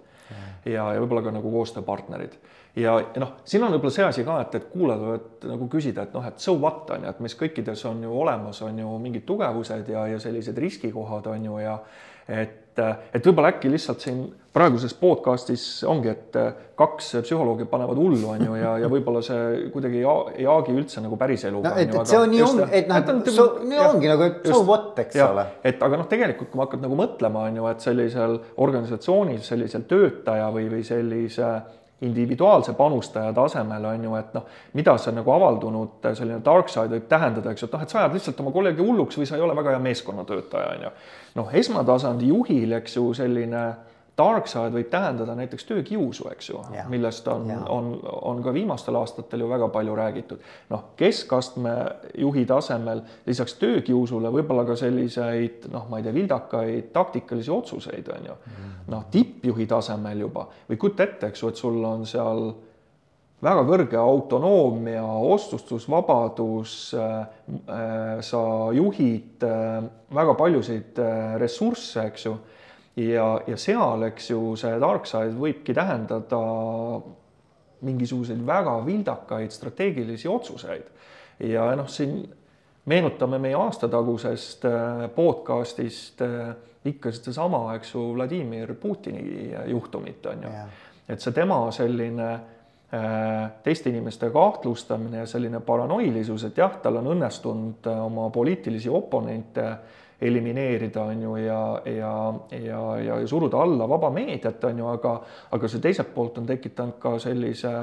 Ja, 0.66 0.90
ja 0.94 1.02
võib-olla 1.04 1.26
ka 1.26 1.36
nagu 1.36 1.54
koostööpartnerid 1.54 2.38
ja, 2.76 2.96
ja 3.02 3.24
noh, 3.24 3.34
siin 3.48 3.64
on 3.66 3.74
võib-olla 3.76 3.96
see 3.96 4.08
asi 4.08 4.26
ka, 4.28 4.38
et, 4.46 4.56
et 4.60 4.70
kuulajad 4.72 5.04
võivad 5.04 5.50
nagu 5.52 5.68
küsida, 5.72 6.08
et 6.08 6.16
noh, 6.16 6.28
et 6.28 6.44
so 6.44 6.56
what 6.60 6.90
on 6.96 7.08
ju, 7.08 7.12
et 7.12 7.26
mis 7.26 7.36
kõikides 7.40 7.86
on 7.90 8.04
ju 8.06 8.14
olemas, 8.24 8.62
on 8.68 8.80
ju 8.80 8.96
mingid 9.02 9.28
tugevused 9.28 9.92
ja, 9.92 10.08
ja 10.14 10.22
sellised 10.24 10.58
riskikohad 10.58 11.28
on 11.34 11.50
ju 11.50 11.60
ja 11.64 11.78
et, 12.32 12.80
et 12.80 13.26
võib-olla 13.26 13.52
äkki 13.52 13.72
lihtsalt 13.72 14.04
siin 14.04 14.22
praeguses 14.52 14.94
podcast'is 15.00 15.64
ongi, 15.88 16.12
et 16.12 16.38
kaks 16.80 17.10
psühholoogi 17.24 17.66
panevad 17.72 18.00
hullu, 18.00 18.22
on 18.34 18.46
ju, 18.46 18.56
ja, 18.60 18.74
ja 18.84 18.90
võib-olla 18.92 19.22
see 19.24 19.68
kuidagi 19.74 20.02
ei, 20.04 20.46
haagi 20.48 20.76
üldse 20.76 21.04
nagu 21.04 21.20
päris 21.20 21.46
eluga. 21.48 21.74
no 21.74 21.82
et, 21.82 21.92
et 21.92 22.12
see 22.12 22.20
on 22.20 22.32
nii 22.32 22.44
ongi, 22.46 22.70
et 22.80 22.90
noh, 22.92 23.02
et 23.02 23.32
so, 23.36 23.48
nii 23.68 23.84
ongi 23.84 24.12
nagu, 24.12 24.28
et 24.28 24.48
so 24.52 24.62
what, 24.68 24.94
eks 25.04 25.20
ja, 25.20 25.30
ole. 25.32 25.46
et 25.68 25.84
aga 25.88 26.02
noh, 26.02 26.08
tegelikult 26.12 26.52
kui 26.54 26.64
hakkad 26.64 26.84
nagu 26.84 27.00
mõtlema, 27.00 27.46
on 27.52 27.62
ju, 27.62 27.68
et 27.72 27.86
sellisel 27.88 28.40
organisatsioonil, 28.68 29.44
sellisel 29.46 29.88
töötaja 29.92 30.50
või, 30.56 30.68
või 30.72 30.84
sellise 30.88 31.54
individuaalse 32.02 32.74
panustaja 32.74 33.34
tasemel 33.34 33.86
on 33.86 34.04
ju, 34.04 34.16
et 34.18 34.34
noh, 34.34 34.46
mida 34.74 34.96
see 34.98 35.14
nagu 35.14 35.34
avaldunud 35.36 36.08
selline 36.18 36.40
dark 36.46 36.72
side 36.74 36.96
võib 36.96 37.06
tähendada, 37.10 37.54
eks 37.54 37.62
ju, 37.62 37.70
et 37.70 37.78
noh, 37.78 37.84
et 37.86 37.94
sa 37.94 38.00
ajad 38.02 38.18
lihtsalt 38.18 38.42
oma 38.42 38.54
kolleegi 38.56 38.82
hulluks 38.86 39.20
või 39.20 39.30
sa 39.30 39.38
ei 39.38 39.46
ole 39.46 39.56
väga 39.58 39.76
hea 39.76 39.84
meeskonnatöötaja, 39.86 40.74
on 40.78 40.88
ju. 40.88 40.92
noh, 41.38 41.54
esmatasandi 41.62 42.32
juhil, 42.32 42.74
eks 42.80 42.98
ju, 42.98 43.06
selline 43.18 43.66
dark 44.18 44.48
side 44.52 44.74
võib 44.76 44.90
tähendada 44.92 45.36
näiteks 45.38 45.66
töökiusu, 45.70 46.28
eks 46.34 46.50
ju, 46.52 46.62
millest 46.92 47.28
on, 47.32 47.48
on, 47.70 47.92
on 48.22 48.42
ka 48.44 48.54
viimastel 48.54 48.98
aastatel 49.00 49.46
ju 49.46 49.50
väga 49.50 49.70
palju 49.74 49.96
räägitud. 49.96 50.42
noh, 50.70 50.84
keskastme 51.00 51.76
juhi 52.18 52.46
tasemel 52.46 53.04
lisaks 53.26 53.56
töökiusule 53.62 54.32
võib-olla 54.34 54.66
ka 54.68 54.76
selliseid 54.80 55.70
noh, 55.72 55.88
ma 55.90 56.00
ei 56.00 56.08
tea, 56.08 56.16
vildakaid 56.16 56.92
taktikalisi 56.94 57.52
otsuseid, 57.52 58.12
on 58.18 58.28
ju. 58.32 58.36
Mm. 58.52 58.74
noh, 58.92 59.08
tippjuhi 59.12 59.70
tasemel 59.70 60.28
juba 60.28 60.48
või 60.70 60.78
kujuta 60.78 61.08
ette, 61.08 61.32
eks 61.32 61.44
ju, 61.44 61.54
et 61.54 61.64
sul 61.64 61.80
on 61.86 62.06
seal 62.10 62.52
väga 63.42 63.64
kõrge 63.66 63.98
autonoomia, 63.98 65.04
otsustusvabadus, 65.34 66.76
äh, 66.94 67.20
äh, 67.50 68.22
sa 68.26 68.44
juhid 68.76 69.46
äh, 69.46 69.82
väga 70.14 70.36
paljusid 70.38 71.02
ressursse, 71.42 72.06
eks 72.12 72.28
ju 72.28 72.36
ja, 72.96 73.42
ja 73.48 73.58
seal, 73.58 74.04
eks 74.10 74.30
ju, 74.32 74.56
see 74.60 74.80
dark 74.82 75.08
side 75.10 75.36
võibki 75.38 75.76
tähendada 75.76 76.42
mingisuguseid 77.82 78.42
väga 78.46 78.76
vildakaid 78.86 79.52
strateegilisi 79.52 80.30
otsuseid. 80.30 80.84
ja 81.40 81.72
noh, 81.76 81.90
siin 81.90 82.22
meenutame 82.86 83.40
meie 83.40 83.56
aastatagusest 83.58 84.66
äh, 84.66 85.08
podcast'ist 85.16 86.22
äh, 86.22 86.54
ikka 86.86 87.12
sedasama, 87.14 87.76
eks 87.78 87.94
ju, 87.94 88.08
Vladimir 88.16 88.74
Putini 88.76 89.54
juhtumit 89.68 90.26
on 90.26 90.44
ju. 90.44 90.50
et 91.10 91.22
see 91.22 91.34
tema 91.34 91.60
selline 91.72 92.30
äh, 92.34 93.52
teiste 93.64 93.90
inimeste 93.90 94.30
kahtlustamine 94.30 95.24
ja 95.24 95.26
selline 95.26 95.60
paranoilisus, 95.60 96.44
et 96.50 96.58
jah, 96.58 96.78
tal 96.82 97.02
on 97.02 97.12
õnnestunud 97.16 97.90
oma 97.96 98.30
poliitilisi 98.30 98.90
oponente 98.90 99.68
elimineerida, 100.22 101.04
on 101.04 101.22
ju, 101.22 101.36
ja, 101.36 101.82
ja, 101.86 102.34
ja, 102.52 102.82
ja 103.02 103.28
suruda 103.28 103.62
alla 103.62 103.90
vaba 103.90 104.10
meediat, 104.14 104.64
on 104.64 104.80
ju, 104.80 104.92
aga, 104.92 105.16
aga 105.52 105.70
see 105.72 105.82
teiselt 105.82 106.14
poolt 106.14 106.38
on 106.38 106.50
tekitanud 106.50 107.00
ka 107.02 107.16
sellise 107.20 107.74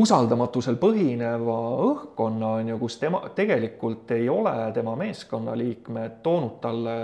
usaldamatusel 0.00 0.78
põhineva 0.80 1.56
õhkkonna, 1.84 2.54
on 2.60 2.72
ju, 2.72 2.78
kus 2.80 2.96
tema 2.98 3.20
tegelikult 3.36 4.10
ei 4.16 4.28
ole 4.32 4.54
tema 4.74 4.96
meeskonnaliikmed 4.98 6.18
toonud 6.24 6.58
talle 6.62 6.96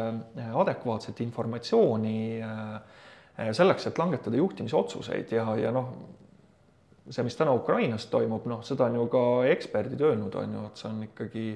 adekvaatset 0.64 1.20
informatsiooni 1.26 2.18
eh, 2.40 3.50
selleks, 3.52 3.90
et 3.90 3.98
langetada 4.00 4.40
juhtimisotsuseid 4.40 5.36
ja, 5.36 5.46
ja 5.60 5.72
noh, 5.74 5.92
see, 7.10 7.22
mis 7.26 7.36
täna 7.38 7.54
Ukrainas 7.54 8.08
toimub, 8.10 8.46
noh, 8.50 8.64
seda 8.66 8.88
on 8.88 8.98
ju 9.00 9.06
ka 9.12 9.24
eksperdid 9.52 10.02
öelnud, 10.02 10.34
on 10.40 10.58
ju, 10.58 10.66
et 10.70 10.82
see 10.82 10.90
on 10.90 11.02
ikkagi 11.06 11.46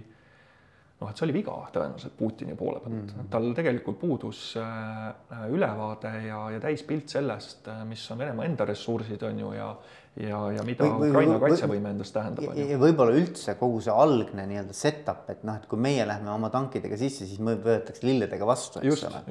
noh, 1.01 1.11
et 1.11 1.17
see 1.17 1.27
oli 1.27 1.37
viga 1.39 1.55
tõenäoliselt 1.73 2.17
Putini 2.19 2.55
poole 2.59 2.81
pealt 2.81 2.95
mm, 2.95 3.07
-hmm. 3.09 3.31
tal 3.33 3.49
tegelikult 3.57 3.99
puudus 4.01 4.43
äh, 4.61 5.47
ülevaade 5.49 6.13
ja, 6.27 6.43
ja 6.55 6.61
täispilt 6.61 7.09
sellest, 7.09 7.69
äh, 7.69 7.85
mis 7.89 8.05
on 8.11 8.19
Venemaa 8.19 8.45
enda 8.45 8.69
ressursid, 8.69 9.23
on 9.23 9.41
ju, 9.41 9.53
ja 9.57 9.75
ja, 10.19 10.39
ja 10.53 10.63
mida 10.67 10.85
või, 10.85 10.99
või, 10.99 11.11
Ukraina 11.11 11.39
kaitsevõime 11.39 11.93
endast 11.95 12.15
tähendab. 12.15 12.49
ja, 12.51 12.67
ja 12.73 12.79
võib-olla 12.81 13.15
üldse 13.17 13.55
kogu 13.61 13.81
see 13.85 13.95
algne 13.95 14.47
nii-öelda 14.51 14.75
setup, 14.77 15.29
et 15.31 15.45
noh, 15.47 15.61
et 15.61 15.69
kui 15.71 15.79
meie 15.81 16.07
lähme 16.09 16.33
oma 16.35 16.51
tankidega 16.51 16.99
sisse, 17.01 17.29
siis 17.31 17.39
me 17.39 17.55
võetakse 17.61 18.07
lilledega 18.07 18.49
vastu, 18.49 18.83
eks 18.83 19.05
ole. 19.07 19.23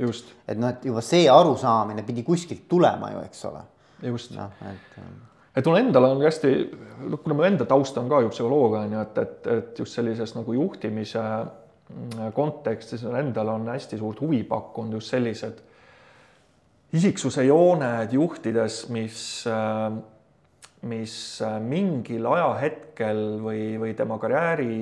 et 0.48 0.60
noh, 0.60 0.72
et 0.72 0.88
juba 0.88 1.04
see 1.06 1.28
arusaamine 1.32 2.06
pidi 2.08 2.24
kuskilt 2.28 2.68
tulema 2.72 3.12
ju, 3.16 3.26
eks 3.28 3.44
ole. 3.52 3.66
just 4.08 4.32
no,. 4.38 4.48
Et, 4.72 5.02
et 5.60 5.68
mul 5.68 5.80
endal 5.80 6.08
on 6.08 6.22
hästi, 6.24 6.52
kuna 7.24 7.36
mu 7.36 7.46
enda 7.48 7.68
taust 7.68 7.98
on 8.00 8.10
ka 8.12 8.22
ju 8.24 8.32
psühholoog 8.34 8.78
on 8.80 8.94
ju, 8.96 9.02
et, 9.04 9.18
et, 9.24 9.50
et 9.56 9.82
just 9.84 9.98
sellises 9.98 10.36
nagu 10.38 10.56
juhtimise 10.56 11.24
mm, 11.24 12.30
kontekstis 12.36 13.04
endal 13.10 13.52
on 13.56 13.68
hästi 13.74 14.00
suurt 14.00 14.22
huvi 14.24 14.44
pakkunud 14.48 15.00
just 15.00 15.16
sellised 15.16 15.66
isiksuse 16.96 17.46
jooned 17.46 18.14
juhtides, 18.14 18.82
mis, 18.94 19.20
mis 20.90 21.16
mingil 21.62 22.26
ajahetkel 22.32 23.22
või, 23.44 23.64
või 23.82 23.94
tema 23.98 24.18
karjääri 24.22 24.74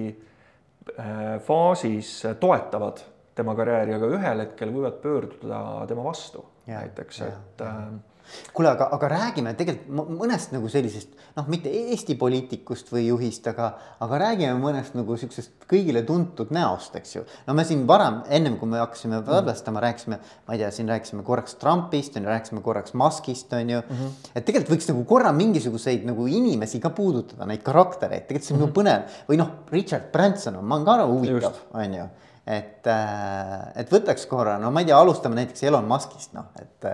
faasis 1.44 2.12
toetavad 2.40 3.02
tema 3.36 3.54
karjääri, 3.58 3.98
aga 3.98 4.12
ühel 4.16 4.46
hetkel 4.46 4.72
võivad 4.74 5.02
pöörduda 5.04 5.60
tema 5.90 6.06
vastu 6.06 6.46
ja, 6.66 6.80
näiteks, 6.80 7.20
et 7.28 7.66
ja, 7.66 7.74
ja 7.74 8.07
kuule, 8.54 8.72
aga, 8.72 8.88
aga 8.96 9.10
räägime 9.12 9.54
tegelikult 9.58 10.12
mõnest 10.18 10.54
nagu 10.56 10.70
sellisest 10.72 11.14
noh, 11.38 11.48
mitte 11.52 11.72
Eesti 11.72 12.16
poliitikust 12.20 12.92
või 12.94 13.06
juhist, 13.08 13.48
aga, 13.52 13.70
aga 14.04 14.20
räägime 14.22 14.58
mõnest 14.62 14.98
nagu 14.98 15.18
siuksest 15.20 15.68
kõigile 15.70 16.04
tuntud 16.08 16.52
näost, 16.56 16.96
eks 17.00 17.16
ju. 17.16 17.24
no 17.48 17.56
me 17.58 17.66
siin 17.68 17.86
varem, 17.90 18.22
ennem 18.34 18.58
kui 18.60 18.70
me 18.72 18.82
hakkasime 18.82 19.22
salvestama, 19.28 19.84
rääkisime, 19.84 20.20
ma 20.48 20.56
ei 20.56 20.64
tea, 20.64 20.72
siin 20.76 20.92
rääkisime 20.92 21.26
korraks 21.28 21.58
Trumpist, 21.62 22.18
on 22.18 22.28
ju, 22.28 22.32
rääkisime 22.34 22.64
korraks 22.66 22.96
Muskist, 22.98 23.54
on 23.54 23.74
ju 23.76 23.82
mm. 23.82 23.98
-hmm. 23.98 24.30
et 24.36 24.46
tegelikult 24.46 24.76
võiks 24.76 24.92
nagu 24.92 25.04
korra 25.10 25.34
mingisuguseid 25.36 26.06
nagu 26.08 26.28
inimesi 26.28 26.80
ka 26.84 26.90
puudutada, 26.90 27.46
neid 27.46 27.64
karaktereid, 27.66 28.28
tegelikult 28.28 28.48
see 28.48 28.56
on 28.56 28.62
mm 28.62 28.66
-hmm. 28.66 28.70
nagu 28.70 28.80
põnev 28.82 29.30
või 29.30 29.42
noh, 29.44 29.52
Richard 29.72 30.12
Branson 30.12 30.56
on, 30.56 30.66
ma 30.66 30.76
olen 30.76 30.86
ka 30.86 31.06
huvitav, 31.06 31.62
on 31.74 31.94
ju 31.94 32.08
et, 32.48 32.88
äh, 32.88 33.72
et 33.76 33.92
võtaks 33.92 34.26
korra, 34.30 34.58
no 34.62 34.72
ma 34.72 34.80
ei 34.80 34.86
tea, 34.90 34.98
alustame 34.98 35.36
näiteks 35.36 35.64
Elon 35.68 35.88
Muskist, 35.90 36.34
noh, 36.34 36.48
et 36.62 36.88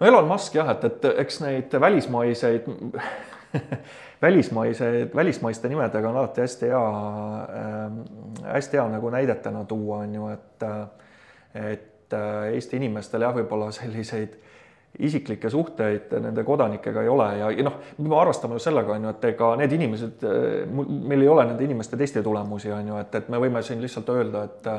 no 0.00 0.06
Elon 0.06 0.28
Musk 0.28 0.54
jah, 0.54 0.70
et, 0.74 0.84
et 0.84 1.08
eks 1.24 1.40
neid 1.44 1.80
välismaiseid 1.80 2.68
välismaiseid, 4.22 5.14
välismaiste 5.14 5.68
nimedega 5.68 6.08
on 6.08 6.16
alati 6.16 6.40
hästi 6.40 6.66
hea 6.70 6.84
äh,, 7.40 8.52
hästi 8.52 8.76
hea 8.76 8.88
nagu 8.88 9.10
näidetena 9.10 9.64
tuua, 9.64 10.04
on 10.04 10.14
ju, 10.14 10.28
et 10.28 10.68
et 11.54 12.12
äh, 12.12 12.54
Eesti 12.54 12.76
inimestel 12.76 13.26
jah, 13.26 13.34
võib-olla 13.34 13.70
selliseid 13.74 14.36
isiklikke 14.98 15.50
suhteid 15.50 16.10
nende 16.20 16.42
kodanikega 16.44 17.02
ei 17.02 17.08
ole 17.08 17.26
ja, 17.38 17.50
ja 17.54 17.64
noh, 17.64 17.76
me 17.98 18.08
peame 18.08 18.18
arvestama 18.20 18.58
ju 18.58 18.64
sellega, 18.64 18.96
on 18.96 19.06
ju, 19.06 19.12
et 19.14 19.24
ega 19.30 19.50
need 19.60 19.74
inimesed, 19.76 20.24
meil 20.74 21.22
ei 21.22 21.30
ole 21.30 21.44
nende 21.46 21.64
inimeste 21.64 21.98
testitulemusi, 22.00 22.72
on 22.74 22.90
ju, 22.90 22.98
et, 22.98 23.14
et 23.14 23.28
me 23.30 23.38
võime 23.38 23.62
siin 23.66 23.82
lihtsalt 23.82 24.10
öelda, 24.10 24.44
et 24.48 24.70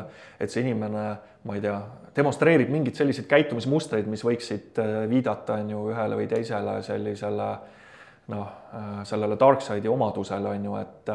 et 0.44 0.52
see 0.52 0.66
inimene, 0.66 1.06
ma 1.48 1.56
ei 1.56 1.64
tea, 1.64 1.78
demonstreerib 2.16 2.70
mingeid 2.74 2.98
selliseid 3.00 3.28
käitumismustreid, 3.30 4.08
mis 4.12 4.24
võiksid 4.26 4.80
viidata, 5.10 5.60
on 5.62 5.70
ju, 5.74 5.88
ühele 5.94 6.20
või 6.20 6.28
teisele 6.32 6.82
sellisele 6.84 7.50
noh, 8.32 8.52
sellele 9.08 9.36
dark 9.40 9.64
side'i 9.66 9.92
omadusele, 9.92 10.56
on 10.56 10.70
ju, 10.70 10.78
et 10.82 11.12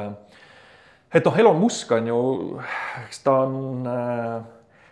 et 1.16 1.24
noh, 1.24 1.38
Elon 1.38 1.60
Musk 1.60 1.92
on 1.96 2.08
ju, 2.10 2.20
eks 3.06 3.22
ta 3.24 3.38
on 3.46 3.88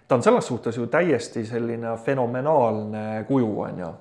ta 0.08 0.14
on 0.14 0.22
selles 0.22 0.46
suhtes 0.46 0.76
ju 0.76 0.86
täiesti 0.86 1.46
selline 1.46 1.96
fenomenaalne 1.96 3.24
kuju, 3.28 3.60
on 3.60 3.78
ju. 3.78 3.92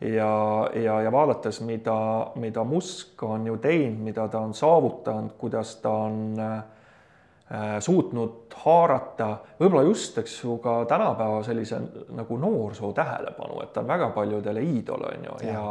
ja, 0.00 0.70
ja, 0.74 1.00
ja 1.02 1.12
vaadates, 1.12 1.60
mida, 1.60 2.26
mida 2.34 2.64
Musk 2.64 3.22
on 3.22 3.46
ju 3.46 3.56
teinud, 3.56 3.98
mida 4.04 4.28
ta 4.28 4.40
on 4.40 4.54
saavutanud, 4.54 5.32
kuidas 5.38 5.76
ta 5.76 5.90
on 5.90 6.36
äh, 6.38 6.62
suutnud 7.82 8.54
haarata 8.62 9.30
võib-olla 9.58 9.82
just, 9.88 10.18
eks 10.22 10.36
ju, 10.44 10.58
ka 10.62 10.84
tänapäeva 10.90 11.40
sellise 11.42 11.80
nagu 12.14 12.36
noorsoo 12.38 12.92
tähelepanu, 12.94 13.56
et 13.64 13.72
ta 13.74 13.82
on 13.82 13.88
väga 13.90 14.10
paljudele 14.14 14.62
iidol, 14.62 15.02
on 15.08 15.26
ju, 15.26 15.40
ja, 15.48 15.56
ja, 15.56 15.64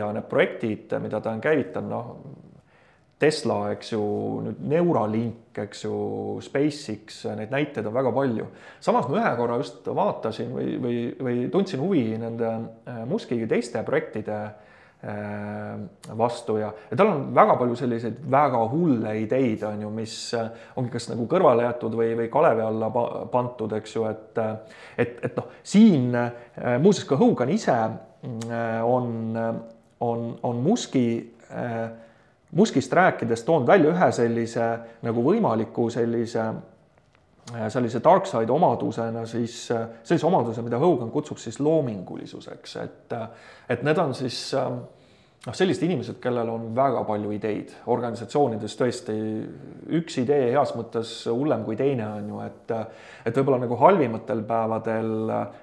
ja 0.00 0.10
need 0.16 0.26
projektid, 0.30 0.96
mida 1.04 1.20
ta 1.22 1.30
on 1.30 1.44
käivitanud, 1.44 1.90
noh 1.92 2.42
Tesla, 3.24 3.70
eks 3.72 3.92
ju, 3.92 4.02
nüüd 4.42 4.62
Neuralink, 4.68 5.54
eks 5.62 5.84
ju, 5.86 5.94
SpaceX, 6.44 7.22
neid 7.38 7.52
näiteid 7.54 7.86
on 7.86 7.94
väga 7.94 8.10
palju. 8.12 8.48
samas 8.82 9.06
ma 9.08 9.20
ühe 9.20 9.30
korra 9.38 9.58
just 9.62 9.86
vaatasin 9.86 10.50
või, 10.52 10.74
või, 10.82 10.98
või 11.22 11.48
tundsin 11.52 11.80
huvi 11.80 12.08
nende 12.18 12.50
äh, 12.50 13.04
Muski 13.08 13.38
teiste 13.48 13.84
projektide 13.86 14.40
äh, 14.42 14.63
vastu 16.16 16.56
ja, 16.56 16.70
ja 16.90 16.96
tal 16.96 17.10
on 17.12 17.24
väga 17.36 17.56
palju 17.60 17.76
selliseid 17.76 18.22
väga 18.30 18.62
hulle 18.72 19.10
ideid, 19.20 19.62
on 19.68 19.82
ju, 19.84 19.90
mis 19.92 20.14
äh, 20.38 20.48
ongi 20.80 20.94
kas 20.94 21.10
nagu 21.10 21.26
kõrvale 21.28 21.66
jäetud 21.66 21.96
või, 21.98 22.14
või 22.18 22.30
kalevi 22.32 22.64
alla 22.64 22.88
pandud, 23.32 23.74
eks 23.76 23.96
ju, 23.96 24.06
et 24.08 24.40
et, 24.96 25.18
et 25.26 25.36
noh, 25.36 25.50
siin 25.62 26.14
muuseas 26.80 27.08
ka 27.08 27.18
Hogan 27.20 27.52
ise 27.52 27.76
on, 28.84 29.36
on, 30.00 30.24
on 30.42 30.64
Muski 30.64 31.06
äh, 31.50 31.84
Muskist 32.54 32.92
rääkides 32.92 33.42
toon 33.42 33.66
välja 33.66 33.90
ühe 33.90 34.10
sellise 34.14 34.66
nagu 35.02 35.22
võimaliku 35.26 35.88
sellise 35.90 36.40
äh, 36.40 36.73
sellise 37.68 38.00
dark 38.04 38.26
side 38.26 38.52
omadusena 38.52 39.26
siis 39.28 39.68
äh, 39.74 39.86
sellise 40.02 40.26
omaduse, 40.26 40.62
mida 40.64 40.78
Hogan 40.80 41.10
kutsub 41.12 41.38
siis 41.38 41.60
loomingulisuseks, 41.60 42.76
et 42.82 43.12
äh, 43.12 43.28
et 43.68 43.82
need 43.84 43.98
on 43.98 44.14
siis 44.16 44.38
noh, 44.54 45.52
sellised 45.52 45.84
inimesed, 45.84 46.18
kellel 46.22 46.48
on 46.48 46.70
väga 46.76 47.02
palju 47.08 47.32
ideid, 47.36 47.74
organisatsioonides 47.92 48.76
tõesti 48.80 49.16
üks 49.98 50.16
idee 50.22 50.50
heas 50.54 50.72
mõttes 50.76 51.12
hullem 51.28 51.66
kui 51.66 51.76
teine 51.76 52.06
on 52.16 52.32
ju, 52.32 52.40
et 52.46 52.74
et 53.28 53.36
võib-olla 53.36 53.60
nagu 53.64 53.78
halvimatel 53.80 54.40
päevadel 54.48 55.12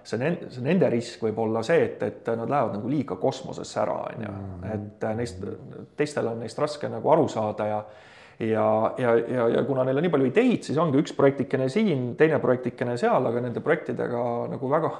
see, 0.03 0.31
see 0.49 0.65
nende 0.65 0.89
risk 0.93 1.25
võib 1.25 1.41
olla 1.41 1.65
see, 1.65 1.81
et, 1.89 2.05
et 2.05 2.31
nad 2.37 2.49
lähevad 2.49 2.77
nagu 2.77 2.93
liiga 2.93 3.17
kosmosesse 3.21 3.81
ära, 3.81 3.97
on 4.13 4.27
ju, 4.27 4.37
mm. 4.37 4.69
et 4.77 5.09
neist, 5.17 5.43
teistel 5.97 6.29
on 6.29 6.41
neist 6.45 6.61
raske 6.61 6.89
nagu 6.89 7.13
aru 7.13 7.27
saada 7.31 7.69
ja 7.73 7.83
ja, 8.49 8.93
ja, 8.97 9.15
ja, 9.15 9.47
ja 9.55 9.63
kuna 9.67 9.85
neil 9.85 9.99
on 9.99 10.05
nii 10.05 10.13
palju 10.13 10.29
ideid, 10.31 10.65
siis 10.65 10.79
ongi 10.81 11.01
üks 11.01 11.13
projektikene 11.17 11.69
siin, 11.69 12.11
teine 12.19 12.39
projektikene 12.43 12.97
seal, 12.99 13.25
aga 13.29 13.43
nende 13.43 13.63
projektidega 13.63 14.23
nagu 14.51 14.71
väga 14.71 14.93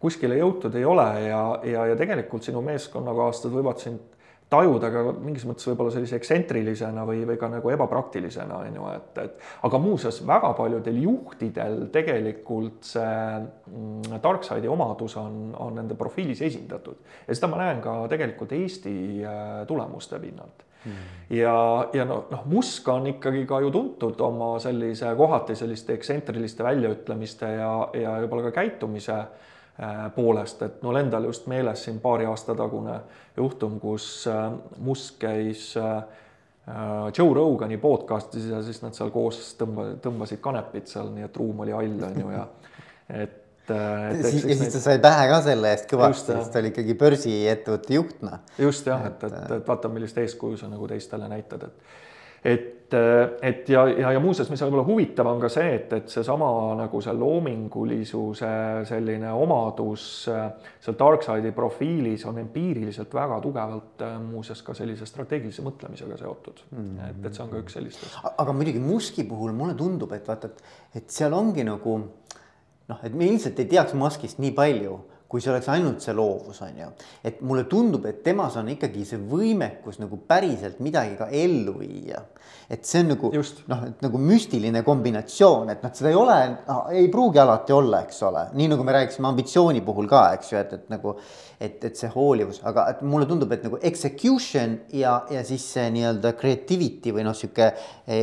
kuskile 0.00 0.38
jõutud 0.40 0.74
ei 0.80 0.86
ole 0.88 1.10
ja, 1.26 1.42
ja, 1.68 1.84
ja 1.92 1.98
tegelikult 1.98 2.46
sinu 2.46 2.62
meeskonnakaaslased 2.64 3.52
võivad 3.52 3.82
sind 3.82 4.16
tajuda 4.50 4.88
ka 4.90 5.02
mingis 5.22 5.44
mõttes 5.46 5.68
võib-olla 5.68 5.92
sellise 5.94 6.16
ekstsentrilisena 6.18 7.04
või, 7.06 7.20
või 7.28 7.36
ka 7.38 7.46
nagu 7.52 7.70
ebapraktilisena, 7.70 8.56
on 8.64 8.78
ju, 8.80 8.86
et, 8.96 9.20
et 9.22 9.44
aga 9.68 9.78
muuseas, 9.82 10.18
väga 10.26 10.50
paljudel 10.58 10.98
juhtidel 11.04 11.76
tegelikult 11.94 12.88
see 12.88 13.12
mm, 13.36 14.16
dark 14.24 14.42
side'i 14.48 14.72
omadus 14.72 15.14
on, 15.20 15.52
on 15.54 15.78
nende 15.78 15.94
profiilis 15.98 16.42
esindatud. 16.48 16.98
Ja 17.28 17.36
seda 17.36 17.52
ma 17.52 17.62
näen 17.62 17.84
ka 17.84 17.94
tegelikult 18.10 18.56
Eesti 18.58 18.96
äh, 19.22 19.62
tulemuste 19.70 20.18
pinnalt 20.18 20.66
mm. 20.84 20.92
ja, 21.36 21.54
ja 21.92 22.04
noh, 22.04 22.26
noh, 22.30 22.44
Musk 22.50 22.88
on 22.88 23.06
ikkagi 23.12 23.44
ka 23.48 23.60
ju 23.60 23.70
tuntud 23.74 24.20
oma 24.20 24.52
sellise 24.62 25.14
kohati 25.16 25.56
selliste 25.56 25.96
ekstsentriliste 25.98 26.64
väljaütlemiste 26.66 27.52
ja, 27.58 27.72
ja 27.94 28.16
võib-olla 28.22 28.48
ka 28.48 28.54
käitumise 28.60 29.16
äh, 29.16 30.06
poolest, 30.14 30.62
et 30.66 30.80
mul 30.86 31.00
endal 31.02 31.28
just 31.30 31.50
meeles 31.50 31.84
siin 31.84 32.00
paari 32.00 32.28
aasta 32.30 32.56
tagune 32.58 33.00
juhtum, 33.36 33.78
kus 33.80 34.26
äh, 34.30 34.48
Musk 34.78 35.20
käis 35.26 35.72
äh, 35.80 36.00
Joe 37.16 37.34
Rogani 37.34 37.80
podcast'is 37.82 38.46
ja 38.52 38.60
siis 38.62 38.78
nad 38.82 38.94
seal 38.94 39.10
koos 39.10 39.56
tõmba, 39.58 39.94
tõmbasid 40.04 40.38
kanepit 40.44 40.90
seal, 40.92 41.08
nii 41.14 41.24
et 41.26 41.36
ruum 41.36 41.64
oli 41.64 41.74
hall, 41.74 41.96
on 42.06 42.20
ju, 42.20 42.32
ja 42.36 42.46
et 43.24 43.39
et 43.70 44.20
ja 44.24 44.58
siis 44.58 44.74
ta 44.74 44.82
sai 44.82 44.98
pähe 45.02 45.26
ka 45.30 45.40
selle 45.46 45.74
eest 45.74 45.88
kõvasti, 45.90 46.36
sest 46.36 46.52
ta 46.54 46.62
oli 46.62 46.72
ikkagi 46.74 46.96
börsiettevõtte 47.00 47.96
juht, 47.96 48.20
noh. 48.26 48.44
just 48.58 48.86
jah, 48.90 49.06
et, 49.10 49.26
et, 49.28 49.40
et 49.58 49.66
vaata, 49.68 49.92
millist 49.92 50.18
eeskuju 50.20 50.60
sa 50.60 50.70
nagu 50.72 50.88
teistele 50.90 51.28
näitad, 51.30 51.68
et 51.68 51.98
et, 52.44 52.94
et 53.42 53.68
ja, 53.68 53.82
ja, 53.88 54.12
ja 54.14 54.20
muuseas, 54.20 54.48
mis 54.50 54.60
on 54.62 54.70
võib-olla 54.70 54.86
huvitav, 54.86 55.28
on 55.28 55.40
ka 55.42 55.50
see, 55.52 55.74
et, 55.76 55.92
et 55.98 56.12
seesama 56.12 56.48
nagu 56.78 57.00
see 57.04 57.12
loomingulisuse 57.16 58.52
selline 58.88 59.32
omadus 59.36 60.06
seal 60.24 60.96
Darkside'i 60.98 61.52
profiilis 61.56 62.24
on 62.30 62.40
empiiriliselt 62.42 63.12
väga 63.14 63.40
tugevalt 63.44 64.06
muuseas 64.24 64.64
ka 64.66 64.74
sellise 64.78 65.08
strateegilise 65.08 65.64
mõtlemisega 65.66 66.16
seotud 66.20 66.64
mm. 66.70 66.78
-hmm. 66.78 67.10
et, 67.10 67.26
et 67.28 67.36
see 67.36 67.44
on 67.44 67.52
ka 67.52 67.60
üks 67.60 67.76
sellistest. 67.78 68.18
aga 68.32 68.56
muidugi 68.56 68.80
Muski 68.80 69.24
puhul 69.28 69.52
mulle 69.52 69.76
tundub, 69.76 70.12
et 70.16 70.28
vaata, 70.28 70.48
et, 70.48 70.64
et 71.02 71.12
seal 71.12 71.36
ongi 71.36 71.66
nagu 71.68 71.98
noh, 72.90 73.00
et 73.06 73.14
me 73.14 73.30
ilmselt 73.30 73.58
ei 73.62 73.70
teaks 73.70 73.96
Muskist 73.98 74.42
nii 74.42 74.52
palju 74.56 74.98
kui 75.30 75.38
see 75.38 75.52
oleks 75.52 75.68
ainult 75.70 76.02
see 76.02 76.14
loovus, 76.16 76.58
on 76.66 76.78
ju. 76.80 76.88
et 77.22 77.38
mulle 77.46 77.62
tundub, 77.70 78.06
et 78.10 78.18
temas 78.26 78.56
on 78.58 78.72
ikkagi 78.72 79.04
see 79.06 79.20
võimekus 79.30 80.00
nagu 80.02 80.18
päriselt 80.26 80.80
midagi 80.82 81.14
ka 81.20 81.28
ellu 81.30 81.76
viia. 81.78 82.24
et 82.70 82.86
see 82.86 83.02
on 83.02 83.12
nagu 83.12 83.30
noh, 83.34 83.84
et 83.86 84.02
nagu 84.02 84.18
müstiline 84.22 84.82
kombinatsioon, 84.86 85.70
et 85.70 85.84
noh, 85.86 85.92
seda 85.94 86.10
ei 86.10 86.18
ole 86.18 86.38
no,, 86.56 86.80
ei 86.94 87.06
pruugi 87.10 87.38
alati 87.42 87.74
olla, 87.74 88.02
eks 88.06 88.18
ole, 88.26 88.42
nii 88.58 88.72
nagu 88.72 88.86
me 88.86 88.96
rääkisime 88.96 89.30
ambitsiooni 89.30 89.84
puhul 89.86 90.10
ka, 90.10 90.24
eks 90.38 90.50
ju, 90.50 90.58
et, 90.64 90.74
et 90.80 90.90
nagu. 90.96 91.14
et, 91.60 91.76
et 91.84 91.96
see 91.96 92.08
hoolivus, 92.08 92.62
aga 92.64 92.86
et 92.88 93.02
mulle 93.04 93.26
tundub, 93.28 93.50
et 93.52 93.66
nagu 93.66 93.76
execution 93.84 94.78
ja, 94.96 95.18
ja 95.28 95.42
siis 95.44 95.66
see 95.74 95.90
nii-öelda 95.92 96.32
creativity 96.40 97.12
või 97.12 97.26
noh, 97.26 97.36
sihuke 97.36 97.66
e, 98.08 98.18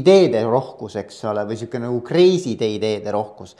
ideede 0.00 0.40
rohkus, 0.48 0.96
eks 0.96 1.18
ole, 1.28 1.44
või 1.44 1.60
sihuke 1.60 1.82
nagu 1.82 2.00
crazy 2.08 2.56
ideede 2.56 3.12
rohkus 3.12 3.52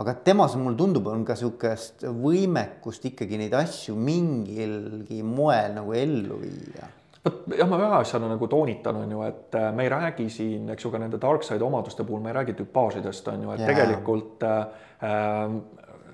aga 0.00 0.14
temas 0.24 0.56
mulle 0.56 0.78
tundub, 0.78 1.10
on 1.12 1.26
ka 1.28 1.36
sihukest 1.38 2.06
võimekust 2.08 3.04
ikkagi 3.10 3.40
neid 3.40 3.54
asju 3.58 3.96
mingilgi 3.98 5.20
moel 5.26 5.76
nagu 5.76 5.94
ellu 5.96 6.40
viia 6.40 6.88
vot 7.24 7.50
jah, 7.52 7.68
ma 7.68 7.76
ühe 7.80 7.90
asjana 7.98 8.30
nagu 8.30 8.48
toonitan, 8.48 9.02
on 9.02 9.10
ju, 9.12 9.20
et 9.26 9.58
äh, 9.58 9.68
me 9.76 9.84
ei 9.84 9.92
räägi 9.92 10.28
siin, 10.32 10.70
eks 10.72 10.86
ju, 10.86 10.92
ka 10.92 11.00
nende 11.02 11.20
darkside 11.20 11.66
omaduste 11.66 12.06
puhul, 12.08 12.22
me 12.24 12.32
ei 12.32 12.38
räägi 12.38 12.56
tüpaažidest, 12.62 13.28
on 13.32 13.44
ju, 13.44 13.52
et 13.52 13.60
yeah. 13.60 13.72
tegelikult 13.72 14.46
äh, 14.48 15.58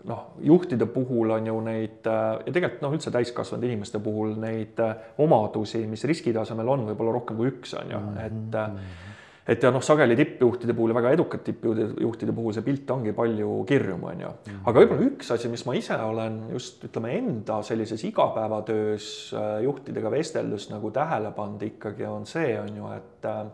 noh, 0.06 0.22
juhtide 0.42 0.88
puhul 0.90 1.36
on 1.36 1.46
ju 1.46 1.56
neid 1.66 2.10
äh, 2.10 2.22
ja 2.46 2.54
tegelikult 2.54 2.82
noh, 2.82 2.96
üldse 2.98 3.14
täiskasvanud 3.14 3.68
inimeste 3.68 4.02
puhul 4.02 4.34
neid 4.42 4.82
äh, 4.82 4.96
omadusi, 5.22 5.84
mis 5.90 6.02
riskitasemel 6.10 6.74
on, 6.74 6.88
võib-olla 6.90 7.20
rohkem 7.20 7.38
kui 7.38 7.54
üks, 7.54 7.76
on 7.78 7.94
ju, 7.94 8.02
et 8.22 8.40
mm-hmm 8.40 9.05
et 9.46 9.62
ja 9.62 9.70
noh, 9.70 9.82
sageli 9.84 10.16
tippjuhtide 10.18 10.74
puhul 10.74 10.90
ja 10.90 10.98
väga 10.98 11.12
edukate 11.14 11.52
tippjuhtide 11.52 12.34
puhul 12.34 12.54
see 12.56 12.66
pilt 12.66 12.90
ongi 12.90 13.12
palju 13.16 13.60
kirjum, 13.68 14.02
on 14.10 14.24
ju. 14.24 14.32
Mhm. 14.46 14.60
aga 14.66 14.82
võib-olla 14.82 15.06
üks 15.10 15.30
asi, 15.34 15.50
mis 15.52 15.64
ma 15.66 15.76
ise 15.78 15.98
olen 16.02 16.40
just 16.52 16.84
ütleme 16.88 17.14
enda 17.18 17.60
sellises 17.66 18.04
igapäevatöös 18.08 19.08
äh, 19.34 19.62
juhtidega 19.66 20.10
vesteldes 20.10 20.70
nagu 20.70 20.90
tähele 20.90 21.32
pannud 21.36 21.62
ikkagi 21.62 22.08
on 22.10 22.26
see, 22.26 22.58
on 22.60 22.76
ju, 22.76 22.92
et 22.96 23.30
äh, 23.30 23.46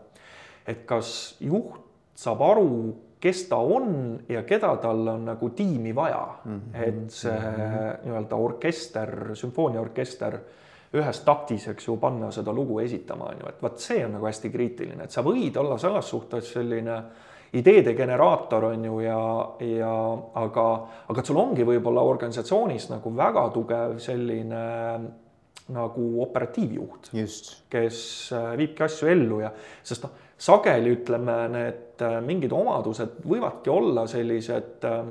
et 0.67 0.85
kas 0.87 1.35
juht 1.43 1.81
saab 2.15 2.41
aru, 2.45 2.69
kes 3.23 3.45
ta 3.49 3.57
on 3.57 4.17
ja 4.29 4.43
keda 4.47 4.73
tal 4.83 5.07
on 5.13 5.25
nagu 5.29 5.49
tiimi 5.55 5.93
vaja 5.95 6.25
mm, 6.45 6.59
-hmm. 6.59 6.83
et 6.87 7.11
see 7.11 7.31
mm 7.31 7.45
-hmm. 7.45 8.05
nii-öelda 8.05 8.35
orkester, 8.35 9.35
sümfooniaorkester 9.35 10.37
ühes 10.93 11.19
taktis, 11.25 11.67
eks 11.71 11.87
ju, 11.87 11.97
panna 12.01 12.29
seda 12.31 12.53
lugu 12.53 12.79
esitama, 12.83 13.31
on 13.31 13.39
ju, 13.41 13.49
et 13.49 13.61
vot 13.63 13.79
see 13.81 14.03
on 14.05 14.13
nagu 14.17 14.27
hästi 14.29 14.51
kriitiline, 14.53 15.07
et 15.07 15.13
sa 15.13 15.23
võid 15.25 15.57
olla 15.57 15.77
selles 15.81 16.09
suhtes 16.13 16.51
selline 16.53 16.97
ideede 17.53 17.93
generaator 17.93 18.69
on 18.71 18.85
ju 18.85 18.99
ja, 19.03 19.17
ja 19.61 19.95
aga, 20.41 20.67
aga 21.09 21.25
sul 21.25 21.41
ongi 21.41 21.65
võib-olla 21.67 22.01
organisatsioonis 22.05 22.89
nagu 22.89 23.13
väga 23.17 23.47
tugev 23.53 23.97
selline 24.01 24.63
nagu 25.73 26.07
operatiivjuht, 26.25 27.13
kes 27.71 27.99
äh, 28.35 28.49
viibki 28.59 28.83
asju 28.83 29.07
ellu 29.13 29.39
ja 29.45 29.51
sest 29.85 30.03
noh, 30.03 30.17
sageli 30.43 30.91
ütleme, 30.97 31.37
need 31.53 32.03
äh, 32.03 32.17
mingid 32.25 32.51
omadused 32.55 33.21
võivadki 33.23 33.71
olla 33.71 34.03
sellised 34.11 34.83
äh, 34.89 35.05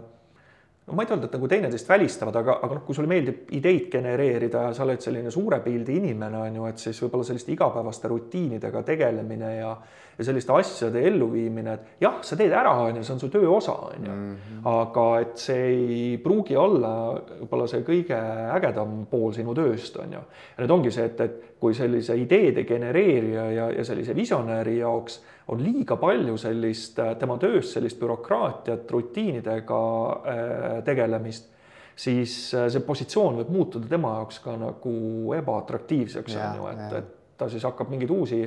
no 0.86 0.96
ma 0.98 1.04
ei 1.04 1.12
öelda, 1.12 1.28
et 1.28 1.34
nagu 1.36 1.48
teineteist 1.48 1.88
välistavad, 1.88 2.36
aga, 2.40 2.58
aga 2.66 2.78
noh, 2.78 2.84
kui 2.86 2.96
sulle 2.96 3.10
meeldib 3.10 3.52
ideid 3.54 3.88
genereerida 3.92 4.66
ja 4.66 4.76
sa 4.76 4.82
oled 4.86 5.02
selline 5.04 5.30
suure 5.30 5.60
pildi 5.62 5.98
inimene, 6.00 6.40
on 6.48 6.58
ju, 6.58 6.70
et 6.70 6.86
siis 6.86 7.02
võib-olla 7.04 7.28
selliste 7.28 7.54
igapäevaste 7.54 8.10
rutiinidega 8.10 8.82
tegelemine 8.88 9.56
ja 9.60 9.76
ja 10.18 10.24
selliste 10.24 10.52
asjade 10.52 11.02
elluviimine, 11.08 11.74
et 11.74 12.02
jah, 12.04 12.18
sa 12.24 12.36
teed 12.38 12.52
ära, 12.54 12.72
on 12.84 12.98
ju, 12.98 13.04
see 13.06 13.14
on 13.14 13.20
su 13.22 13.30
töö 13.32 13.48
osa, 13.56 13.74
on 13.88 14.06
ju. 14.06 14.12
Mhm. 14.12 14.66
aga 14.68 15.06
et 15.20 15.36
see 15.40 15.62
ei 15.72 16.18
pruugi 16.22 16.56
olla 16.56 16.92
võib-olla 17.40 17.68
see 17.70 17.84
kõige 17.86 18.18
ägedam 18.56 19.06
pool 19.10 19.32
sinu 19.32 19.54
tööst, 19.56 19.96
on 20.02 20.12
ju. 20.18 20.22
ja 20.56 20.64
nüüd 20.64 20.76
ongi 20.76 20.92
see, 20.94 21.08
et, 21.08 21.20
et 21.20 21.56
kui 21.62 21.74
sellise 21.74 22.16
ideede 22.18 22.64
genereerija 22.68 23.50
ja, 23.54 23.70
ja 23.78 23.84
sellise 23.84 24.14
visionääri 24.14 24.78
jaoks 24.78 25.20
on 25.52 25.62
liiga 25.62 25.96
palju 26.00 26.36
sellist 26.40 26.98
äh, 27.02 27.14
tema 27.20 27.36
töös 27.40 27.72
sellist 27.74 28.00
bürokraatiat, 28.00 28.90
rutiinidega 28.90 29.80
äh, 30.12 30.78
tegelemist, 30.86 31.50
siis 31.96 32.36
äh, 32.56 32.68
see 32.72 32.84
positsioon 32.86 33.42
võib 33.42 33.52
muutuda 33.52 33.90
tema 33.90 34.16
jaoks 34.20 34.40
ka 34.44 34.56
nagu 34.60 34.94
ebaatraktiivseks, 35.36 36.38
on 36.38 36.58
ju, 36.60 36.70
et, 36.72 36.96
et 37.02 37.38
ta 37.38 37.48
siis 37.52 37.64
hakkab 37.68 37.92
mingeid 37.92 38.10
uusi, 38.14 38.42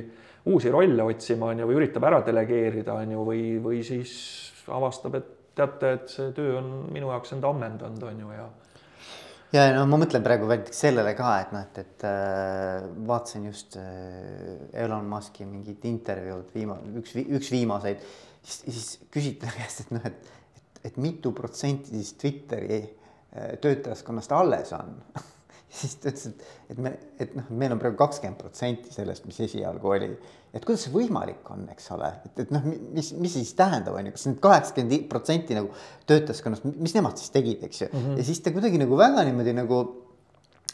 uusi 0.50 0.72
rolle 0.72 1.06
otsima, 1.06 1.52
on 1.52 1.62
ju, 1.62 1.70
või 1.70 1.80
üritab 1.82 2.06
ära 2.08 2.22
delegeerida, 2.26 2.98
on 3.02 3.16
ju, 3.16 3.24
või, 3.30 3.42
või 3.62 3.82
siis 3.86 4.12
avastab, 4.72 5.18
et 5.18 5.32
teate, 5.56 5.92
et 5.98 6.12
see 6.12 6.32
töö 6.36 6.58
on 6.60 6.70
minu 6.92 7.10
jaoks 7.12 7.36
end 7.36 7.46
ammendanud, 7.48 8.02
on 8.10 8.22
ju, 8.24 8.32
ja 8.36 8.46
ja 9.56 9.66
no 9.74 9.84
ma 9.88 9.98
mõtlen 10.00 10.24
praegu 10.24 10.48
näiteks 10.50 10.82
sellele 10.86 11.12
ka, 11.18 11.32
et 11.42 11.54
noh, 11.54 11.64
et, 11.66 11.78
et 11.82 12.06
äh, 12.08 12.86
vaatasin 13.08 13.46
just 13.48 13.78
äh, 13.80 14.82
Elon 14.84 15.08
Musk'i 15.10 15.46
mingit 15.48 15.84
intervjuud 15.88 16.52
viima-, 16.56 16.78
üks, 17.00 17.16
üks 17.24 17.52
viimaseid, 17.54 18.02
siis, 18.42 18.60
siis 18.66 19.08
küsiti 19.12 19.40
ta 19.44 19.54
käest, 19.58 19.86
et 19.86 19.94
noh, 19.96 20.10
et, 20.10 20.34
et, 20.60 20.82
et 20.90 21.00
mitu 21.02 21.32
protsenti 21.36 21.94
siis 21.94 22.14
Twitteri 22.20 22.82
äh, 22.82 23.56
töötajaskonnast 23.62 24.36
alles 24.36 24.74
on 24.76 24.94
siis 25.76 25.98
ta 26.00 26.10
ütles, 26.10 26.32
et, 26.32 26.46
et 26.72 26.80
me, 26.82 26.92
et 27.22 27.36
noh, 27.36 27.50
meil 27.60 27.74
on 27.74 27.82
praegu 27.82 27.98
kakskümmend 28.00 28.40
protsenti 28.40 28.94
sellest, 28.94 29.26
mis 29.28 29.38
esialgu 29.46 29.92
oli. 29.92 30.10
et 30.56 30.64
kuidas 30.64 30.86
see 30.86 30.94
võimalik 30.94 31.50
on, 31.52 31.66
eks 31.72 31.90
ole, 31.96 32.08
et, 32.24 32.44
et 32.46 32.54
noh, 32.54 32.64
mis, 32.64 33.12
mis 33.18 33.32
see 33.32 33.44
siis 33.44 33.54
tähendab, 33.58 33.98
on 33.98 34.08
ju, 34.08 34.16
kas 34.16 34.26
need 34.30 34.40
kaheksakümmend 34.44 35.06
protsenti 35.12 35.58
nagu 35.58 35.70
töötajaskonnast, 36.08 36.66
mis 36.80 36.96
nemad 36.96 37.20
siis 37.20 37.34
tegid, 37.34 37.62
eks 37.68 37.84
ju 37.84 37.88
mm, 37.90 38.02
-hmm. 38.02 38.18
ja 38.20 38.28
siis 38.30 38.40
ta 38.40 38.54
kuidagi 38.54 38.80
nagu 38.80 38.98
väga 38.98 39.24
niimoodi 39.28 39.56
nagu 39.56 39.84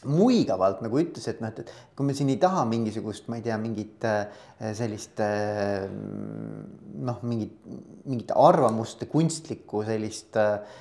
muigavalt 0.09 0.83
nagu 0.83 0.99
ütles, 0.99 1.27
et 1.31 1.41
noh, 1.43 1.53
et, 1.53 1.63
et 1.63 1.97
kui 1.97 2.07
me 2.07 2.15
siin 2.17 2.31
ei 2.33 2.39
taha 2.43 2.65
mingisugust, 2.69 3.29
ma 3.31 3.39
ei 3.39 3.45
tea, 3.45 3.57
mingit 3.61 4.05
äh, 4.09 4.43
sellist 4.77 5.21
äh, 5.23 5.87
noh, 7.07 7.21
mingit, 7.27 7.55
mingit 8.11 8.33
arvamuste 8.35 9.07
kunstlikku 9.11 9.85
sellist 9.87 10.39
äh, 10.41 10.81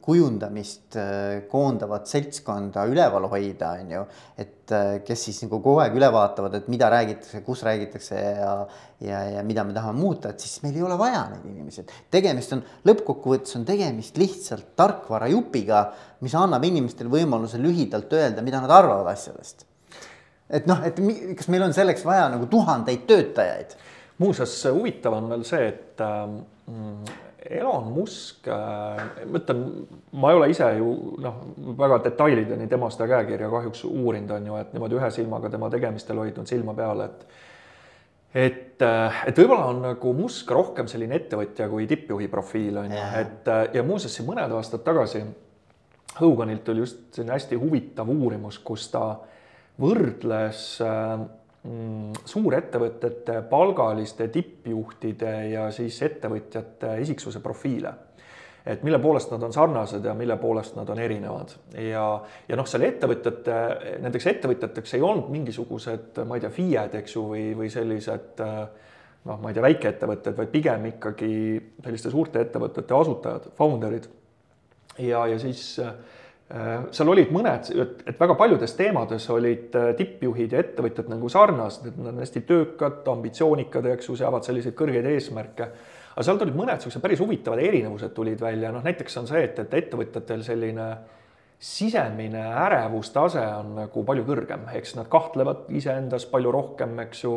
kujundamist 0.00 0.96
äh, 0.96 1.42
koondavat 1.50 2.08
seltskonda 2.10 2.86
üleval 2.90 3.26
hoida, 3.30 3.72
on 3.80 3.90
ju. 3.90 4.02
et 4.38 4.72
äh, 4.74 4.90
kes 5.06 5.24
siis 5.28 5.40
nagu 5.44 5.58
kogu 5.58 5.80
aeg 5.82 5.96
üle 5.98 6.08
vaatavad, 6.14 6.54
et 6.58 6.68
mida 6.72 6.88
räägitakse, 6.92 7.42
kus 7.46 7.64
räägitakse 7.66 8.20
ja, 8.20 8.52
ja, 9.04 9.22
ja 9.36 9.42
mida 9.46 9.64
me 9.66 9.74
tahame 9.76 9.98
muuta, 10.00 10.32
et 10.32 10.44
siis 10.44 10.62
meil 10.64 10.78
ei 10.78 10.86
ole 10.86 10.98
vaja 11.00 11.24
neid 11.32 11.44
inimesi. 11.50 11.86
tegemist 12.12 12.56
on, 12.56 12.62
lõppkokkuvõttes 12.88 13.58
on 13.58 13.66
tegemist 13.68 14.20
lihtsalt 14.20 14.72
tarkvarajupiga, 14.78 15.82
mis 16.24 16.36
annab 16.38 16.64
inimestele 16.68 17.12
võimaluse 17.12 17.60
lühidalt 17.62 18.12
öelda, 18.16 18.44
mida 18.46 18.62
nad 18.64 18.72
arvavad 18.78 19.12
asjadest. 19.12 19.66
et 20.48 20.70
noh, 20.70 20.82
et 20.86 21.02
kas 21.36 21.50
meil 21.52 21.66
on 21.66 21.76
selleks 21.76 22.06
vaja 22.06 22.30
nagu 22.32 22.48
tuhandeid 22.50 23.06
töötajaid? 23.10 23.78
muuseas, 24.22 24.56
huvitav 24.72 25.18
on 25.18 25.26
veel 25.28 25.42
see, 25.44 25.66
et 25.68 26.00
ähm, 26.00 26.38
Elon 27.50 27.90
Musk, 27.94 28.48
äh, 28.48 29.02
ma 29.30 29.40
ütlen, 29.40 29.64
ma 30.18 30.30
ei 30.32 30.38
ole 30.38 30.48
ise 30.50 30.68
ju 30.78 30.92
noh, 31.22 31.40
väga 31.78 32.00
detailideni 32.08 32.66
tema 32.70 32.88
seda 32.90 33.08
käekirja 33.10 33.50
kahjuks 33.52 33.84
uurinud, 33.88 34.32
on 34.38 34.48
ju, 34.50 34.56
et 34.60 34.72
niimoodi 34.74 34.98
ühe 34.98 35.10
silmaga 35.14 35.50
tema 35.52 35.70
tegemistel 35.72 36.18
hoidnud 36.22 36.50
silma 36.50 36.74
peal, 36.78 37.04
et 37.06 37.28
et, 38.36 38.82
äh, 38.82 39.22
et 39.30 39.38
võib-olla 39.38 39.70
on 39.70 39.80
nagu 39.84 40.12
Musk 40.16 40.50
rohkem 40.52 40.88
selline 40.90 41.16
ettevõtja 41.16 41.70
kui 41.72 41.86
tippjuhi 41.88 42.28
profiil 42.32 42.82
on 42.82 42.92
ju, 42.92 43.06
et 43.22 43.48
äh, 43.52 43.62
ja 43.78 43.84
muuseas 43.86 44.18
siin 44.18 44.28
mõned 44.28 44.52
aastad 44.58 44.84
tagasi 44.86 45.24
Hoganilt 46.16 46.62
tuli 46.64 46.80
just 46.80 47.12
selline 47.12 47.34
hästi 47.34 47.58
huvitav 47.60 48.08
uurimus, 48.08 48.58
kus 48.64 48.86
ta 48.92 49.02
võrdles 49.80 50.62
äh, 50.84 51.26
suurettevõtete 52.24 53.40
palgaliste 53.50 54.28
tippjuhtide 54.32 55.32
ja 55.52 55.70
siis 55.74 55.98
ettevõtjate 56.02 56.96
isiksuse 57.02 57.40
profiile. 57.40 57.94
et 58.66 58.82
mille 58.82 58.98
poolest 58.98 59.30
nad 59.30 59.42
on 59.46 59.52
sarnased 59.52 60.04
ja 60.04 60.14
mille 60.14 60.36
poolest 60.36 60.74
nad 60.76 60.88
on 60.90 60.98
erinevad 60.98 61.52
ja, 61.78 62.06
ja 62.48 62.56
noh, 62.58 62.66
selle 62.66 62.88
ettevõtjate, 62.88 63.58
nendeks 64.02 64.26
ettevõtjateks 64.26 64.94
ei 64.94 65.04
olnud 65.06 65.30
mingisugused, 65.30 66.18
ma 66.26 66.34
ei 66.34 66.42
tea, 66.42 66.50
FIE-d, 66.50 66.98
eks 66.98 67.14
ju, 67.14 67.22
või, 67.30 67.44
või 67.54 67.70
sellised 67.70 68.42
noh, 68.42 69.38
ma 69.38 69.50
ei 69.50 69.54
tea, 69.54 69.62
väikeettevõtted, 69.68 70.34
vaid 70.38 70.50
pigem 70.50 70.90
ikkagi 70.90 71.30
selliste 71.84 72.10
suurte 72.10 72.42
ettevõtete 72.42 72.94
asutajad, 72.94 73.50
founder'id. 73.58 74.10
ja, 74.98 75.26
ja 75.30 75.38
siis 75.38 75.78
Äh, 75.82 75.94
seal 76.94 77.08
olid 77.10 77.32
mõned, 77.34 77.72
et 78.06 78.20
väga 78.20 78.36
paljudes 78.38 78.76
teemades 78.78 79.24
olid 79.34 79.74
äh, 79.74 79.88
tippjuhid 79.98 80.52
ja 80.54 80.60
ettevõtjad 80.62 81.08
nagu 81.10 81.30
sarnased, 81.32 81.88
et 81.90 81.96
nad 81.98 82.12
on 82.12 82.22
hästi 82.22 82.44
töökad, 82.46 83.00
ambitsioonikad, 83.10 83.88
eks 83.96 84.10
ju, 84.10 84.18
seavad 84.20 84.46
selliseid 84.46 84.76
kõrgeid 84.78 85.08
eesmärke. 85.10 85.70
aga 86.14 86.24
sealt 86.24 86.44
olid 86.46 86.54
mõned 86.54 86.78
niisugused 86.78 87.02
päris 87.02 87.20
huvitavad 87.20 87.58
erinevused 87.64 88.14
tulid 88.14 88.40
välja, 88.40 88.70
noh 88.72 88.84
näiteks 88.86 89.18
on 89.18 89.26
see, 89.26 89.42
et, 89.42 89.58
et 89.58 89.74
ettevõtjatel 89.80 90.46
selline 90.46 90.86
äh, 90.86 91.15
sisemine 91.58 92.42
ärevustase 92.52 93.40
on 93.56 93.70
nagu 93.78 94.02
palju 94.04 94.26
kõrgem, 94.28 94.66
eks 94.76 94.92
nad 94.98 95.08
kahtlevad 95.08 95.70
iseendas 95.72 96.26
palju 96.28 96.52
rohkem, 96.52 96.92
eks 97.06 97.22
ju, 97.24 97.32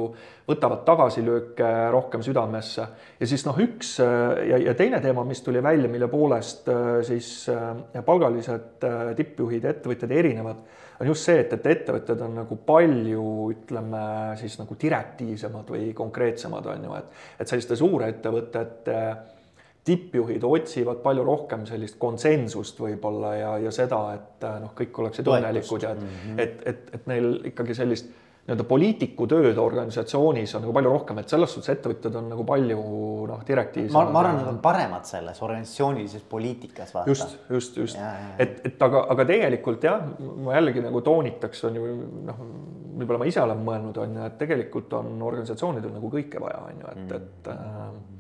võtavad 0.50 0.84
tagasilööke 0.88 1.70
rohkem 1.94 2.24
südamesse. 2.26 2.88
ja 3.20 3.30
siis 3.30 3.46
noh, 3.48 3.56
üks 3.64 3.96
ja, 4.02 4.60
ja 4.60 4.76
teine 4.76 5.00
teema, 5.00 5.24
mis 5.24 5.42
tuli 5.46 5.64
välja, 5.64 5.88
mille 5.90 6.12
poolest 6.12 6.68
äh, 6.68 7.00
siis 7.08 7.32
äh, 7.54 8.04
palgalised 8.06 8.84
äh, 8.84 9.16
tippjuhid 9.16 9.64
ja 9.64 9.72
ettevõtjad 9.72 10.12
erinevad, 10.12 10.62
on 11.00 11.08
just 11.08 11.24
see, 11.24 11.40
et, 11.40 11.56
et 11.56 11.72
ettevõtted 11.78 12.20
on 12.26 12.36
nagu 12.42 12.60
palju, 12.68 13.26
ütleme 13.56 14.06
siis 14.42 14.60
nagu 14.60 14.76
direktiivsemad 14.82 15.72
või 15.72 15.94
konkreetsemad, 15.96 16.68
on 16.76 16.90
ju, 16.90 16.96
et, 17.00 17.20
et 17.40 17.56
selliste 17.56 17.80
suurettevõtete 17.80 19.04
tippjuhid 19.90 20.46
otsivad 20.46 21.04
palju 21.04 21.26
rohkem 21.28 21.66
sellist 21.70 22.00
konsensust 22.02 22.80
võib-olla 22.80 23.36
ja, 23.36 23.52
ja 23.66 23.74
seda, 23.76 24.00
et 24.16 24.48
noh, 24.62 24.74
kõik 24.78 25.04
oleksid 25.04 25.28
õnnelikud 25.28 25.86
ja 25.86 25.94
et 25.96 26.02
mm, 26.02 26.18
-hmm. 26.24 26.42
et, 26.46 26.66
et, 26.72 26.90
et 27.00 27.08
neil 27.12 27.32
ikkagi 27.52 27.78
sellist 27.78 28.10
nii-öelda 28.50 28.66
poliitiku 28.66 29.28
tööd 29.30 29.58
organisatsioonis 29.62 30.56
on 30.58 30.64
nagu 30.66 30.74
palju 30.74 30.90
rohkem, 30.90 31.20
et 31.22 31.30
selles 31.30 31.52
suhtes 31.54 31.70
ettevõtjad 31.76 32.16
on 32.18 32.30
nagu 32.32 32.46
palju 32.48 32.80
noh, 33.30 33.44
direktiivis. 33.46 33.92
ma, 33.94 34.08
ma 34.10 34.24
arvan, 34.24 34.40
nad 34.42 34.50
on 34.50 34.58
paremad 34.64 35.06
selles 35.06 35.42
organisatsioonilises 35.46 36.24
poliitikas. 36.30 36.96
just, 37.06 37.38
just, 37.50 37.78
just, 37.78 38.00
et, 38.40 38.62
et 38.66 38.82
aga, 38.90 39.06
aga 39.14 39.26
tegelikult 39.30 39.86
jah, 39.86 40.02
ma 40.46 40.58
jällegi 40.58 40.82
nagu 40.82 41.02
toonitaks, 41.06 41.64
on 41.70 41.78
ju 41.78 41.96
noh, 42.32 42.44
võib-olla 43.00 43.22
ma 43.22 43.30
ise 43.30 43.44
olen 43.44 43.66
mõelnud, 43.70 44.02
on 44.02 44.18
ju, 44.18 44.30
et 44.32 44.40
tegelikult 44.42 44.98
on 44.98 45.22
organisatsioonidel 45.30 45.94
nagu 45.94 46.10
kõike 46.18 46.42
vaja, 46.42 46.64
on 46.72 46.82
ju, 46.82 46.96
et, 46.96 47.20
et 47.20 47.52
äh, 47.54 48.18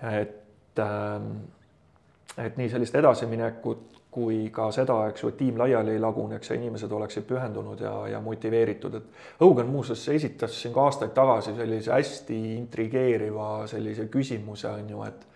et 0.00 0.28
äh, 0.28 0.39
et 0.78 2.56
nii 2.56 2.68
sellist 2.70 2.94
edasiminekut 2.94 4.00
kui 4.10 4.48
ka 4.50 4.70
seda, 4.74 5.04
eks 5.10 5.22
ju, 5.22 5.30
et 5.30 5.36
tiim 5.38 5.58
laiali 5.58 5.94
ei 5.94 6.00
laguneks 6.02 6.50
ja 6.50 6.56
inimesed 6.58 6.90
oleksid 6.92 7.26
pühendunud 7.28 7.80
ja, 7.80 7.92
ja 8.10 8.20
motiveeritud, 8.22 8.96
et 8.98 9.44
Õugen 9.46 9.70
muuseas 9.70 10.02
esitas 10.10 10.56
siin 10.58 10.74
ka 10.74 10.88
aastaid 10.88 11.12
tagasi 11.14 11.54
sellise 11.54 11.94
hästi 11.94 12.38
intrigeeriva 12.56 13.68
sellise 13.70 14.08
küsimuse 14.10 14.70
on 14.70 14.90
ju, 14.90 15.04
et 15.06 15.28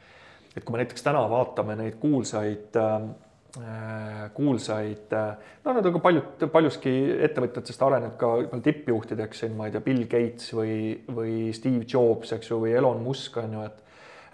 et 0.54 0.62
kui 0.62 0.74
me 0.74 0.82
näiteks 0.82 1.02
täna 1.02 1.22
vaatame 1.30 1.74
neid 1.78 1.96
kuulsaid 2.02 2.76
äh, 2.78 3.06
kuulsaid, 4.34 5.12
no 5.64 5.72
nad 5.76 5.86
on 5.86 5.94
ka 5.94 6.00
paljud, 6.02 6.44
paljuski 6.50 6.90
ettevõtjatest 7.22 7.82
arenenud 7.86 8.16
ka 8.18 8.60
tippjuhtideks 8.64 9.44
siin, 9.44 9.54
ma 9.54 9.68
ei 9.68 9.74
tea, 9.74 9.82
Bill 9.84 10.08
Gates 10.10 10.50
või, 10.56 10.74
või 11.06 11.52
Steve 11.54 11.86
Jobs, 11.86 12.32
eks 12.34 12.50
ju, 12.50 12.58
või 12.64 12.74
Elon 12.74 13.02
Musk 13.04 13.38
on 13.38 13.54
ju, 13.54 13.62
et 13.68 13.83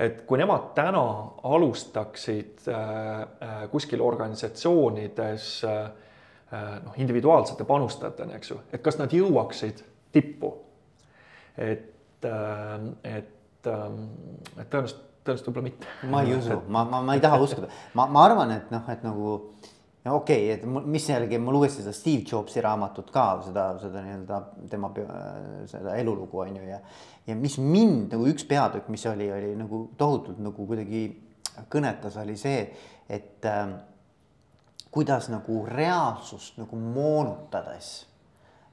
et 0.01 0.23
kui 0.27 0.39
nemad 0.41 0.71
täna 0.77 1.03
alustaksid 1.45 2.69
äh, 2.69 2.79
äh, 3.21 3.59
kuskil 3.73 4.01
organisatsioonides 4.05 5.51
äh, 5.69 5.91
noh, 6.85 6.97
individuaalsete 6.97 7.67
panustajatena, 7.69 8.39
eks 8.39 8.55
ju, 8.55 8.59
et 8.73 8.83
kas 8.83 8.99
nad 8.99 9.13
jõuaksid 9.15 9.85
tippu. 10.13 10.55
et, 11.57 12.25
et, 12.25 12.27
et 13.05 13.29
tõenäoliselt, 13.63 15.05
tõenäoliselt 15.25 15.51
võib-olla 15.51 15.67
mitte. 15.69 15.93
ma 16.11 16.25
ei 16.25 16.35
usu, 16.39 16.63
ma, 16.69 16.85
ma, 16.89 17.03
ma 17.05 17.19
ei 17.19 17.23
taha 17.23 17.41
uskuda, 17.45 17.69
ma, 17.95 18.09
ma 18.09 18.25
arvan, 18.25 18.57
et 18.57 18.73
noh, 18.73 18.89
et 18.91 19.05
nagu 19.07 19.37
ja 20.05 20.13
okei 20.13 20.55
okay,, 20.55 20.59
et 20.59 20.87
mis 20.89 21.09
jällegi 21.09 21.39
ma 21.39 21.53
lugesin 21.53 21.85
seda 21.85 21.93
Steve 21.97 22.25
Jobsi 22.33 22.63
raamatut 22.65 23.11
ka 23.13 23.27
seda, 23.45 23.67
seda 23.83 24.05
nii-öelda 24.05 24.41
tema 24.73 24.93
seda 25.69 25.97
elulugu 26.01 26.41
on 26.41 26.57
ju 26.57 26.69
ja. 26.69 26.81
ja 27.27 27.37
mis 27.37 27.59
mind 27.61 28.15
nagu 28.15 28.29
üks 28.31 28.47
peatükk, 28.49 28.89
mis 28.93 29.05
oli, 29.11 29.29
oli 29.33 29.53
nagu 29.61 29.89
tohutult 30.01 30.41
nagu 30.41 30.67
kuidagi 30.67 31.05
kõnetas, 31.71 32.17
oli 32.23 32.37
see, 32.41 32.63
et 33.11 33.45
äh, 33.49 33.75
kuidas 34.91 35.29
nagu 35.31 35.65
reaalsust 35.69 36.57
nagu 36.61 36.79
moonutades 36.81 37.91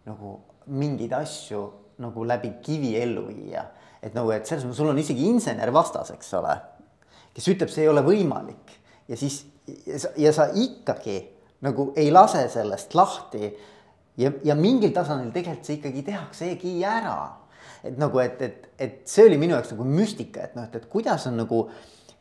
nagu 0.08 0.38
mingeid 0.72 1.14
asju 1.18 1.66
nagu 2.02 2.24
läbi 2.28 2.54
kivi 2.64 2.96
ellu 3.02 3.28
viia. 3.28 3.66
et 4.02 4.14
nagu, 4.14 4.30
et 4.32 4.46
selles 4.46 4.64
mõttes 4.64 4.78
sul 4.80 4.92
on 4.92 5.00
isegi 5.02 5.26
insener 5.26 5.72
vastas, 5.74 6.12
eks 6.14 6.30
ole, 6.38 6.54
kes 7.34 7.48
ütleb, 7.50 7.72
see 7.74 7.84
ei 7.84 7.90
ole 7.92 8.04
võimalik 8.06 8.76
ja 9.10 9.18
siis 9.18 9.42
ja 10.18 10.34
sa, 10.34 10.50
ikkagi 10.54 11.18
nagu 11.66 11.92
ei 11.98 12.12
lase 12.12 12.46
sellest 12.54 12.96
lahti. 12.96 13.52
ja, 14.18 14.32
ja 14.44 14.56
mingil 14.56 14.94
tasandil 14.94 15.34
tegelikult 15.34 15.68
see 15.68 15.80
ikkagi 15.80 16.06
tehaksegi 16.08 16.78
ära. 16.86 17.18
et 17.84 17.98
nagu, 17.98 18.20
et, 18.20 18.42
et, 18.42 18.72
et 18.80 18.98
see 19.06 19.28
oli 19.28 19.38
minu 19.38 19.54
jaoks 19.54 19.76
nagu 19.76 19.86
müstika, 19.86 20.48
et 20.48 20.56
noh, 20.58 20.66
et, 20.66 20.76
et 20.76 20.90
kuidas 20.90 21.28
on 21.30 21.38
nagu 21.38 21.68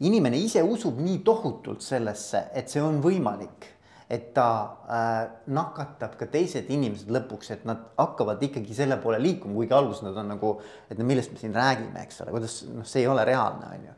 inimene 0.04 0.36
ise 0.38 0.60
usub 0.62 0.98
nii 1.00 1.22
tohutult 1.24 1.82
sellesse, 1.82 2.50
et 2.54 2.68
see 2.70 2.82
on 2.84 3.00
võimalik 3.02 3.72
et 4.10 4.28
ta 4.34 4.48
äh, 4.86 5.22
nakatab 5.50 6.14
ka 6.18 6.28
teised 6.30 6.68
inimesed 6.70 7.10
lõpuks, 7.10 7.50
et 7.56 7.64
nad 7.66 7.80
hakkavad 7.98 8.42
ikkagi 8.46 8.76
selle 8.76 9.00
poole 9.02 9.18
liikuma, 9.18 9.56
kuigi 9.58 9.74
alguses 9.74 10.04
nad 10.06 10.20
on 10.22 10.30
nagu, 10.36 10.52
et 10.86 10.98
no 10.98 11.06
millest 11.08 11.32
me 11.34 11.40
siin 11.40 11.56
räägime, 11.56 12.04
eks 12.04 12.22
ole, 12.22 12.36
kuidas 12.36 12.60
noh, 12.70 12.86
see 12.86 13.02
ei 13.02 13.10
ole 13.10 13.24
reaalne, 13.26 13.72
on 13.74 13.88
ju 13.88 13.96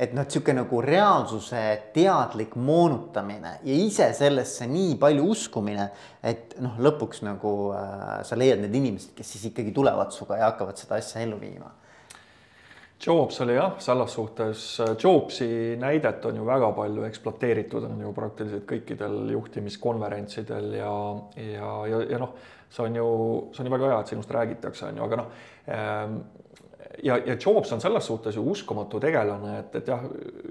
et 0.00 0.14
noh, 0.16 0.24
sihuke 0.28 0.54
nagu 0.56 0.80
reaalsuse 0.80 1.60
teadlik 1.94 2.54
moonutamine 2.56 3.58
ja 3.66 3.74
ise 3.76 4.06
sellesse 4.16 4.68
nii 4.70 4.94
palju 5.00 5.26
uskumine, 5.34 5.90
et 6.24 6.56
noh, 6.64 6.78
lõpuks 6.80 7.20
nagu 7.26 7.52
äh, 7.76 8.22
sa 8.24 8.38
leiad 8.40 8.62
need 8.62 8.78
inimesed, 8.80 9.12
kes 9.18 9.34
siis 9.34 9.50
ikkagi 9.50 9.74
tulevad 9.76 10.14
sinuga 10.14 10.40
ja 10.40 10.48
hakkavad 10.48 10.80
seda 10.80 10.96
asja 11.00 11.20
ellu 11.26 11.36
viima. 11.42 11.68
Jobs 13.00 13.38
oli 13.40 13.54
jah, 13.56 13.76
selles 13.80 14.16
suhtes, 14.16 14.64
äh, 14.80 14.94
Jobsi 15.04 15.50
näidet 15.80 16.24
on 16.28 16.40
ju 16.40 16.48
väga 16.48 16.72
palju 16.76 17.04
ekspluateeritud, 17.08 17.84
on 17.92 18.00
ju 18.06 18.16
praktiliselt 18.16 18.66
kõikidel 18.72 19.22
juhtimiskonverentsidel 19.34 20.74
ja, 20.80 20.96
ja, 21.44 21.72
ja, 21.92 22.02
ja 22.14 22.24
noh, 22.24 22.36
see 22.72 22.88
on 22.88 23.00
ju, 23.02 23.08
see 23.52 23.64
on 23.64 23.68
ju 23.68 23.76
väga 23.76 23.92
hea, 23.92 24.00
et 24.00 24.14
sinust 24.14 24.36
räägitakse, 24.36 24.88
on 24.88 25.00
ju, 25.00 25.08
aga 25.10 25.24
noh 25.24 25.48
ähm, 25.76 26.20
ja, 27.02 27.16
ja 27.26 27.36
Jobs 27.46 27.72
on 27.72 27.80
selles 27.80 28.06
suhtes 28.06 28.36
ju 28.36 28.44
uskumatu 28.50 29.00
tegelane, 29.00 29.58
et, 29.58 29.74
et 29.80 29.88
jah, 29.88 30.02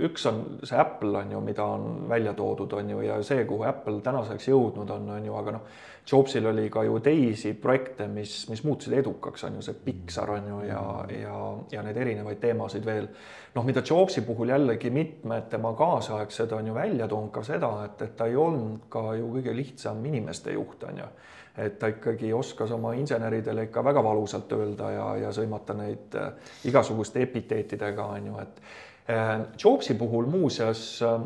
üks 0.05 0.25
on 0.29 0.41
see 0.63 0.79
Apple 0.79 1.17
on 1.21 1.31
ju, 1.31 1.41
mida 1.45 1.65
on 1.65 2.09
välja 2.09 2.33
toodud, 2.33 2.73
on 2.73 2.89
ju, 2.89 3.01
ja 3.05 3.19
see, 3.23 3.45
kuhu 3.49 3.67
Apple 3.69 4.01
tänaseks 4.05 4.49
jõudnud 4.49 4.91
on, 4.95 5.09
on 5.17 5.25
ju, 5.25 5.35
aga 5.39 5.55
noh, 5.57 5.71
Jobsil 6.09 6.47
oli 6.49 6.69
ka 6.73 6.81
ju 6.87 6.95
teisi 7.05 7.51
projekte, 7.53 8.07
mis, 8.09 8.47
mis 8.49 8.63
muutusid 8.65 8.95
edukaks, 8.97 9.43
on 9.45 9.59
ju 9.59 9.65
see 9.65 9.77
Pixar 9.85 10.31
on 10.33 10.47
ju 10.49 10.61
ja, 10.65 10.81
ja, 11.13 11.35
ja 11.71 11.83
neid 11.85 11.97
erinevaid 12.01 12.39
teemasid 12.41 12.85
veel. 12.85 13.09
noh, 13.53 13.65
mida 13.65 13.83
Jobsi 13.85 14.23
puhul 14.25 14.49
jällegi 14.49 14.89
mitmed 14.93 15.49
tema 15.51 15.73
kaasaegsed 15.77 16.51
on 16.57 16.67
ju 16.67 16.73
välja 16.73 17.07
toonud 17.07 17.33
ka 17.33 17.43
seda, 17.45 17.73
et, 17.85 18.01
et 18.01 18.15
ta 18.17 18.25
ei 18.29 18.37
olnud 18.37 18.87
ka 18.89 19.13
ju 19.19 19.29
kõige 19.37 19.53
lihtsam 19.53 20.05
inimeste 20.05 20.53
juht, 20.57 20.83
on 20.89 21.03
ju 21.03 21.11
et 21.57 21.79
ta 21.79 21.89
ikkagi 21.91 22.33
oskas 22.33 22.71
oma 22.71 22.93
inseneridele 22.97 23.67
ikka 23.67 23.83
väga 23.83 24.03
valusalt 24.03 24.51
öelda 24.55 24.91
ja, 24.93 25.07
ja 25.25 25.31
sõimata 25.35 25.75
neid 25.77 26.15
äh, 26.15 26.53
igasuguste 26.69 27.21
epiteetidega, 27.25 28.05
on 28.05 28.29
ju, 28.31 28.37
et 28.43 28.61
äh, 29.09 29.33
Jobsi 29.63 29.97
puhul 29.99 30.29
muuseas 30.31 30.83
äh, 31.03 31.19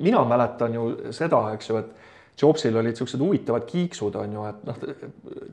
mina 0.00 0.24
mäletan 0.24 0.74
ju 0.74 0.90
seda, 1.12 1.48
eks 1.54 1.70
ju, 1.70 1.80
et 1.80 1.96
Jobsil 2.40 2.76
olid 2.76 2.94
niisugused 2.94 3.20
huvitavad 3.20 3.66
kiiksud, 3.68 4.14
on 4.16 4.32
ju, 4.32 4.44
et 4.48 4.62
noh, 4.64 4.78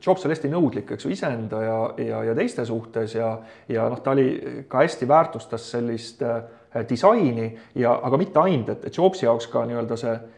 Jobs 0.06 0.24
oli 0.24 0.32
hästi 0.32 0.48
nõudlik, 0.52 0.94
eks 0.94 1.04
ju, 1.04 1.12
iseenda 1.12 1.60
ja, 1.60 1.80
ja, 2.00 2.22
ja 2.30 2.36
teiste 2.38 2.64
suhtes 2.64 3.18
ja, 3.18 3.34
ja 3.68 3.88
noh, 3.92 4.00
ta 4.04 4.14
oli 4.16 4.64
ka 4.70 4.86
hästi 4.86 5.08
väärtustas 5.08 5.68
sellist 5.74 6.22
äh, 6.24 6.40
disaini 6.88 7.50
ja, 7.74 7.92
aga 7.92 8.20
mitte 8.20 8.40
ainult, 8.40 8.72
et, 8.76 8.96
Jobsi 8.96 9.26
jaoks 9.26 9.50
ka 9.52 9.66
nii-öelda 9.68 10.00
see 10.00 10.16
Äh, 10.16 10.37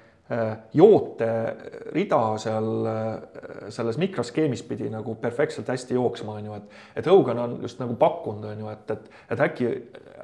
jooterida 0.75 2.19
seal 2.39 2.87
äh, 2.87 3.71
selles 3.75 3.99
mikroskeemis 3.99 4.63
pidi 4.63 4.91
nagu 4.91 5.15
perfektselt 5.19 5.69
hästi 5.69 5.95
jooksma, 5.95 6.37
on 6.39 6.47
ju, 6.47 6.55
et 6.55 7.03
et 7.03 7.07
Hogan 7.11 7.39
on 7.39 7.59
just 7.63 7.81
nagu 7.83 7.97
pakkunud, 7.99 8.45
on 8.53 8.61
ju, 8.61 8.69
et, 8.71 8.91
et, 8.91 9.11
et 9.31 9.41
äkki, 9.41 9.73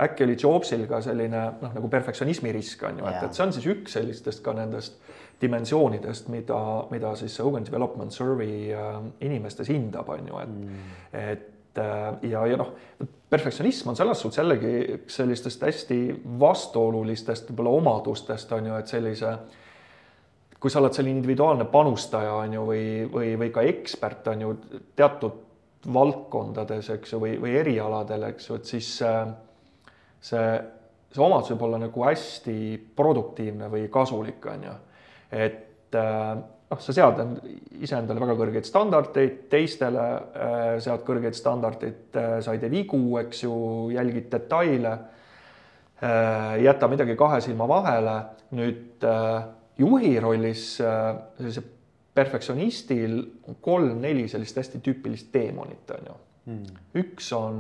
äkki 0.06 0.24
oli 0.24 0.36
Jobsil 0.42 0.86
ka 0.86 1.00
selline 1.02 1.42
noh, 1.60 1.74
nagu 1.74 1.90
perfektsionismi 1.90 2.54
risk 2.54 2.86
on 2.86 3.02
ju, 3.02 3.08
et, 3.10 3.26
et 3.26 3.34
see 3.34 3.46
on 3.48 3.56
siis 3.56 3.66
üks 3.74 3.98
sellistest 3.98 4.44
ka 4.46 4.54
nendest 4.54 5.02
dimensioonidest, 5.40 6.30
mida, 6.32 6.62
mida 6.94 7.12
siis 7.18 7.40
Hogan 7.42 7.66
Development 7.66 8.14
Survey 8.14 8.70
äh, 8.70 9.02
inimestes 9.26 9.74
hindab, 9.74 10.08
on 10.14 10.30
ju, 10.30 10.40
et 10.46 10.56
mm. 10.56 10.88
et 11.26 11.52
ja, 12.24 12.46
ja 12.48 12.56
noh, 12.56 12.70
perfektsionism 13.28 13.90
on 13.90 13.96
selles 13.98 14.22
suhtes 14.22 14.38
jällegi 14.38 15.02
sellistest 15.12 15.66
hästi 15.66 15.98
vastuolulistest 16.40 17.50
võib-olla 17.50 17.74
omadustest 17.82 18.54
on 18.56 18.70
ju, 18.70 18.78
et 18.80 18.88
sellise 18.88 19.34
äh, 19.34 19.62
kui 20.60 20.72
sa 20.72 20.80
oled 20.80 20.94
selline 20.96 21.18
individuaalne 21.20 21.66
panustaja, 21.70 22.32
on 22.40 22.54
ju, 22.56 22.62
või, 22.68 22.86
või, 23.12 23.34
või 23.40 23.50
ka 23.54 23.64
ekspert, 23.66 24.30
on 24.32 24.44
ju, 24.46 24.54
teatud 24.96 25.42
valdkondades, 25.92 26.90
eks 26.96 27.14
ju, 27.14 27.20
või, 27.22 27.36
või 27.42 27.54
erialadel, 27.60 28.28
eks 28.30 28.48
ju, 28.48 28.58
et 28.58 28.72
siis 28.72 28.88
see, 29.00 29.14
see, 30.30 30.48
see 31.12 31.22
omadus 31.22 31.52
võib 31.54 31.66
olla 31.68 31.80
nagu 31.86 32.06
hästi 32.08 32.58
produktiivne 32.96 33.70
või 33.72 33.86
kasulik, 33.92 34.46
on 34.52 34.68
ju. 34.68 34.76
et 35.44 35.98
äh, 35.98 36.30
noh, 36.70 36.80
sa 36.82 36.96
sead 36.96 37.20
iseendale 37.76 38.22
väga 38.22 38.38
kõrgeid 38.40 38.68
standardeid, 38.68 39.44
teistele 39.52 40.06
äh, 40.06 40.64
sead 40.82 41.04
kõrgeid 41.06 41.36
standardeid, 41.38 42.08
äh, 42.16 42.38
sa 42.44 42.56
ei 42.56 42.62
tee 42.62 42.72
vigu, 42.72 43.02
eks 43.22 43.44
ju, 43.46 43.58
jälgid 43.94 44.32
detaile, 44.32 44.96
jäta 46.60 46.90
midagi 46.92 47.14
kahe 47.16 47.38
silma 47.40 47.64
vahele, 47.64 48.18
nüüd 48.52 49.00
juhi 49.78 50.20
rollis 50.20 50.80
äh, 50.80 51.16
sellise 51.38 51.62
perfektsionistil 52.16 53.18
on 53.48 53.58
kolm-neli 53.60 54.24
sellist 54.28 54.56
hästi 54.56 54.80
tüüpilist 54.84 55.28
teemonit, 55.34 55.90
on 55.98 56.10
ju 56.10 56.16
mm.. 56.46 56.82
üks 57.02 57.32
on 57.36 57.58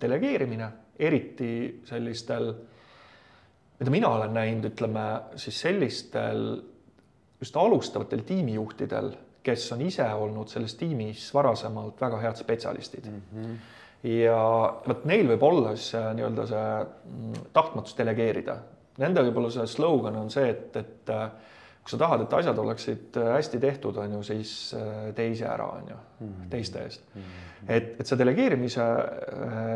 delegeerimine, 0.00 0.68
eriti 0.98 1.82
sellistel, 1.86 2.50
mida 3.80 3.94
mina 3.94 4.10
olen 4.16 4.34
näinud, 4.34 4.70
ütleme 4.72 5.06
siis 5.40 5.60
sellistel 5.66 6.42
just 7.42 7.56
alustavatel 7.58 8.24
tiimijuhtidel, 8.26 9.12
kes 9.42 9.68
on 9.74 9.86
ise 9.86 10.06
olnud 10.14 10.50
selles 10.50 10.74
tiimis 10.78 11.28
varasemalt 11.34 12.02
väga 12.02 12.20
head 12.22 12.38
spetsialistid 12.38 13.06
mm. 13.10 13.22
-hmm. 13.30 13.56
ja 14.10 14.42
vot 14.88 15.06
neil 15.10 15.30
võib 15.34 15.46
olla 15.46 15.76
siis 15.76 15.94
nii-öelda 16.18 16.46
see 16.46 16.68
mm, 16.82 17.48
tahtmatus 17.52 17.98
delegeerida. 17.98 18.56
Nende 18.98 19.22
võib-olla 19.24 19.50
see 19.50 19.66
slogan 19.66 20.16
on 20.20 20.30
see, 20.30 20.50
et, 20.50 20.76
et 20.76 21.10
kui 21.82 21.90
sa 21.90 21.98
tahad, 21.98 22.22
et 22.22 22.34
asjad 22.38 22.58
oleksid 22.62 23.16
äh, 23.18 23.32
hästi 23.36 23.58
tehtud, 23.62 23.96
on 23.98 24.18
ju, 24.18 24.22
siis 24.26 24.52
tee 25.16 25.32
ise 25.32 25.48
ära, 25.50 25.66
on 25.80 25.90
ju, 25.90 25.98
teiste 26.50 26.84
eest 26.84 27.02
mm. 27.14 27.22
-hmm. 27.22 27.72
et, 27.76 27.88
et 28.00 28.06
see 28.06 28.18
delegeerimise 28.18 28.86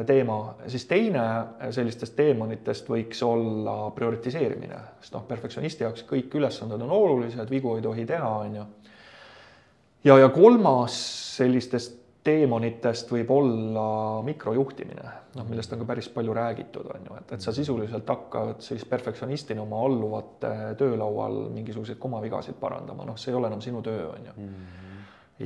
teema, 0.07 0.38
siis 0.66 0.86
teine 0.86 1.26
sellistest 1.70 2.16
teemonitest 2.16 2.88
võiks 2.88 3.22
olla 3.26 3.90
prioritiseerimine, 3.90 4.80
sest 5.00 5.18
noh, 5.18 5.26
perfektsionisti 5.26 5.84
jaoks 5.84 6.07
kõik 6.07 6.34
ülesanded 6.38 6.82
on 6.82 6.90
olulised, 6.90 7.50
vigu 7.50 7.76
ei 7.76 7.82
tohi 7.82 8.07
teha, 8.07 8.32
on 8.38 8.57
ju. 8.57 8.66
ja, 10.04 10.18
ja 10.18 10.28
kolmas 10.28 10.98
sellistest 11.36 12.05
teemonitest 12.27 13.11
võib 13.12 13.31
olla 13.35 13.87
mikrojuhtimine, 14.27 15.12
noh, 15.37 15.47
millest 15.51 15.72
on 15.74 15.83
ka 15.83 15.89
päris 15.93 16.09
palju 16.12 16.35
räägitud, 16.37 16.89
on 16.95 17.07
ju, 17.09 17.18
et, 17.20 17.37
et 17.37 17.45
sa 17.45 17.55
sisuliselt 17.55 18.09
hakkad 18.11 18.64
siis 18.64 18.85
perfektsionistina 18.89 19.62
oma 19.62 19.85
alluvate 19.87 20.53
töölaual 20.81 21.47
mingisuguseid 21.55 22.01
komavigasid 22.03 22.59
parandama, 22.61 23.07
noh, 23.09 23.20
see 23.20 23.33
ei 23.33 23.39
ole 23.39 23.53
enam 23.53 23.62
sinu 23.64 23.85
töö, 23.87 24.11
on 24.11 24.29
ju. 24.31 24.37
Mhm. 24.37 24.66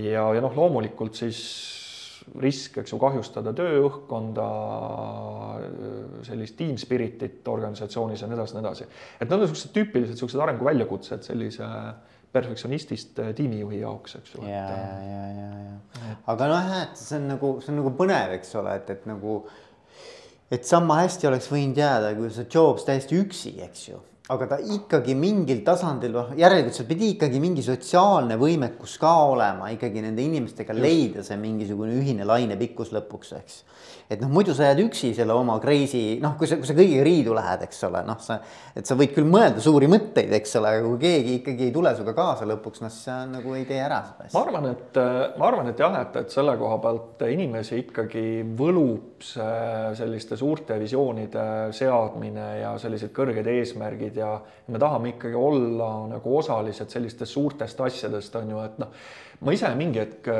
ja, 0.06 0.24
ja 0.36 0.42
noh, 0.44 0.56
loomulikult 0.56 1.20
siis 1.20 1.44
risk, 2.40 2.76
eks 2.80 2.92
ju, 2.92 2.98
kahjustada 3.00 3.52
tööõhkkonda, 3.56 4.46
sellist 6.26 6.56
team 6.58 6.76
spirit'it 6.80 7.48
organisatsioonis 7.50 8.22
ja 8.22 8.28
nii 8.30 8.38
edasi, 8.38 8.56
nii 8.56 8.64
edasi. 8.64 8.86
et 9.18 9.26
need 9.26 9.36
on 9.36 9.44
niisugused 9.44 9.74
tüüpilised 9.76 10.14
niisugused 10.14 10.44
arenguväljakutsed 10.44 11.26
sellise 11.26 11.66
äh, 11.66 12.19
perfektsionistist 12.32 13.18
äh, 13.22 13.32
tiimijuhi 13.36 13.80
jaoks, 13.80 14.18
eks 14.20 14.34
ju. 14.34 14.44
ja, 14.46 14.66
ja, 14.70 14.92
ja, 15.06 15.24
ja, 15.38 15.48
ja. 15.64 16.12
aga 16.30 16.50
noh, 16.50 16.68
jah, 16.70 16.84
et 16.88 17.00
see 17.00 17.18
on 17.18 17.26
nagu, 17.34 17.56
see 17.64 17.72
on 17.74 17.82
nagu 17.82 17.94
põnev, 17.98 18.36
eks 18.38 18.54
ole, 18.60 18.76
et, 18.80 18.92
et 18.94 19.08
nagu, 19.10 19.40
et 20.50 20.68
sama 20.68 21.00
hästi 21.02 21.30
oleks 21.30 21.50
võinud 21.50 21.80
jääda, 21.80 22.14
kui 22.18 22.30
see 22.34 22.46
Jobs 22.50 22.86
täiesti 22.86 23.18
üksi, 23.18 23.56
eks 23.66 23.88
ju 23.90 24.04
aga 24.30 24.46
ta 24.52 24.58
ikkagi 24.76 25.16
mingil 25.18 25.62
tasandil, 25.66 26.14
noh 26.14 26.34
järelikult 26.38 26.76
seal 26.76 26.88
pidi 26.88 27.12
ikkagi 27.16 27.40
mingi 27.42 27.64
sotsiaalne 27.66 28.38
võimekus 28.40 28.96
ka 29.02 29.12
olema 29.32 29.70
ikkagi 29.74 30.04
nende 30.04 30.22
inimestega 30.22 30.76
Just. 30.76 30.84
leida 30.84 31.26
see 31.26 31.38
mingisugune 31.40 31.96
ühine 31.98 32.28
lainepikkus 32.28 32.94
lõpuks, 32.94 33.34
eks 33.40 33.62
et 34.10 34.18
noh, 34.18 34.30
muidu 34.32 34.54
sa 34.56 34.66
jääd 34.70 34.80
üksi 34.82 35.12
selle 35.14 35.34
oma 35.38 35.54
crazy, 35.62 36.18
noh, 36.22 36.34
kui 36.38 36.48
sa, 36.50 36.58
kui 36.58 36.66
sa 36.66 36.74
kõigiga 36.74 37.04
riidu 37.06 37.34
lähed, 37.36 37.62
eks 37.68 37.84
ole, 37.86 38.00
noh, 38.08 38.18
sa, 38.22 38.40
et 38.74 38.88
sa 38.88 38.96
võid 38.98 39.12
küll 39.14 39.28
mõelda 39.30 39.62
suuri 39.62 39.86
mõtteid, 39.90 40.32
eks 40.40 40.56
ole, 40.58 40.72
aga 40.74 40.88
kui 40.88 40.98
keegi 41.04 41.36
ikkagi 41.38 41.68
ei 41.68 41.74
tule 41.74 41.92
sinuga 41.94 42.16
kaasa 42.18 42.48
lõpuks, 42.50 42.82
noh, 42.82 42.90
siis 42.90 43.06
sa 43.06 43.20
nagu 43.30 43.54
ei 43.54 43.62
tee 43.68 43.78
ära 43.78 44.00
seda 44.08 44.26
asja. 44.26 44.34
ma 44.34 44.42
arvan, 44.42 44.66
et 44.72 45.00
ma 45.38 45.50
arvan, 45.50 45.70
et 45.70 45.82
jah, 45.84 45.94
et, 46.02 46.18
et 46.24 46.34
selle 46.34 46.56
koha 46.58 46.80
pealt 46.82 47.24
inimesi 47.30 47.78
ikkagi 47.84 48.24
võlub 48.58 49.22
see 49.22 49.94
selliste 50.00 50.38
suurte 50.40 50.80
visioonide 50.80 51.46
seadmine 51.76 52.48
ja 52.64 52.74
sellised 52.82 53.14
kõrged 53.14 53.46
eesmärgid 53.54 54.18
ja 54.20 54.34
me 54.68 54.78
tahame 54.78 55.14
ikkagi 55.14 55.34
olla 55.34 55.90
nagu 56.12 56.36
osalised 56.38 56.92
sellistest 56.92 57.32
suurtest 57.32 57.80
asjadest 57.80 58.36
on 58.40 58.54
ju, 58.54 58.60
et 58.62 58.78
noh, 58.82 58.92
ma 59.40 59.56
ise 59.56 59.72
mingi 59.78 60.02
hetk 60.02 60.30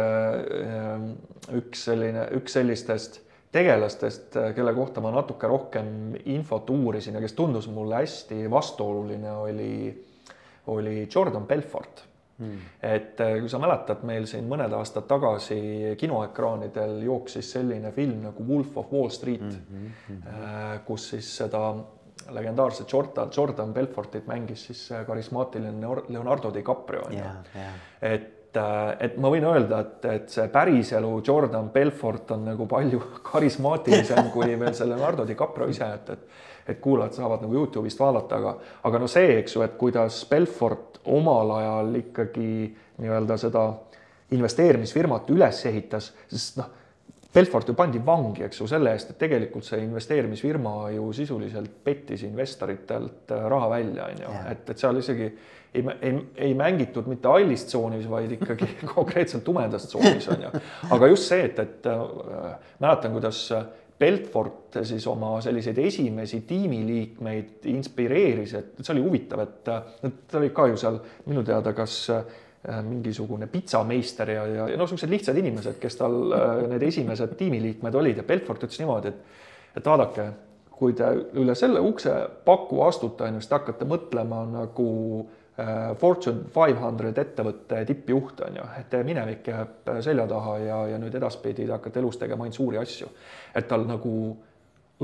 üks 1.59 1.89
selline, 1.89 2.29
üks 2.39 2.59
sellistest 2.61 3.23
tegelastest, 3.53 4.37
kelle 4.55 4.75
kohta 4.77 5.03
ma 5.03 5.11
natuke 5.15 5.49
rohkem 5.51 6.15
infot 6.31 6.71
uurisin 6.71 7.19
ja 7.19 7.25
kes 7.25 7.35
tundus 7.39 7.67
mulle 7.73 7.99
hästi 8.03 8.45
vastuoluline, 8.51 9.33
oli, 9.33 9.73
oli 10.71 11.09
Jordan 11.15 11.49
Belfort 11.51 12.05
hmm.. 12.39 12.59
et 12.83 13.21
eh, 13.21 13.39
kui 13.43 13.51
sa 13.51 13.61
mäletad, 13.63 14.05
meil 14.07 14.29
siin 14.31 14.47
mõned 14.51 14.75
aastad 14.77 15.09
tagasi 15.11 15.97
kinoekraanidel 16.01 17.01
jooksis 17.07 17.53
selline 17.57 17.93
film 17.97 18.21
nagu 18.29 18.47
Wolf 18.47 18.79
of 18.81 18.93
Wall 18.95 19.11
Street 19.15 19.43
mm, 19.43 19.89
-hmm. 20.09 20.85
kus 20.87 21.11
siis 21.15 21.33
seda 21.43 21.75
legendaarset 22.35 22.93
Jordan, 22.93 23.31
Jordan 23.37 23.73
Belfortit 23.75 24.27
mängis 24.27 24.67
siis 24.71 24.85
karismaatiline 25.07 25.97
Leonardo 26.09 26.53
DiCaprio 26.55 27.07
on 27.07 27.17
ju. 27.19 27.25
et 28.03 28.37
et, 28.51 28.57
äh, 28.57 28.97
et 29.07 29.17
ma 29.19 29.31
võin 29.31 29.45
öelda, 29.47 29.81
et, 29.85 30.05
et 30.11 30.31
see 30.33 30.49
päriselu 30.51 31.11
Jordan 31.27 31.71
Belfort 31.71 32.33
on 32.35 32.49
nagu 32.51 32.67
palju 32.67 33.01
karismaatilisem 33.31 34.31
kui 34.35 34.59
veel 34.59 34.75
see 34.75 34.89
Leonardo 34.91 35.27
DiCaprio 35.27 35.69
ise, 35.71 35.91
et, 35.95 36.11
et 36.11 36.49
et 36.71 36.79
kuulajad 36.79 37.17
saavad 37.17 37.41
nagu 37.43 37.55
Youtube'ist 37.57 37.99
vaadata, 37.99 38.37
aga, 38.37 38.51
aga 38.87 38.99
no 39.01 39.07
see, 39.11 39.39
eks 39.41 39.57
ju, 39.57 39.63
et 39.65 39.73
kuidas 39.81 40.21
Belfort 40.31 41.01
omal 41.11 41.51
ajal 41.57 41.97
ikkagi 41.99 42.51
nii-öelda 43.01 43.39
seda 43.41 43.65
investeerimisfirmat 44.37 45.33
üles 45.35 45.65
ehitas, 45.67 46.13
sest 46.31 46.61
noh, 46.61 46.69
Belfort 47.35 47.69
ju 47.69 47.75
pandi 47.79 48.01
vangi, 48.03 48.43
eks 48.43 48.61
ju, 48.61 48.67
selle 48.67 48.91
eest, 48.91 49.13
et 49.13 49.19
tegelikult 49.21 49.67
see 49.67 49.79
investeerimisfirma 49.85 50.91
ju 50.97 51.13
sisuliselt 51.15 51.77
pettis 51.85 52.25
investoritelt 52.27 53.31
äh, 53.31 53.45
raha 53.53 53.69
välja, 53.71 54.09
on 54.11 54.25
ju, 54.25 54.37
et, 54.51 54.65
et 54.73 54.83
seal 54.83 54.99
isegi 54.99 55.29
ei, 55.29 55.85
ei, 56.03 56.15
ei 56.49 56.57
mängitud 56.59 57.07
mitte 57.07 57.31
hallis 57.31 57.69
tsoonis, 57.71 58.09
vaid 58.11 58.35
ikkagi 58.35 58.73
konkreetselt 58.97 59.45
tumedas 59.47 59.87
tsoonis 59.87 60.27
on 60.35 60.49
ju. 60.49 60.51
aga 60.91 61.13
just 61.13 61.31
see, 61.31 61.45
et, 61.47 61.63
et 61.63 61.87
äh, 61.87 62.03
mäletan, 62.83 63.15
kuidas 63.15 63.45
Belfort 64.01 64.81
siis 64.89 65.07
oma 65.07 65.35
selliseid 65.45 65.79
esimesi 65.79 66.41
tiimiliikmeid 66.49 67.67
inspireeris, 67.69 68.55
et 68.57 68.79
see 68.81 68.95
oli 68.95 69.03
huvitav, 69.05 69.43
et 69.45 69.59
ta 69.67 70.39
oli 70.41 70.49
ka 70.57 70.71
ju 70.71 70.79
seal 70.81 70.97
minu 71.29 71.45
teada, 71.47 71.75
kas 71.77 72.03
äh, 72.15 72.39
mingisugune 72.85 73.47
pitsameister 73.49 74.31
ja, 74.35 74.45
ja, 74.47 74.69
ja 74.69 74.77
noh, 74.77 74.85
niisugused 74.85 75.11
lihtsad 75.11 75.39
inimesed, 75.41 75.79
kes 75.81 75.97
tal 75.97 76.17
äh, 76.37 76.55
need 76.75 76.83
esimesed 76.91 77.33
tiimiliikmed 77.39 77.95
olid 77.97 78.21
ja 78.21 78.27
Belfort 78.29 78.67
ütles 78.67 78.83
niimoodi, 78.83 79.15
et 79.15 79.79
et 79.79 79.87
vaadake, 79.87 80.25
kui 80.75 80.93
te 80.99 81.07
üle 81.39 81.55
selle 81.55 81.81
ukse 81.81 82.13
paku 82.45 82.81
astute, 82.83 83.25
on 83.25 83.37
ju, 83.39 83.41
siis 83.41 83.49
te 83.53 83.55
hakkate 83.55 83.87
mõtlema 83.87 84.41
nagu 84.51 84.89
äh, 85.21 85.41
Äh, 85.61 85.97
Fortune 85.99 86.47
five 86.55 86.79
hundred 86.81 87.19
ettevõtte 87.19 87.83
tippjuht 87.89 88.39
on 88.47 88.55
ju, 88.61 88.67
et 88.81 88.95
minevik 89.05 89.49
jääb 89.51 89.91
selja 90.05 90.25
taha 90.31 90.55
ja, 90.63 90.77
ja 90.93 91.01
nüüd 91.01 91.17
edaspidi 91.19 91.67
te 91.67 91.75
hakkate 91.75 92.01
elus 92.01 92.17
tegema 92.21 92.47
ainult 92.47 92.57
suuri 92.57 92.79
asju. 92.81 93.09
et 93.59 93.67
tal 93.69 93.85
nagu 93.89 94.13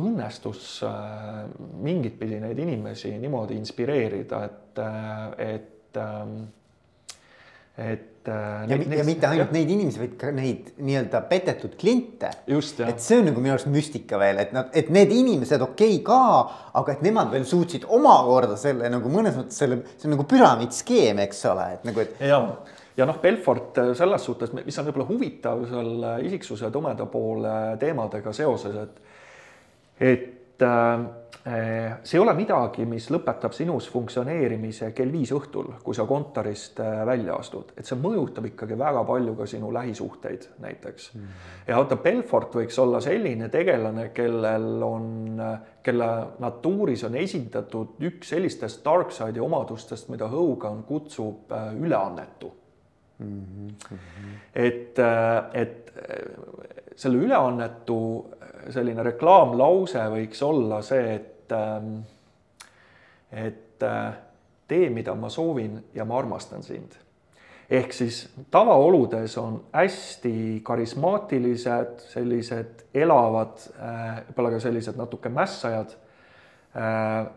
õnnestus 0.01 0.85
äh, 0.87 1.43
mingit 1.83 2.17
pidi 2.21 2.39
neid 2.41 2.59
inimesi 2.63 3.11
niimoodi 3.19 3.59
inspireerida, 3.59 4.45
et, 4.45 4.81
äh, 4.81 5.55
et, 5.57 5.99
ähm, 6.01 6.39
et 7.79 8.17
et. 8.29 8.71
ja, 8.71 8.97
ja 8.99 9.05
mitte 9.05 9.27
ainult 9.29 9.47
jah. 9.47 9.53
neid 9.55 9.71
inimesi, 9.73 10.01
vaid 10.01 10.15
ka 10.21 10.31
neid 10.35 10.71
nii-öelda 10.83 11.23
petetud 11.31 11.77
kliente. 11.79 12.31
et 12.47 13.03
see 13.03 13.19
on 13.21 13.29
nagu 13.31 13.43
minu 13.43 13.55
arust 13.55 13.71
müstika 13.71 14.19
veel, 14.21 14.41
et 14.43 14.55
nad, 14.57 14.71
et 14.77 14.91
need 14.95 15.13
inimesed 15.15 15.63
okei 15.63 15.99
okay 15.99 16.05
ka, 16.07 16.21
aga 16.81 16.97
et 16.97 17.05
nemad 17.07 17.31
veel 17.35 17.47
suutsid 17.49 17.87
omakorda 17.97 18.59
selle 18.61 18.91
nagu 18.93 19.13
mõnes 19.13 19.37
mõttes 19.39 19.61
selle, 19.63 19.83
see 19.97 20.09
on 20.11 20.17
nagu 20.17 20.27
püramiidskeem, 20.29 21.23
eks 21.27 21.45
ole, 21.53 21.69
et 21.77 21.87
nagu, 21.89 22.05
et. 22.05 22.23
ja, 22.27 22.41
ja 22.99 23.09
noh, 23.09 23.21
Belfort 23.23 23.83
äh, 23.83 23.93
selles 23.99 24.27
suhtes, 24.27 24.55
mis 24.57 24.81
on 24.81 24.89
võib-olla 24.89 25.11
huvitav 25.11 25.67
seal 25.71 26.09
äh, 26.13 26.25
isiksuse 26.31 26.73
tumeda 26.75 27.09
poole 27.11 27.77
teemadega 27.83 28.35
seoses, 28.37 28.81
et, 28.87 29.21
et 30.11 30.33
äh, 30.63 31.07
Eh, 31.47 31.99
see 32.03 32.19
ei 32.19 32.23
ole 32.25 32.33
midagi, 32.35 32.83
mis 32.91 33.05
lõpetab 33.15 33.53
sinus 33.55 33.87
funktsioneerimise 33.93 34.89
kell 34.97 35.13
viis 35.15 35.31
õhtul, 35.31 35.69
kui 35.85 35.95
sa 35.95 36.03
kontorist 36.09 36.81
eh, 36.83 37.05
välja 37.07 37.37
astud, 37.39 37.71
et 37.79 37.87
see 37.87 37.95
mõjutab 38.03 38.49
ikkagi 38.49 38.75
väga 38.81 39.05
palju 39.07 39.37
ka 39.39 39.47
sinu 39.53 39.71
lähisuhteid 39.77 40.49
näiteks 40.65 41.13
mm. 41.15 41.21
-hmm. 41.23 41.69
ja 41.69 41.79
vaata, 41.79 42.01
Belfort 42.03 42.59
võiks 42.59 42.81
olla 42.83 42.99
selline 43.05 43.47
tegelane, 43.49 44.09
kellel 44.17 44.83
on, 44.83 45.07
kelle 45.87 46.11
natuuris 46.43 47.07
on 47.07 47.15
esindatud 47.15 48.03
üks 48.11 48.35
sellistest 48.35 48.83
dark 48.85 49.15
side'i 49.15 49.47
omadustest, 49.47 50.11
mida 50.11 50.27
Hogan 50.27 50.83
kutsub 50.83 51.55
üleannetu 51.79 52.51
mm. 53.19 53.69
-hmm. 53.87 54.35
et, 54.67 54.99
et 55.53 55.95
selle 56.97 57.23
üleannetu 57.23 58.01
selline 58.75 59.03
reklaamlause 59.03 60.03
võiks 60.13 60.43
olla 60.43 60.83
see, 60.85 61.15
et 61.15 61.53
ähm, 61.55 61.99
et 63.33 63.83
äh, 63.83 64.15
tee, 64.69 64.91
mida 64.91 65.15
ma 65.15 65.29
soovin 65.29 65.85
ja 65.95 66.05
ma 66.05 66.19
armastan 66.19 66.63
sind. 66.63 66.97
ehk 67.71 67.93
siis 67.93 68.29
tavaoludes 68.51 69.39
on 69.39 69.57
hästi 69.73 70.61
karismaatilised, 70.63 71.99
sellised 72.13 72.85
elavad, 72.95 73.59
äh, 73.75 74.21
võib-olla 74.29 74.53
ka 74.55 74.61
sellised 74.63 74.99
natuke 74.99 75.29
mässajad 75.29 75.97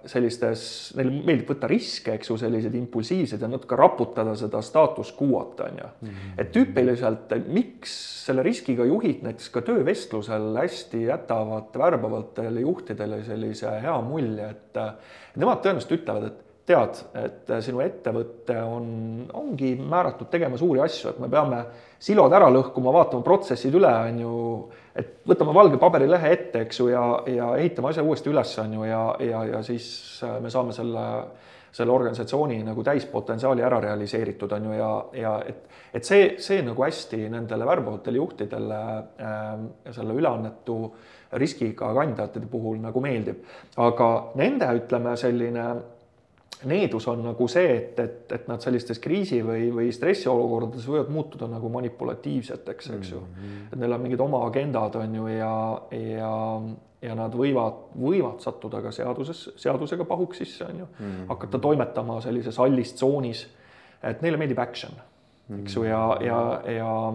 sellistes, 0.09 0.63
neile 0.97 1.13
meeldib 1.23 1.53
võtta 1.53 1.67
riske, 1.71 2.11
eks 2.17 2.27
ju, 2.31 2.35
selliseid 2.41 2.73
impulsiivseid 2.75 3.45
ja 3.45 3.47
natuke 3.47 3.77
raputada 3.79 4.33
seda 4.39 4.59
staatus 4.65 5.13
quo'd 5.15 5.61
on 5.63 5.79
ju 5.79 5.85
mm. 5.87 6.09
-hmm. 6.09 6.33
et 6.43 6.51
tüüpiliselt, 6.55 7.35
miks 7.47 7.93
selle 8.25 8.43
riskiga 8.43 8.85
juhid 8.85 9.23
näiteks 9.23 9.49
ka 9.53 9.61
töövestlusel 9.61 10.57
hästi 10.57 11.05
jätavad 11.05 11.71
värbavatele 11.77 12.65
juhtidele 12.65 13.23
sellise 13.23 13.79
hea 13.81 13.95
mulje, 14.01 14.49
et 14.49 14.83
nemad 15.35 15.63
tõenäoliselt 15.63 15.95
ütlevad, 16.01 16.27
et 16.27 16.45
tead, 16.69 16.99
et 17.17 17.51
sinu 17.65 17.81
ettevõte 17.81 18.55
on, 18.61 18.89
ongi 19.33 19.73
määratud 19.79 20.29
tegema 20.29 20.57
suuri 20.59 20.83
asju, 20.83 21.13
et 21.13 21.21
me 21.23 21.29
peame 21.31 21.63
silod 21.99 22.33
ära 22.35 22.49
lõhkuma, 22.53 22.93
vaatama 22.93 23.25
protsessid 23.25 23.75
üle, 23.79 23.89
on 23.89 24.19
ju 24.21 24.35
et 24.99 25.11
võtame 25.27 25.53
valge 25.55 25.79
paberilehe 25.81 26.31
ette, 26.35 26.63
eks 26.65 26.81
ju, 26.81 26.89
ja, 26.91 27.03
ja 27.29 27.51
ehitame 27.59 27.91
asja 27.91 28.03
uuesti 28.05 28.31
üles, 28.31 28.55
on 28.63 28.73
ju, 28.79 28.87
ja, 28.89 29.03
ja, 29.23 29.43
ja 29.53 29.61
siis 29.65 29.87
äh, 30.27 30.39
me 30.43 30.51
saame 30.53 30.75
selle, 30.75 31.05
selle 31.75 31.93
organisatsiooni 31.93 32.61
nagu 32.67 32.83
täispotentsiaali 32.83 33.65
ära 33.65 33.79
realiseeritud, 33.85 34.57
on 34.57 34.69
ju, 34.69 34.79
ja, 34.79 34.89
ja 35.21 35.35
et, 35.47 35.69
et 35.95 36.07
see, 36.07 36.33
see 36.43 36.63
nagu 36.65 36.85
hästi 36.85 37.21
nendele 37.31 37.67
värbavatele 37.69 38.21
juhtidele 38.21 38.81
äh, 39.29 39.47
selle 39.95 40.17
üleannetu 40.17 40.81
riskiga 41.39 41.93
kandidate 41.93 42.41
puhul 42.49 42.79
nagu 42.81 43.01
meeldib. 43.01 43.45
aga 43.77 44.09
nende, 44.39 44.69
ütleme, 44.81 45.15
selline 45.17 45.65
needus 46.63 47.07
on 47.07 47.21
nagu 47.23 47.47
see, 47.47 47.69
et, 47.75 47.99
et, 47.99 48.31
et 48.35 48.47
nad 48.49 48.61
sellistes 48.63 48.99
kriisi 48.99 49.39
või, 49.45 49.69
või 49.73 49.91
stressiolukordades 49.95 50.87
võivad 50.89 51.11
muutuda 51.13 51.47
nagu 51.47 51.69
manipulatiivseteks, 51.71 52.89
eks 52.97 53.11
ju 53.13 53.19
mm. 53.21 53.35
-hmm. 53.35 53.67
et 53.73 53.79
neil 53.79 53.95
on 53.95 54.03
mingid 54.03 54.23
oma 54.23 54.41
agendad, 54.47 54.95
on 54.99 55.15
ju, 55.15 55.27
ja, 55.31 55.53
ja, 55.95 56.33
ja 57.01 57.15
nad 57.15 57.35
võivad, 57.35 57.85
võivad 57.95 58.43
sattuda 58.43 58.81
ka 58.83 58.91
seaduses, 58.91 59.45
seadusega 59.55 60.05
pahuks 60.05 60.43
sisse, 60.43 60.65
on 60.65 60.83
ju 60.83 60.85
mm. 60.85 61.05
-hmm. 61.05 61.29
hakata 61.29 61.59
toimetama 61.59 62.19
sellises 62.21 62.57
hallis 62.57 62.93
tsoonis. 62.93 63.47
et 64.03 64.21
neile 64.21 64.37
meeldib 64.37 64.59
action, 64.59 64.91
eks 65.59 65.75
ju, 65.75 65.83
ja, 65.83 66.17
ja, 66.21 66.61
ja 66.71 67.13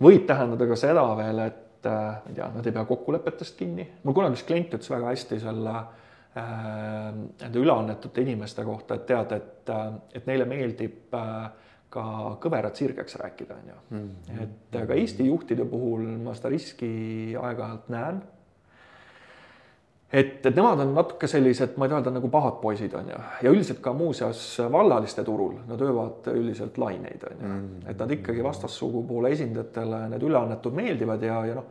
võib 0.00 0.26
tähendada 0.26 0.66
ka 0.66 0.76
seda 0.76 1.16
veel, 1.16 1.38
et 1.38 1.86
äh, 1.86 1.92
ma 1.92 2.28
ei 2.28 2.34
tea, 2.34 2.50
nad 2.54 2.66
ei 2.66 2.72
pea 2.72 2.84
kokkulepetest 2.84 3.56
kinni. 3.56 3.88
mul 4.02 4.14
kunagi 4.14 4.36
üks 4.36 4.46
klient 4.46 4.74
ütles 4.74 4.90
väga 4.90 5.06
hästi 5.06 5.40
selle 5.40 5.74
Äh, 5.74 5.96
nende 6.34 7.58
üleannetute 7.58 8.22
inimeste 8.22 8.64
kohta, 8.64 8.94
et 8.94 9.06
tead, 9.06 9.32
et, 9.34 9.70
äh, 9.74 9.86
et 10.14 10.26
neile 10.30 10.46
meeldib 10.46 11.14
äh, 11.18 11.70
ka 11.90 12.02
kõverad 12.42 12.76
sirgeks 12.78 13.16
rääkida, 13.18 13.54
on 13.54 13.70
ju. 13.72 13.78
Mhm. 13.90 14.42
et 14.42 14.76
ka 14.86 14.94
Eesti 14.94 15.26
juhtide 15.26 15.64
puhul 15.66 16.04
ma 16.22 16.34
seda 16.34 16.52
riski 16.52 17.34
aeg-ajalt 17.34 17.88
näen. 17.90 18.22
et, 20.12 20.46
et 20.46 20.54
nemad 20.54 20.80
on 20.80 20.94
natuke 20.94 21.26
sellised, 21.30 21.76
ma 21.76 21.86
ei 21.86 21.90
taha 21.90 22.00
öelda 22.00 22.12
nagu 22.14 22.28
pahad 22.30 22.60
poisid, 22.62 22.94
on 22.94 23.10
ju, 23.10 23.18
ja 23.42 23.50
üldiselt 23.50 23.80
ka 23.82 23.92
muuseas 23.92 24.58
vallaliste 24.70 25.24
turul 25.24 25.60
nad 25.66 25.82
öövad 25.82 26.30
üldiselt 26.34 26.78
laineid, 26.78 27.26
on 27.26 27.36
ju, 27.36 27.48
mhm. 27.48 27.90
et 27.90 27.98
nad 27.98 28.10
ikkagi 28.10 28.42
vastassugupoole 28.42 29.30
esindajatele 29.34 30.08
need 30.14 30.22
üleannetud 30.30 30.74
meeldivad 30.78 31.26
ja, 31.26 31.44
ja 31.46 31.58
noh, 31.58 31.68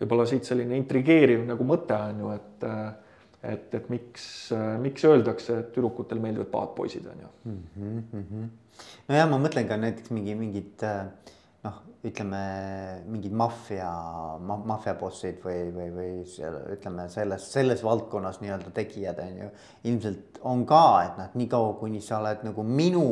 võib-olla 0.00 0.28
siit 0.28 0.44
selline 0.44 0.76
intrigeeriv 0.76 1.44
nagu 1.48 1.64
mõte 1.64 1.96
on 1.96 2.24
ju, 2.24 2.36
et 2.36 2.70
et, 3.52 3.74
et 3.78 3.90
miks, 3.92 4.26
miks 4.82 5.06
öeldakse, 5.08 5.60
et 5.62 5.72
tüdrukutel 5.74 6.20
meeldivad 6.22 6.50
pahad 6.52 6.74
poisid, 6.78 7.06
on 7.12 7.24
ju 7.24 7.32
mm. 7.52 8.02
-hmm. 8.12 8.48
nojah, 9.08 9.30
ma 9.30 9.38
mõtlen 9.42 9.68
ka 9.68 9.78
näiteks 9.80 10.10
mingi 10.14 10.34
mingid 10.38 10.84
noh, 11.66 11.80
ütleme 12.06 12.42
mingid 13.06 13.32
maffia 13.32 13.88
ma,, 14.38 14.58
maffiabossid 14.72 15.40
või, 15.44 15.72
või, 15.74 15.88
või 15.96 16.12
seal 16.30 16.58
ütleme 16.76 17.08
selles, 17.12 17.48
selles 17.52 17.82
valdkonnas 17.84 18.40
nii-öelda 18.42 18.70
tegijad 18.74 19.18
on 19.24 19.40
ju. 19.42 19.50
ilmselt 19.90 20.40
on 20.42 20.66
ka, 20.68 20.84
et 21.06 21.18
noh, 21.20 21.34
niikaua 21.42 21.74
kuni 21.80 22.00
sa 22.04 22.20
oled 22.20 22.44
nagu 22.46 22.62
minu 22.62 23.06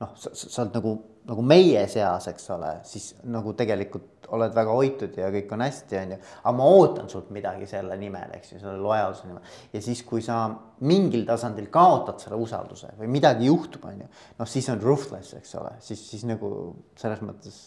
noh, 0.00 0.14
sa 0.16 0.62
oled 0.64 0.76
nagu, 0.78 0.94
nagu 1.30 1.44
meie 1.44 1.86
seas, 1.92 2.28
eks 2.32 2.50
ole, 2.56 2.72
siis 2.88 3.12
nagu 3.24 3.54
tegelikult 3.58 4.19
oled 4.36 4.54
väga 4.54 4.74
hoitud 4.76 5.16
ja 5.18 5.30
kõik 5.34 5.52
on 5.54 5.64
hästi, 5.64 5.98
on 6.00 6.14
ju. 6.14 6.18
aga 6.42 6.52
ma 6.56 6.68
ootan 6.76 7.10
sult 7.12 7.30
midagi 7.34 7.68
selle 7.70 7.96
nimel, 8.00 8.32
eks 8.36 8.54
ju, 8.54 8.60
selle 8.62 8.78
lojaalsuse 8.82 9.30
nimel. 9.30 9.58
ja 9.72 9.82
siis, 9.84 10.02
kui 10.06 10.22
sa 10.24 10.42
mingil 10.86 11.26
tasandil 11.28 11.68
kaotad 11.72 12.22
selle 12.22 12.38
usalduse 12.40 12.94
või 12.98 13.10
midagi 13.18 13.50
juhtub, 13.50 13.84
on 13.90 14.02
ju. 14.04 14.08
noh, 14.38 14.50
siis 14.50 14.70
on 14.72 14.82
ruthless, 14.84 15.34
eks 15.38 15.54
ole, 15.60 15.74
siis, 15.84 16.02
siis 16.12 16.26
nagu 16.28 16.52
selles 17.00 17.22
mõttes 17.26 17.60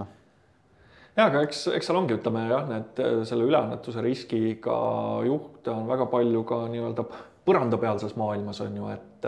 noh. 0.00 0.10
ja, 1.16 1.28
aga 1.28 1.44
eks, 1.46 1.66
eks 1.76 1.90
seal 1.90 2.00
ongi, 2.02 2.18
ütleme 2.18 2.46
jah, 2.50 2.68
need 2.70 3.06
selle 3.28 3.48
üleannetuse 3.48 4.04
riskiga 4.04 4.76
juhte 5.26 5.74
on 5.74 5.88
väga 5.90 6.08
palju 6.12 6.44
ka 6.48 6.66
nii-öelda 6.72 7.08
põrandapealses 7.46 8.16
maailmas 8.18 8.60
on 8.64 8.76
ju, 8.76 8.88
et 8.90 9.26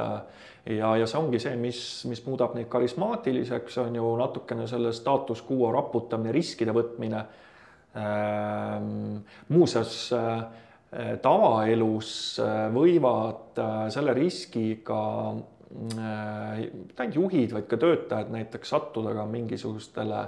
ja, 0.75 0.93
ja 0.99 1.07
see 1.07 1.19
ongi 1.21 1.41
see, 1.43 1.57
mis, 1.61 1.81
mis 2.11 2.23
muudab 2.27 2.57
neid 2.59 2.69
karismaatiliseks, 2.73 3.79
on 3.85 3.99
ju 3.99 4.15
natukene 4.19 4.67
selle 4.71 4.93
staatus 4.97 5.45
quo 5.47 5.71
raputamine, 5.75 6.35
riskide 6.35 6.75
võtmine 6.77 7.23
ähm,. 7.99 9.21
muuseas 9.49 10.01
äh, 10.17 10.43
tavaelus 11.23 12.11
äh, 12.41 12.67
võivad 12.73 13.61
äh, 13.61 13.87
selle 13.93 14.15
riskiga 14.17 15.01
äh, 15.31 16.67
mitte 16.73 17.05
ainult 17.05 17.19
juhid, 17.21 17.53
vaid 17.53 17.69
ka 17.71 17.81
töötajad 17.81 18.33
näiteks 18.33 18.73
sattuda 18.73 19.13
ka 19.17 19.27
mingisugustele 19.29 20.23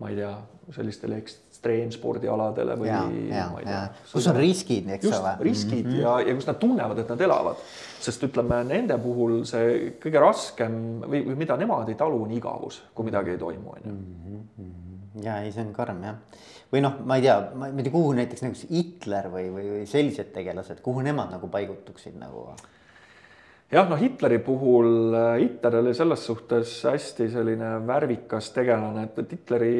ma 0.00 0.10
ei 0.12 0.18
tea, 0.18 0.32
sellistele 0.76 1.20
ekstreemspordialadele 1.66 2.76
või 2.78 2.88
ja, 2.88 3.02
ja, 3.30 3.46
ma 3.52 3.60
ei 3.60 3.68
tea. 3.68 3.82
kus 4.12 4.28
on 4.30 4.38
riskid, 4.38 4.88
eks 4.96 5.08
just, 5.08 5.18
ole. 5.18 5.34
riskid 5.40 5.84
mm 5.84 5.92
-hmm. 5.92 6.00
ja, 6.02 6.14
ja 6.28 6.34
kus 6.38 6.46
nad 6.46 6.58
tunnevad, 6.60 6.98
et 6.98 7.08
nad 7.08 7.20
elavad. 7.20 7.62
sest 8.00 8.22
ütleme, 8.22 8.62
nende 8.64 8.98
puhul 9.02 9.40
see 9.44 9.94
kõige 10.02 10.20
raskem 10.22 11.00
või, 11.02 11.24
või 11.26 11.36
mida 11.36 11.56
nemad 11.56 11.88
ei 11.88 11.94
talu, 11.94 12.22
on 12.22 12.30
igavus, 12.30 12.82
kui 12.94 13.04
midagi 13.04 13.30
ei 13.30 13.38
toimu, 13.38 13.70
on 13.70 13.80
ju. 13.84 13.92
Mhm, 13.92 14.36
mhm. 14.56 15.24
ja 15.24 15.40
ei, 15.42 15.52
see 15.52 15.64
on 15.64 15.72
karm 15.72 16.02
jah. 16.04 16.16
või 16.72 16.82
noh, 16.82 17.00
ma 17.04 17.16
ei 17.16 17.22
tea, 17.22 17.36
ma 17.54 17.68
ei 17.68 17.82
tea, 17.82 17.92
kuhu 17.92 18.12
näiteks 18.12 18.42
nagu 18.42 18.54
Hitler 18.70 19.28
või, 19.32 19.50
või, 19.50 19.66
või 19.74 19.86
sellised 19.86 20.32
tegelased, 20.32 20.80
kuhu 20.82 21.00
nemad 21.00 21.30
nagu 21.30 21.48
paigutuksid 21.48 22.18
nagu 22.18 22.52
jah, 23.72 23.88
noh, 23.88 23.98
Hitleri 23.98 24.38
puhul, 24.38 25.14
äh, 25.14 25.40
Hitler 25.40 25.76
oli 25.76 25.94
selles 25.94 26.26
suhtes 26.26 26.84
hästi 26.84 27.28
selline 27.30 27.86
värvikas 27.86 28.50
tegelane, 28.54 29.08
et, 29.08 29.18
et 29.18 29.32
Hitleri, 29.32 29.74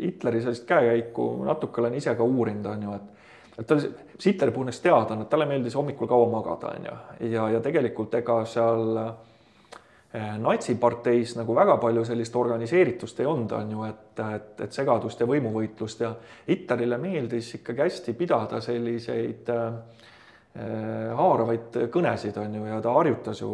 Hitleri 0.00 0.42
sellist 0.42 0.66
käekäiku 0.66 1.30
natuke 1.46 1.80
olen 1.80 1.94
ise 1.94 2.14
ka 2.18 2.26
uurinud, 2.26 2.66
on 2.66 2.86
ju, 2.88 2.98
et 2.98 3.18
et 3.60 3.66
tal, 3.66 3.82
Hitleri 4.24 4.52
puhul 4.54 4.70
näiteks 4.70 4.80
teada 4.80 5.14
on, 5.14 5.22
et 5.22 5.28
talle 5.28 5.46
meeldis 5.46 5.74
hommikul 5.76 6.08
kaua 6.08 6.28
magada, 6.30 6.74
on 6.76 6.86
ju, 6.86 6.94
ja, 7.34 7.48
ja 7.56 7.60
tegelikult 7.60 8.14
ega 8.16 8.38
seal 8.48 8.98
äh, 9.02 10.38
natsiparteis 10.40 11.36
nagu 11.36 11.54
väga 11.54 11.76
palju 11.82 12.04
sellist 12.08 12.36
organiseeritust 12.36 13.20
ei 13.20 13.28
olnud, 13.28 13.52
on 13.52 13.74
ju, 13.76 13.84
et, 13.86 14.22
et, 14.34 14.52
et 14.66 14.74
segadust 14.74 15.20
ja 15.20 15.28
võimuvõitlust 15.28 16.02
ja 16.06 16.14
Hitlerile 16.48 16.98
meeldis 16.98 17.54
ikkagi 17.60 17.86
hästi 17.86 18.16
pidada 18.18 18.62
selliseid 18.64 19.50
Äh, 19.50 20.09
haaravaid 20.54 21.76
kõnesid, 21.94 22.38
on 22.42 22.54
ju, 22.58 22.64
ja 22.66 22.80
ta 22.82 22.94
harjutas 22.96 23.40
ju 23.42 23.50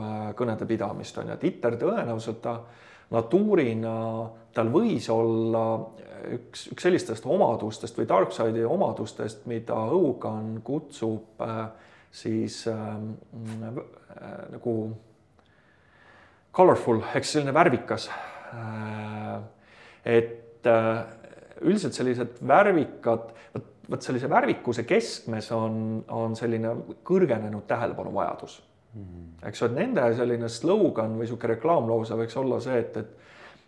äh, 0.00 0.30
kõnede 0.38 0.66
pidamist, 0.68 1.18
on 1.20 1.28
ju, 1.28 1.36
et 1.36 1.44
Hitler 1.44 1.76
tõenäoliselt 1.80 2.40
ta 2.44 2.54
natuurina, 3.12 3.96
tal 4.56 4.70
võis 4.72 5.08
olla 5.12 5.64
üks, 6.34 6.68
üks 6.72 6.86
sellistest 6.88 7.26
omadustest 7.28 8.00
või 8.00 8.08
Darkside'i 8.08 8.64
omadustest, 8.68 9.44
mida 9.50 9.76
Hogan 9.92 10.58
kutsub 10.64 11.44
äh, 11.44 11.68
siis 12.10 12.62
äh, 12.68 12.78
äh, 12.78 13.76
nagu 14.54 14.74
colorful 16.52 17.02
ehk 17.14 17.28
selline 17.28 17.54
värvikas 17.54 18.08
äh,. 18.08 19.38
et 20.04 20.66
äh, 20.66 21.04
üldiselt 21.62 21.96
sellised 21.96 22.40
värvikad, 22.48 23.30
vot 23.90 24.04
sellise 24.04 24.28
värvikuse 24.30 24.84
keskmes 24.88 25.50
on, 25.56 26.02
on 26.12 26.36
selline 26.36 26.74
kõrgenenud 27.06 27.66
tähelepanuvajadus 27.66 28.58
mm. 28.94 29.02
-hmm. 29.02 29.48
eks 29.48 29.62
et 29.62 29.74
nende 29.74 30.04
selline 30.16 30.48
slogan 30.48 31.16
või 31.16 31.24
niisugune 31.24 31.54
reklaamlause 31.54 32.18
võiks 32.18 32.36
olla 32.36 32.60
see, 32.60 32.78
et, 32.78 32.96
et, 32.96 33.16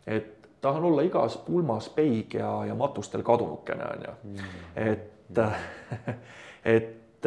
et 0.07 0.49
tahan 0.61 0.84
olla 0.84 1.03
igas 1.03 1.36
pulmas 1.47 1.88
peig 1.88 2.34
ja, 2.34 2.64
ja 2.68 2.74
matustel 2.74 3.22
kadunukene, 3.22 3.84
on 3.84 4.09
ju 4.09 4.16
mm. 4.22 4.36
-hmm. 4.36 4.88
et, 4.88 5.38
et, 6.76 7.26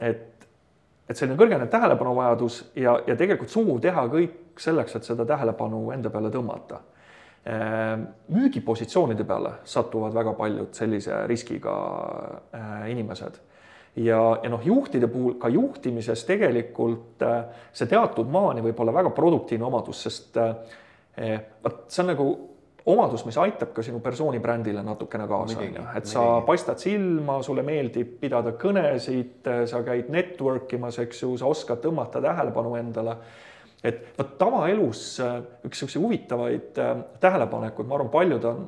et, 0.00 0.48
et 1.08 1.16
selline 1.16 1.38
kõrgenenud 1.38 1.70
tähelepanuvajadus 1.70 2.64
ja, 2.76 3.00
ja 3.06 3.16
tegelikult 3.16 3.50
soov 3.50 3.80
teha 3.80 4.06
kõik 4.08 4.40
selleks, 4.58 4.96
et 4.96 5.04
seda 5.04 5.24
tähelepanu 5.24 5.90
enda 5.90 6.10
peale 6.10 6.30
tõmmata 6.30 6.80
müügipositsioonide 7.42 9.24
peale 9.26 9.56
satuvad 9.66 10.14
väga 10.14 10.32
paljud 10.38 10.76
sellise 10.78 11.24
riskiga 11.26 11.72
äh, 12.54 12.84
inimesed. 12.92 13.40
Ja, 13.96 14.20
ja 14.42 14.48
noh, 14.48 14.62
juhtide 14.64 15.08
puhul 15.10 15.34
ka 15.42 15.50
juhtimises 15.52 16.22
tegelikult 16.28 17.24
äh, 17.26 17.42
see 17.74 17.90
teatud 17.90 18.30
maani 18.30 18.62
võib 18.64 18.78
olla 18.84 18.94
väga 18.94 19.10
produktiivne 19.16 19.66
omadus, 19.66 20.04
sest 20.06 20.38
vot 20.38 21.82
see 21.92 22.00
on 22.00 22.08
nagu 22.08 22.26
omadus, 22.86 23.24
mis 23.26 23.36
aitab 23.38 23.72
ka 23.74 23.82
sinu 23.84 24.00
persooni 24.02 24.40
brändile 24.42 24.82
natukene 24.82 25.26
kaasa, 25.30 25.58
on 25.58 25.66
ju, 25.66 25.84
et 25.96 26.08
sa 26.08 26.22
midagi. 26.22 26.46
paistad 26.46 26.82
silma, 26.82 27.38
sulle 27.42 27.62
meeldib 27.66 28.16
pidada 28.20 28.54
kõnesid, 28.58 29.50
sa 29.70 29.82
käid 29.86 30.10
network 30.12 30.72
imas, 30.78 30.98
eks 31.02 31.22
ju, 31.22 31.36
sa 31.38 31.50
oskad 31.50 31.82
tõmmata 31.84 32.22
tähelepanu 32.24 32.74
endale 32.80 33.16
et 33.84 34.02
vot 34.18 34.34
tavaelus 34.38 35.04
äh, 35.22 35.38
üks 35.66 35.82
niisuguseid 35.82 36.04
huvitavaid 36.04 36.82
äh, 36.82 36.92
tähelepanekuid, 37.22 37.88
ma 37.88 37.98
arvan, 37.98 38.12
paljud 38.12 38.44
on, 38.50 38.66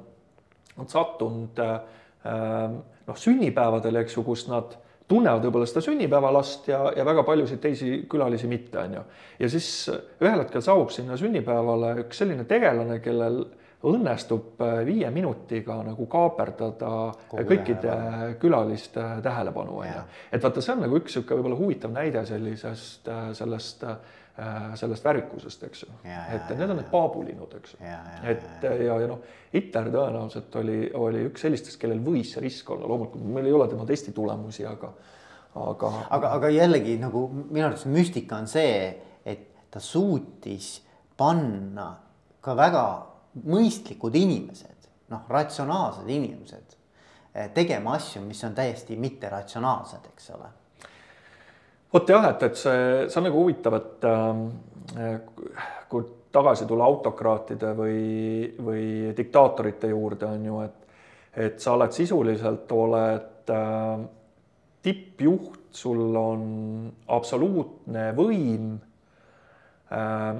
on 0.78 0.90
sattunud 0.90 1.60
äh, 1.62 1.76
noh, 2.24 3.20
sünnipäevadele, 3.20 4.04
eks 4.04 4.18
ju, 4.18 4.24
kus 4.26 4.46
nad 4.50 4.74
tunnevad 5.08 5.44
võib-olla 5.44 5.68
seda 5.68 5.84
sünnipäevalast 5.84 6.70
ja, 6.72 6.80
ja 6.96 7.04
väga 7.06 7.26
paljusid 7.26 7.60
teisi 7.62 7.98
külalisi 8.10 8.48
mitte, 8.50 8.80
on 8.80 8.96
ju. 8.98 9.02
ja 9.44 9.50
siis 9.52 9.68
ühel 9.92 10.40
hetkel 10.40 10.64
saabub 10.64 10.94
sinna 10.94 11.18
sünnipäevale 11.20 11.98
üks 12.06 12.22
selline 12.24 12.48
tegelane, 12.48 12.98
kellel 13.04 13.44
õnnestub 13.84 14.62
viie 14.86 15.10
minutiga 15.12 15.76
nagu 15.84 16.06
kaaperdada 16.10 16.90
Kogu 17.28 17.44
kõikide 17.50 17.82
tähelepanu. 17.84 18.36
külaliste 18.40 19.06
tähelepanu, 19.22 19.78
on 19.82 19.88
ju. 19.90 20.04
Et 20.32 20.44
vaata, 20.44 20.64
see 20.64 20.72
on 20.72 20.84
nagu 20.86 21.00
üks 21.00 21.12
niisugune 21.12 21.40
võib-olla 21.40 21.58
huvitav 21.58 21.92
näide 21.92 22.24
sellisest, 22.28 23.08
äh, 23.12 23.26
sellest, 23.36 23.84
sellest 24.74 25.05
värvikusest, 25.05 25.62
eks 25.68 25.85
ju. 25.85 25.93
Et 26.05 26.49
need 26.59 26.70
on 26.70 26.78
need 26.80 26.89
paabulinnud, 26.91 27.53
eks 27.61 27.76
ju. 27.76 27.91
Et 28.30 28.64
ja, 28.66 28.97
ja 28.99 29.07
noh, 29.07 29.20
Hitler 29.53 29.91
tõenäoliselt 29.95 30.57
oli, 30.59 30.78
oli 30.99 31.22
üks 31.28 31.45
sellistest, 31.47 31.78
kellel 31.78 32.01
võis 32.03 32.32
see 32.35 32.43
risk 32.43 32.72
olla, 32.74 32.89
loomulikult 32.91 33.22
meil 33.37 33.47
ei 33.47 33.55
ole 33.55 33.68
tema 33.70 33.87
testi 33.87 34.14
tulemusi, 34.16 34.66
aga, 34.66 34.91
aga. 35.62 35.93
aga, 36.18 36.32
aga 36.41 36.51
jällegi 36.51 36.97
nagu 37.03 37.28
minu 37.37 37.68
arvates 37.68 37.87
müstika 37.87 38.41
on 38.43 38.51
see, 38.51 38.89
et 39.22 39.47
ta 39.70 39.82
suutis 39.82 40.80
panna 41.16 41.93
ka 42.43 42.57
väga 42.59 42.85
mõistlikud 43.47 44.18
inimesed, 44.18 44.91
noh, 45.14 45.30
ratsionaalsed 45.30 46.11
inimesed 46.11 46.74
eh, 46.74 47.49
tegema 47.55 47.95
asju, 48.01 48.22
mis 48.26 48.43
on 48.47 48.59
täiesti 48.59 48.99
mitteratsionaalsed, 48.99 50.11
eks 50.11 50.30
ole. 50.35 50.51
Vot 51.95 52.09
jah, 52.09 52.28
et, 52.32 52.42
et 52.42 52.59
see, 52.59 52.84
see 53.09 53.20
on 53.20 53.28
nagu 53.28 53.42
huvitav, 53.42 53.78
et 53.78 54.07
äh, 54.11 55.18
kui 55.88 56.07
tagasi 56.34 56.66
tulla 56.66 56.88
autokraatide 56.90 57.70
või, 57.78 58.01
või 58.59 58.86
diktaatorite 59.16 59.92
juurde, 59.92 60.26
on 60.26 60.49
ju, 60.49 60.62
et 60.66 60.80
et 61.36 61.61
sa 61.61 61.74
oled 61.74 61.95
sisuliselt, 61.95 62.72
oled 62.72 63.51
äh, 63.51 64.03
tippjuht, 64.84 65.62
sul 65.74 66.16
on 66.16 66.42
absoluutne 67.11 68.11
võim 68.14 68.74
äh,. 69.90 70.36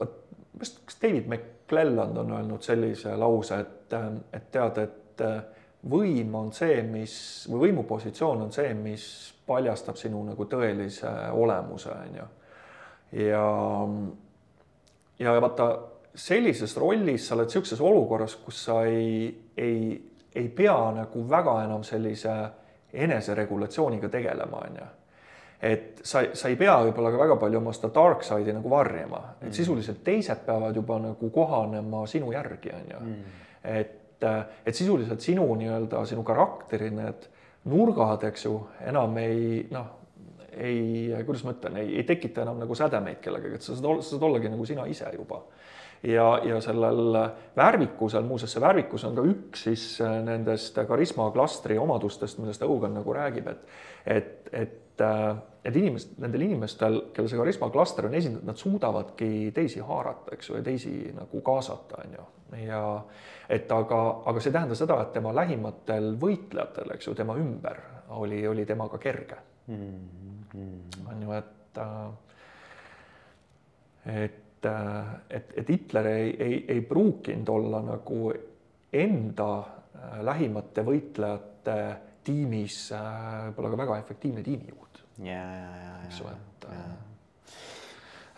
vot, 0.00 0.14
kas 0.58 0.96
David 1.02 1.28
McClelland 1.28 2.16
on 2.22 2.32
öelnud 2.38 2.64
sellise 2.64 3.16
lause, 3.20 3.60
et, 3.60 3.96
et 4.32 4.48
tead, 4.54 4.80
et 4.80 5.26
äh, 5.26 5.42
võim 5.92 6.32
on 6.38 6.52
see, 6.56 6.80
mis 6.86 7.14
või 7.50 7.66
võimupositsioon 7.68 8.46
on 8.46 8.54
see, 8.54 8.72
mis 8.78 9.04
paljastab 9.46 9.96
sinu 9.98 10.22
nagu 10.24 10.46
tõelise 10.46 11.10
olemuse, 11.32 11.90
on 11.90 12.16
ju. 12.20 12.26
ja, 13.26 13.46
ja 15.18 15.34
vaata 15.40 15.68
sellises 16.14 16.76
rollis 16.76 17.26
sa 17.28 17.36
oled 17.36 17.48
niisuguses 17.48 17.80
olukorras, 17.80 18.36
kus 18.44 18.64
sa 18.66 18.82
ei, 18.88 19.28
ei, 19.56 19.94
ei 20.34 20.48
pea 20.48 20.76
nagu 20.96 21.28
väga 21.28 21.62
enam 21.64 21.84
sellise 21.84 22.34
eneseregulatsiooniga 22.92 24.08
tegelema, 24.12 24.60
on 24.68 24.76
ju. 24.80 24.90
et 25.62 26.02
sa, 26.04 26.24
sa 26.34 26.50
ei 26.50 26.56
pea 26.60 26.76
võib-olla 26.86 27.12
ka 27.14 27.22
väga 27.22 27.38
palju 27.40 27.60
oma 27.62 27.72
seda 27.76 27.92
dark 27.94 28.24
side'i 28.26 28.54
nagu 28.56 28.70
varjama, 28.70 29.22
et 29.40 29.54
sisuliselt 29.56 30.02
teised 30.04 30.44
peavad 30.46 30.76
juba 30.76 30.98
nagu 31.00 31.30
kohanema 31.30 32.06
sinu 32.10 32.32
järgi, 32.34 32.72
on 32.76 32.90
ju. 32.94 33.02
et, 33.64 34.26
et 34.66 34.74
sisuliselt 34.74 35.20
sinu 35.20 35.46
nii-öelda, 35.58 36.04
sinu 36.06 36.22
karakteri 36.26 36.90
need 36.94 37.31
nurgad, 37.70 38.24
eks 38.30 38.46
ju, 38.46 38.54
enam 38.88 39.18
ei 39.22 39.66
noh, 39.70 39.90
ei, 40.52 41.12
kuidas 41.26 41.44
ma 41.46 41.54
ütlen, 41.54 41.78
ei, 41.80 41.94
ei 42.00 42.06
tekita 42.08 42.42
enam 42.44 42.58
nagu 42.60 42.74
sädemeid 42.76 43.22
kellegagi, 43.24 43.58
et 43.58 43.66
sa 43.66 43.76
saad, 43.76 44.02
sa 44.02 44.14
saad 44.14 44.26
ollagi 44.28 44.50
nagu 44.52 44.66
sina 44.68 44.84
ise 44.90 45.08
juba 45.14 45.40
ja, 46.02 46.26
ja 46.44 46.60
sellel 46.60 47.16
värvikusel, 47.56 48.26
muuseas, 48.26 48.52
see 48.52 48.62
värvikus 48.62 49.06
on 49.08 49.16
ka 49.16 49.24
üks 49.28 49.64
siis 49.68 49.86
nendest 50.02 50.78
karisma 50.88 51.30
klastri 51.34 51.78
omadustest, 51.80 52.42
millest 52.42 52.66
Õugan 52.66 52.98
nagu 52.98 53.16
räägib, 53.16 53.48
et 53.52 53.66
et, 54.04 54.48
et 54.52 54.78
et 55.64 55.76
inimesed, 55.76 56.16
nendel 56.20 56.44
inimestel, 56.46 56.98
kellel 57.14 57.30
see 57.30 57.38
karisma 57.38 57.68
klaster 57.72 58.06
on 58.08 58.14
esindatud, 58.18 58.46
nad 58.46 58.58
suudavadki 58.60 59.52
teisi 59.54 59.80
haarata, 59.82 60.34
eks 60.34 60.50
ju, 60.50 60.56
ja 60.58 60.64
teisi 60.66 60.92
nagu 61.16 61.42
kaasata, 61.46 62.02
on 62.02 62.16
ju. 62.18 62.26
ja 62.66 62.82
et 63.52 63.72
aga, 63.72 64.00
aga 64.26 64.40
see 64.40 64.50
ei 64.50 64.56
tähenda 64.56 64.76
seda, 64.78 64.98
et 65.02 65.12
tema 65.16 65.32
lähimatel 65.36 66.14
võitlejatel, 66.20 66.94
eks 66.94 67.08
ju, 67.08 67.16
tema 67.18 67.36
ümber 67.40 67.80
oli, 68.16 68.40
oli 68.48 68.64
temaga 68.68 69.00
kerge 69.02 69.38
mm. 69.66 71.08
on 71.08 71.26
ju, 71.26 71.34
et 71.38 71.82
et 74.12 74.38
et, 74.62 75.52
et 75.58 75.68
Hitler 75.68 76.06
ei, 76.06 76.28
ei, 76.38 76.58
ei 76.70 76.80
pruukinud 76.86 77.48
olla 77.50 77.80
nagu 77.82 78.32
enda 78.92 79.48
lähimate 80.22 80.84
võitlejate 80.86 81.76
tiimis 82.22 82.76
võib-olla 82.92 83.72
ka 83.72 83.80
väga 83.80 83.98
efektiivne 84.04 84.44
tiimijuht. 84.46 85.02
ja, 85.18 85.42
ja, 85.42 85.72
ja, 85.82 85.94
eks 86.06 86.20
ju, 86.20 86.30
et. 86.30 86.68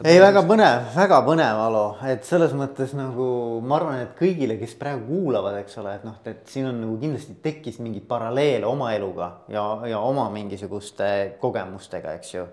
Ei, 0.03 0.19
väga 0.19 0.43
põnev, 0.43 0.89
väga 0.97 1.21
põnev, 1.23 1.59
Alo, 1.69 1.83
et 2.11 2.25
selles 2.27 2.51
mõttes 2.59 2.97
nagu 2.99 3.27
ma 3.63 3.77
arvan, 3.79 4.01
et 4.03 4.17
kõigile, 4.19 4.57
kes 4.59 4.75
praegu 4.81 5.07
kuulavad, 5.07 5.61
eks 5.61 5.79
ole, 5.83 5.93
et 6.01 6.07
noh, 6.07 6.17
et 6.27 6.43
siin 6.51 6.67
on 6.67 6.81
nagu 6.83 6.97
kindlasti 6.99 7.37
tekkis 7.45 7.79
mingeid 7.79 8.09
paralleele 8.11 8.67
oma 8.67 8.91
eluga 8.97 9.31
ja, 9.53 9.63
ja 9.87 10.01
oma 10.03 10.27
mingisuguste 10.35 11.09
kogemustega, 11.43 12.17
eks 12.19 12.35
ju. 12.35 12.47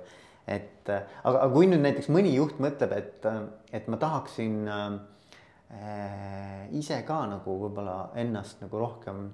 Et 0.52 0.90
aga, 0.92 1.34
aga 1.34 1.50
kui 1.54 1.70
nüüd 1.70 1.82
näiteks 1.82 2.12
mõni 2.14 2.36
juht 2.36 2.62
mõtleb, 2.62 2.94
et, 2.98 3.26
et 3.74 3.90
ma 3.90 3.98
tahaksin 4.02 4.62
äh, 4.70 6.68
ise 6.78 7.02
ka 7.08 7.24
nagu 7.32 7.58
võib-olla 7.64 8.12
ennast 8.22 8.62
nagu 8.62 8.86
rohkem 8.86 9.30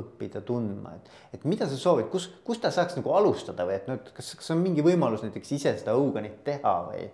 õppida 0.00 0.42
tundma, 0.46 0.94
et, 0.96 1.10
et 1.38 1.44
mida 1.48 1.68
sa 1.70 1.78
soovid, 1.80 2.08
kus, 2.12 2.28
kus 2.46 2.62
ta 2.62 2.70
saaks 2.74 2.98
nagu 2.98 3.12
alustada 3.16 3.66
või 3.68 3.78
et 3.78 3.90
nüüd, 3.90 4.12
kas, 4.16 4.34
kas 4.40 4.54
on 4.54 4.62
mingi 4.62 4.84
võimalus 4.86 5.24
näiteks 5.26 5.52
ise 5.58 5.74
seda 5.80 5.96
õuganit 5.98 6.40
teha 6.46 6.76
või, 6.88 7.10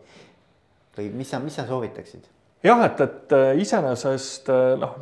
või 0.99 1.11
mis 1.22 1.33
sa, 1.33 1.43
mis 1.43 1.59
sa 1.59 1.66
soovitaksid? 1.68 2.30
jah, 2.62 2.85
et, 2.87 3.03
et 3.03 3.37
iseenesest 3.62 4.51
noh, 4.83 4.97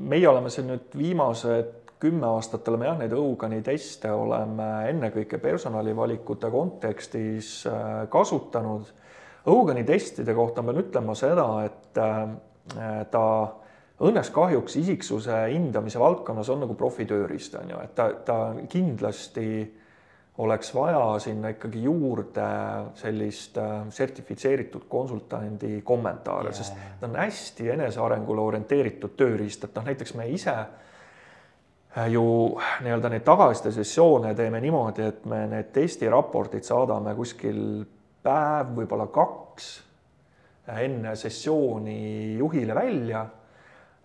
meie 0.00 0.28
oleme 0.28 0.52
siin 0.52 0.70
nüüd 0.70 0.96
viimased 0.96 1.76
kümme 2.00 2.26
aastat 2.32 2.68
oleme 2.68 2.88
jah, 2.88 2.96
neid 2.98 3.12
Õugani 3.12 3.60
teste 3.64 4.10
oleme 4.12 4.68
ennekõike 4.88 5.38
personalivalikute 5.42 6.48
kontekstis 6.52 7.50
kasutanud. 8.12 8.88
Õugani 9.50 9.84
testide 9.88 10.34
kohta 10.36 10.64
ma 10.64 10.72
pean 10.72 10.84
ütlema 10.84 11.16
seda, 11.18 11.46
et 11.68 12.00
ta 13.12 13.24
õnneks 14.00 14.30
kahjuks 14.32 14.76
isiksuse 14.80 15.42
hindamise 15.52 16.00
valdkonnas 16.00 16.48
on 16.52 16.64
nagu 16.64 16.74
profitööriist, 16.74 17.54
on 17.60 17.74
ju, 17.74 17.82
et 17.84 17.94
ta, 17.94 18.08
ta 18.24 18.38
kindlasti 18.68 19.46
oleks 20.40 20.70
vaja 20.74 21.18
sinna 21.20 21.50
ikkagi 21.52 21.82
juurde 21.84 22.46
sellist 22.96 23.58
sertifitseeritud 23.92 24.86
konsultandi 24.88 25.82
kommentaare 25.84 26.52
sest 26.56 26.78
ta 27.00 27.08
on 27.10 27.18
hästi 27.20 27.68
enesearengule 27.74 28.40
orienteeritud 28.40 29.18
tööriist, 29.20 29.66
et 29.66 29.76
noh, 29.76 29.84
näiteks 29.90 30.14
me 30.16 30.28
ise 30.32 30.54
ju 32.08 32.24
nii-öelda 32.84 33.10
neid 33.10 33.26
tagasiside 33.26 33.74
sessioone 33.74 34.32
teeme 34.38 34.62
niimoodi, 34.62 35.02
et 35.10 35.24
me 35.28 35.42
need 35.50 35.72
testiraportid 35.74 36.64
saadame 36.64 37.12
kuskil 37.18 37.60
päev, 38.22 38.72
võib-olla 38.78 39.10
kaks 39.12 39.70
enne 40.70 41.16
sessiooni 41.18 42.38
juhile 42.38 42.74
välja 42.78 43.26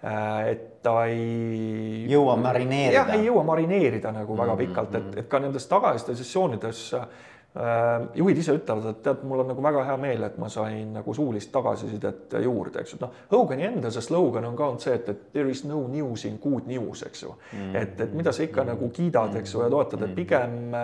et 0.05 0.65
ta 0.85 1.05
ei 1.09 2.05
jõua 2.11 2.35
marineerida. 2.37 2.99
jah, 2.99 3.13
ei 3.17 3.25
jõua 3.25 3.45
marineerida 3.47 4.11
nagu 4.13 4.37
väga 4.37 4.57
pikalt, 4.59 4.99
et, 4.99 5.15
et 5.23 5.29
ka 5.31 5.39
nendes 5.41 5.65
tagasiside 5.71 6.13
sessioonides 6.19 6.81
äh, 6.99 7.07
juhid 8.19 8.41
ise 8.41 8.53
ütlevad, 8.59 8.89
et 8.91 9.01
tead, 9.05 9.23
mul 9.25 9.41
on 9.41 9.49
nagu 9.53 9.63
väga 9.65 9.85
hea 9.87 9.95
meel, 10.03 10.27
et 10.27 10.37
ma 10.41 10.49
sain 10.51 10.93
nagu 10.93 11.15
suulist 11.17 11.49
tagasisidet 11.55 12.37
juurde, 12.43 12.83
eks 12.83 12.95
ju, 12.95 13.01
noh, 13.01 13.17
Hogani 13.31 13.65
enda 13.71 13.89
see 13.93 14.05
slogan 14.05 14.45
on 14.45 14.57
ka 14.59 14.69
olnud 14.69 14.85
see, 14.85 14.93
et, 14.99 15.09
et 15.09 15.25
there 15.33 15.49
is 15.49 15.63
no 15.65 15.85
news 15.89 16.27
in 16.29 16.37
good 16.43 16.69
news, 16.69 17.01
eks 17.07 17.23
ju 17.23 17.33
mm. 17.33 17.59
-hmm. 17.59 17.81
et, 17.81 17.99
et 18.01 18.13
mida 18.13 18.31
sa 18.31 18.43
ikka 18.43 18.61
mm 18.61 18.67
-hmm. 18.67 18.73
nagu 18.73 18.89
kiidad, 18.89 19.35
eks 19.35 19.53
ju, 19.53 19.61
ja 19.63 19.69
toetad, 19.69 20.01
et 20.01 20.15
pigem 20.15 20.75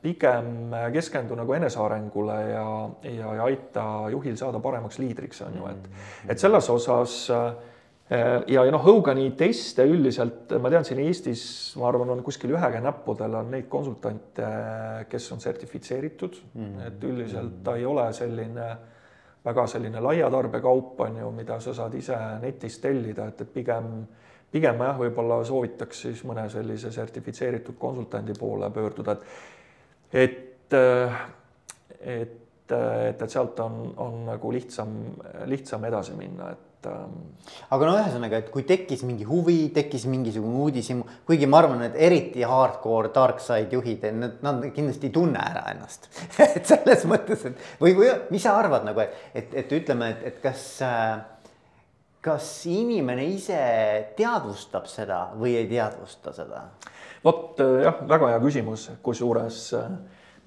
pigem 0.00 0.70
keskendu 0.92 1.34
nagu 1.34 1.52
enesearengule 1.52 2.32
ja, 2.50 2.90
ja, 3.02 3.34
ja 3.34 3.42
aita 3.44 3.84
juhil 4.10 4.36
saada 4.36 4.60
paremaks 4.60 4.98
liidriks, 4.98 5.42
on 5.42 5.56
ju, 5.56 5.66
et, 5.66 5.90
et 6.28 6.38
selles 6.38 6.70
osas 6.70 7.30
äh, 7.30 7.52
ja, 8.10 8.64
ja 8.64 8.70
noh, 8.74 8.82
Hogani 8.84 9.30
teste 9.38 9.84
üldiselt 9.86 10.52
ma 10.58 10.70
tean 10.72 10.86
siin 10.86 11.00
Eestis, 11.04 11.42
ma 11.78 11.88
arvan, 11.88 12.10
on 12.16 12.22
kuskil 12.26 12.54
ühe 12.56 12.70
käe 12.74 12.82
näppudel 12.82 13.36
on 13.38 13.50
neid 13.54 13.68
konsultante, 13.70 14.46
kes 15.10 15.32
on 15.32 15.40
sertifitseeritud. 15.40 16.40
Mm, 16.54 16.64
-hmm. 16.64 16.86
et 16.86 17.04
üldiselt 17.04 17.60
ta 17.64 17.76
ei 17.76 17.86
ole 17.86 18.12
selline 18.12 18.70
väga 19.44 19.66
selline 19.66 20.00
laia 20.00 20.30
tarbekaup 20.30 21.00
on 21.00 21.16
ju, 21.16 21.30
mida 21.30 21.60
sa 21.60 21.74
saad 21.74 21.94
ise 21.94 22.16
netist 22.42 22.82
tellida, 22.82 23.26
et, 23.28 23.40
et 23.40 23.52
pigem 23.54 24.06
pigem 24.52 24.82
jah, 24.82 24.98
võib-olla 24.98 25.44
soovitaks 25.46 26.02
siis 26.02 26.24
mõne 26.26 26.48
sellise 26.50 26.90
sertifitseeritud 26.92 27.78
konsultandi 27.78 28.34
poole 28.38 28.70
pöörduda, 28.70 29.12
et 29.12 29.24
et, 30.12 30.72
et, 30.72 32.32
et, 32.70 33.22
et 33.22 33.30
sealt 33.30 33.60
on, 33.60 33.94
on 33.96 34.24
nagu 34.26 34.52
lihtsam, 34.52 34.96
lihtsam 35.46 35.84
edasi 35.84 36.14
minna, 36.18 36.50
et 36.50 36.69
aga 36.88 37.88
no 37.88 37.96
ühesõnaga, 37.98 38.40
et 38.40 38.52
kui 38.54 38.64
tekkis 38.68 39.02
mingi 39.04 39.26
huvi, 39.28 39.58
tekkis 39.74 40.06
mingisugune 40.10 40.62
uudishimu, 40.64 41.04
kuigi 41.28 41.48
ma 41.50 41.60
arvan, 41.60 41.82
et 41.88 41.98
eriti 42.08 42.46
hardcore 42.46 43.12
dark 43.14 43.42
side 43.44 43.76
juhid, 43.76 44.06
nad, 44.16 44.38
nad 44.44 44.64
kindlasti 44.76 45.10
ei 45.10 45.14
tunne 45.14 45.42
ära 45.42 45.66
ennast 45.74 46.08
et 46.46 46.64
selles 46.68 47.04
mõttes, 47.10 47.44
et 47.50 47.66
või, 47.82 47.92
või 47.98 48.14
mis 48.32 48.46
sa 48.46 48.56
arvad 48.60 48.88
nagu, 48.88 49.04
et, 49.04 49.28
et, 49.34 49.60
et 49.64 49.76
ütleme, 49.80 50.14
et, 50.14 50.24
et 50.32 50.40
kas 50.44 50.64
äh, 50.86 51.20
kas 52.20 52.46
inimene 52.68 53.24
ise 53.32 53.60
teadvustab 54.18 54.88
seda 54.90 55.30
või 55.40 55.56
ei 55.56 55.68
teadvusta 55.70 56.34
seda? 56.36 56.64
vot 57.24 57.60
äh, 57.60 57.82
jah, 57.86 58.00
väga 58.08 58.34
hea 58.34 58.40
küsimus, 58.42 58.86
kusjuures 59.04 59.60
äh, 59.76 59.92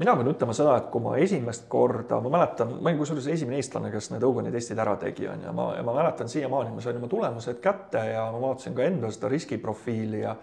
mina 0.03 0.15
pean 0.19 0.31
ütlema 0.33 0.55
seda, 0.57 0.75
et 0.81 0.89
kui 0.91 1.03
ma 1.03 1.15
esimest 1.21 1.69
korda, 1.71 2.19
ma 2.23 2.31
mäletan, 2.37 2.75
ma 2.79 2.91
olin 2.91 2.99
kusjuures 2.99 3.29
esimene 3.33 3.61
eestlane, 3.61 3.91
kes 3.93 4.11
need 4.11 4.25
Ogoni 4.27 4.51
testid 4.53 4.81
ära 4.83 4.97
tegi, 5.01 5.29
on 5.31 5.47
ju, 5.47 5.55
ma, 5.55 5.69
ma 5.87 5.95
mäletan 6.01 6.31
siiamaani, 6.31 6.75
ma 6.75 6.83
sain 6.83 6.99
oma 6.99 7.09
tulemused 7.11 7.63
kätte 7.63 8.03
ja 8.11 8.27
ma 8.33 8.43
vaatasin 8.43 8.75
ka 8.77 8.85
enda 8.89 9.11
seda 9.13 9.31
riskiprofiili 9.33 10.23
ja 10.25 10.35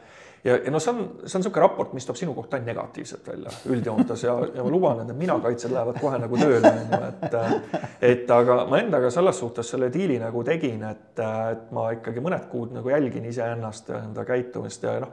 ja, 0.45 0.57
ja 0.57 0.71
noh, 0.73 0.81
see 0.81 0.93
on, 0.93 1.01
see 1.25 1.37
on 1.37 1.43
niisugune 1.43 1.63
raport, 1.65 1.93
mis 1.97 2.07
toob 2.09 2.19
sinu 2.19 2.35
kohta 2.37 2.57
ainult 2.57 2.71
negatiivset 2.71 3.27
välja 3.29 3.53
üldjoontes 3.69 4.25
ja, 4.25 4.37
ja 4.55 4.65
ma 4.65 4.73
luban, 4.73 5.03
et 5.03 5.11
need 5.11 5.19
minakaitsed 5.21 5.75
lähevad 5.75 5.99
kohe 6.01 6.21
nagu 6.23 6.41
tööle, 6.41 6.71
on 6.71 6.95
ju, 6.95 7.01
et 7.11 8.07
et 8.13 8.33
aga 8.33 8.63
ma 8.71 8.81
endaga 8.81 9.11
selles 9.13 9.37
suhtes 9.43 9.75
selle 9.75 9.91
diili 9.93 10.17
nagu 10.23 10.45
tegin, 10.47 10.81
et, 10.89 11.21
et 11.21 11.69
ma 11.77 11.91
ikkagi 11.97 12.25
mõned 12.25 12.49
kuud 12.53 12.73
nagu 12.79 12.93
jälgin 12.93 13.29
iseennast 13.29 13.93
ja 13.93 14.01
enda 14.07 14.25
käitumist 14.29 14.89
ja 14.89 14.97
noh, 15.05 15.13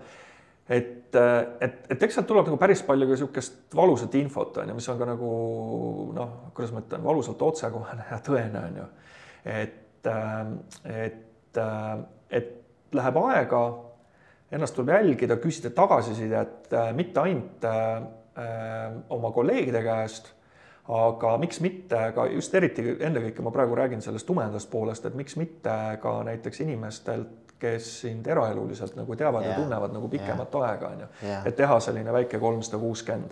et, 0.69 1.15
et, 1.61 1.79
et 1.89 2.03
eks 2.03 2.17
sealt 2.17 2.27
tuleb 2.27 2.49
nagu 2.49 2.59
päris 2.59 2.83
palju 2.85 3.07
ka 3.07 3.15
niisugust 3.15 3.75
valusat 3.75 4.15
infot, 4.19 4.59
on 4.61 4.71
ju, 4.71 4.77
mis 4.77 4.89
on 4.91 4.99
ka 4.99 5.07
nagu 5.07 5.31
noh, 6.15 6.37
kuidas 6.55 6.73
ma 6.75 6.83
ütlen, 6.83 7.03
valusalt 7.05 7.41
otsekohene 7.47 8.07
ja 8.11 8.21
tõene, 8.25 8.63
on 8.69 8.79
ju. 8.81 8.87
et, 9.57 10.09
et, 10.91 11.61
et 12.29 12.55
läheb 12.97 13.21
aega 13.23 13.61
ennast 14.51 14.75
tuleb 14.75 14.95
jälgida, 14.95 15.39
küsida 15.43 15.71
tagasisidet 15.75 16.71
mitte 16.95 17.23
ainult 17.23 17.67
äh, 17.67 18.03
oma 19.09 19.31
kolleegide 19.35 19.81
käest, 19.83 20.31
aga 20.87 21.33
miks 21.41 21.59
mitte 21.63 21.99
ka 22.15 22.27
just 22.31 22.53
eriti 22.55 22.83
ennekõike 23.03 23.43
ma 23.43 23.51
praegu 23.51 23.75
räägin 23.75 24.03
sellest 24.03 24.27
tumedast 24.27 24.71
poolest, 24.71 25.07
et 25.07 25.17
miks 25.19 25.35
mitte 25.39 25.73
ka 26.03 26.21
näiteks 26.27 26.63
inimestelt 26.63 27.46
kes 27.59 27.87
sind 28.01 28.27
eraeluliselt 28.27 28.95
nagu 28.97 29.15
teavad 29.17 29.41
yeah. 29.41 29.55
ja 29.55 29.61
tunnevad 29.61 29.93
nagu 29.93 30.09
pikemat 30.11 30.53
yeah. 30.53 30.69
aega, 30.69 30.89
on 30.89 30.99
ju 31.01 31.07
yeah.. 31.23 31.45
et 31.47 31.55
teha 31.57 31.79
selline 31.81 32.13
väike 32.13 32.39
kolmsada 32.39 32.77
kuuskümmend. 32.81 33.31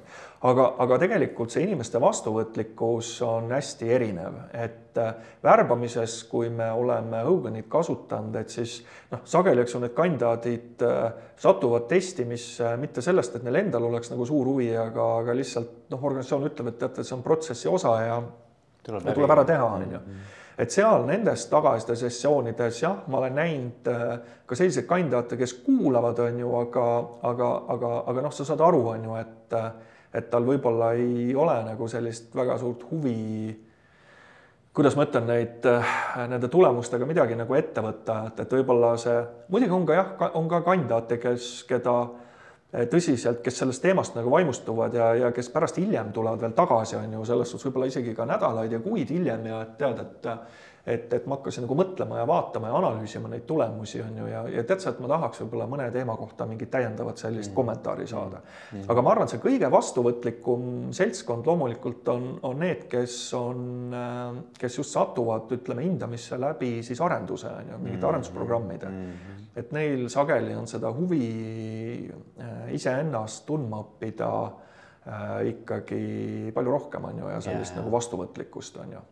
aga, 0.50 0.66
aga 0.86 0.98
tegelikult 1.02 1.54
see 1.54 1.64
inimeste 1.66 2.02
vastuvõtlikkus 2.02 3.12
on 3.26 3.52
hästi 3.54 3.90
erinev, 3.94 4.38
et 4.54 4.98
äh, 5.02 5.14
värbamises, 5.44 6.18
kui 6.30 6.50
me 6.50 6.72
oleme 6.72 7.22
Hoganit 7.26 7.70
kasutanud, 7.70 8.36
et 8.42 8.54
siis 8.54 8.78
noh, 9.12 9.22
sageli, 9.30 9.62
eks 9.62 9.76
ju, 9.78 9.84
need 9.84 9.98
kandidaadid 9.98 10.86
äh, 10.86 11.04
satuvad 11.42 11.90
testimisse 11.92 12.76
mitte 12.82 13.04
sellest, 13.06 13.38
et 13.38 13.46
neil 13.46 13.62
endal 13.62 13.90
oleks 13.92 14.14
nagu 14.14 14.26
suur 14.26 14.54
huvi, 14.54 14.72
aga, 14.78 15.12
aga 15.22 15.38
lihtsalt 15.38 15.92
noh, 15.94 16.02
organisatsioon 16.02 16.50
ütleb, 16.50 16.74
et 16.74 16.82
teate, 16.82 17.06
see 17.06 17.18
on 17.18 17.26
protsessi 17.26 17.70
osa 17.70 17.94
ja 18.02 18.18
tuleb, 18.86 19.14
tuleb 19.14 19.38
ära 19.38 19.46
teha, 19.54 19.70
on 19.70 19.86
ju 19.86 20.00
mm-hmm 20.00 20.34
et 20.58 20.72
seal 20.72 21.06
nendes 21.08 21.46
tagasiside 21.52 21.98
sessioonides 22.00 22.82
jah, 22.82 23.04
ma 23.12 23.20
olen 23.20 23.36
näinud 23.36 23.90
äh, 23.92 24.16
ka 24.46 24.56
selliseid 24.56 24.88
kandidaate, 24.90 25.38
kes 25.38 25.54
kuulavad, 25.66 26.20
on 26.24 26.40
ju, 26.40 26.56
aga, 26.62 26.88
aga, 27.32 27.52
aga, 27.76 27.94
aga 28.12 28.26
noh, 28.26 28.34
sa 28.36 28.48
saad 28.48 28.64
aru, 28.64 28.82
on 28.96 29.08
ju, 29.10 29.16
et, 29.20 29.56
et 30.16 30.30
tal 30.32 30.48
võib-olla 30.48 30.94
ei 31.00 31.34
ole 31.36 31.58
nagu 31.68 31.88
sellist 31.92 32.36
väga 32.36 32.58
suurt 32.62 32.88
huvi 32.92 33.56
kuidas 34.76 34.96
ma 35.00 35.06
ütlen, 35.08 35.28
neid, 35.30 35.66
nende 36.28 36.50
tulemustega 36.52 37.08
midagi 37.08 37.38
nagu 37.40 37.56
ette 37.56 37.84
võtta, 37.84 38.18
et, 38.28 38.42
et 38.44 38.56
võib-olla 38.58 38.96
see, 39.00 39.22
muidugi 39.54 39.76
on 39.76 39.86
ka 39.88 39.96
jah, 39.96 40.10
on 40.36 40.50
ka 40.52 40.60
kandidaate, 40.66 41.20
kes, 41.24 41.52
keda 41.70 41.94
tõsiselt, 42.92 43.42
kes 43.46 43.62
sellest 43.62 43.84
teemast 43.86 44.18
nagu 44.18 44.32
vaimustuvad 44.34 44.94
ja, 44.98 45.10
ja 45.16 45.32
kes 45.36 45.50
pärast 45.54 45.80
hiljem 45.80 46.12
tulevad 46.16 46.42
veel 46.44 46.56
tagasi, 46.58 46.98
on 47.00 47.18
ju, 47.18 47.26
selles 47.26 47.52
suhtes 47.52 47.70
võib-olla 47.70 47.90
isegi 47.92 48.16
ka 48.18 48.28
nädalaid 48.30 48.72
ja 48.76 48.80
kuid 48.84 49.12
hiljem 49.16 49.46
ja 49.52 49.62
et 49.66 49.78
tead, 49.80 50.02
et 50.02 50.32
et, 50.86 51.14
et 51.14 51.26
ma 51.26 51.38
hakkasin 51.40 51.66
nagu 51.66 51.76
mõtlema 51.78 52.20
ja 52.20 52.28
vaatama 52.30 52.70
ja 52.70 52.78
analüüsima 52.78 53.30
neid 53.32 53.46
tulemusi, 53.50 54.02
on 54.06 54.20
ju, 54.20 54.28
ja, 54.30 54.44
ja 54.54 54.64
tead 54.68 54.84
sa, 54.84 54.94
et 54.94 55.00
ma 55.02 55.10
tahaks 55.10 55.42
võib-olla 55.42 55.68
mõne 55.70 55.88
teema 55.94 56.14
kohta 56.20 56.46
mingit 56.50 56.70
täiendavat 56.74 57.22
sellist 57.22 57.52
mm. 57.52 57.56
kommentaari 57.58 58.06
saada 58.10 58.42
mm.. 58.42 58.86
aga 58.94 59.06
ma 59.06 59.14
arvan, 59.16 59.32
see 59.32 59.42
kõige 59.42 59.70
vastuvõtlikum 59.74 60.68
seltskond 60.96 61.50
loomulikult 61.50 62.12
on, 62.14 62.28
on 62.46 62.62
need, 62.62 62.86
kes 62.92 63.18
on, 63.40 63.96
kes 64.60 64.78
just 64.82 64.94
satuvad, 64.94 65.50
ütleme, 65.58 65.88
hindamisse 65.88 66.38
läbi 66.42 66.78
siis 66.86 67.02
arenduse, 67.02 67.50
on 67.50 67.74
ju, 67.74 67.82
mingite 67.82 68.04
mm. 68.04 68.12
arendusprogrammide 68.12 68.92
mm. 68.92 69.35
Et 69.56 69.72
neil 69.76 70.08
sageli 70.12 70.56
on 70.56 70.68
seda 70.68 70.92
huvi 70.94 71.26
äh, 72.12 72.74
iseennast 72.76 73.46
tundma 73.48 73.82
õppida 73.86 74.32
äh, 74.46 75.36
ikkagi 75.56 76.52
palju 76.56 76.78
rohkem, 76.78 77.10
on 77.12 77.24
ju, 77.24 77.34
ja 77.34 77.42
sellist 77.42 77.74
yeah. 77.74 77.82
nagu 77.82 77.94
vastuvõtlikkust, 77.96 78.82
on 78.84 78.98
ju 78.98 79.04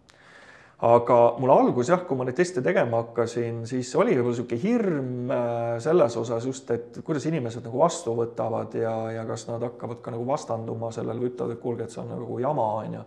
aga 0.84 1.18
mul 1.40 1.52
algus 1.54 1.90
jah, 1.92 2.02
kui 2.08 2.18
ma 2.20 2.26
neid 2.28 2.36
teste 2.36 2.62
tegema 2.66 3.04
hakkasin, 3.04 3.62
siis 3.70 3.92
oli 3.96 4.16
võib-olla 4.18 4.34
niisugune 4.34 4.64
hirm 4.64 5.32
äh, 5.32 5.76
selles 5.84 6.18
osas 6.20 6.48
just, 6.50 6.72
et 6.76 7.00
kuidas 7.06 7.28
inimesed 7.30 7.64
nagu 7.64 7.80
vastu 7.80 8.16
võtavad 8.18 8.76
ja, 8.76 8.94
ja 9.16 9.24
kas 9.30 9.46
nad 9.48 9.64
hakkavad 9.64 10.02
ka 10.04 10.12
nagu 10.16 10.26
vastanduma 10.28 10.92
sellele 10.96 11.24
või 11.24 11.32
ütlevad, 11.32 11.56
et 11.56 11.64
kuulge, 11.64 11.88
et 11.88 11.94
see 11.94 12.02
on 12.04 12.12
nagu 12.12 12.40
jama, 12.44 12.68
on 12.82 12.98
ju. 13.00 13.06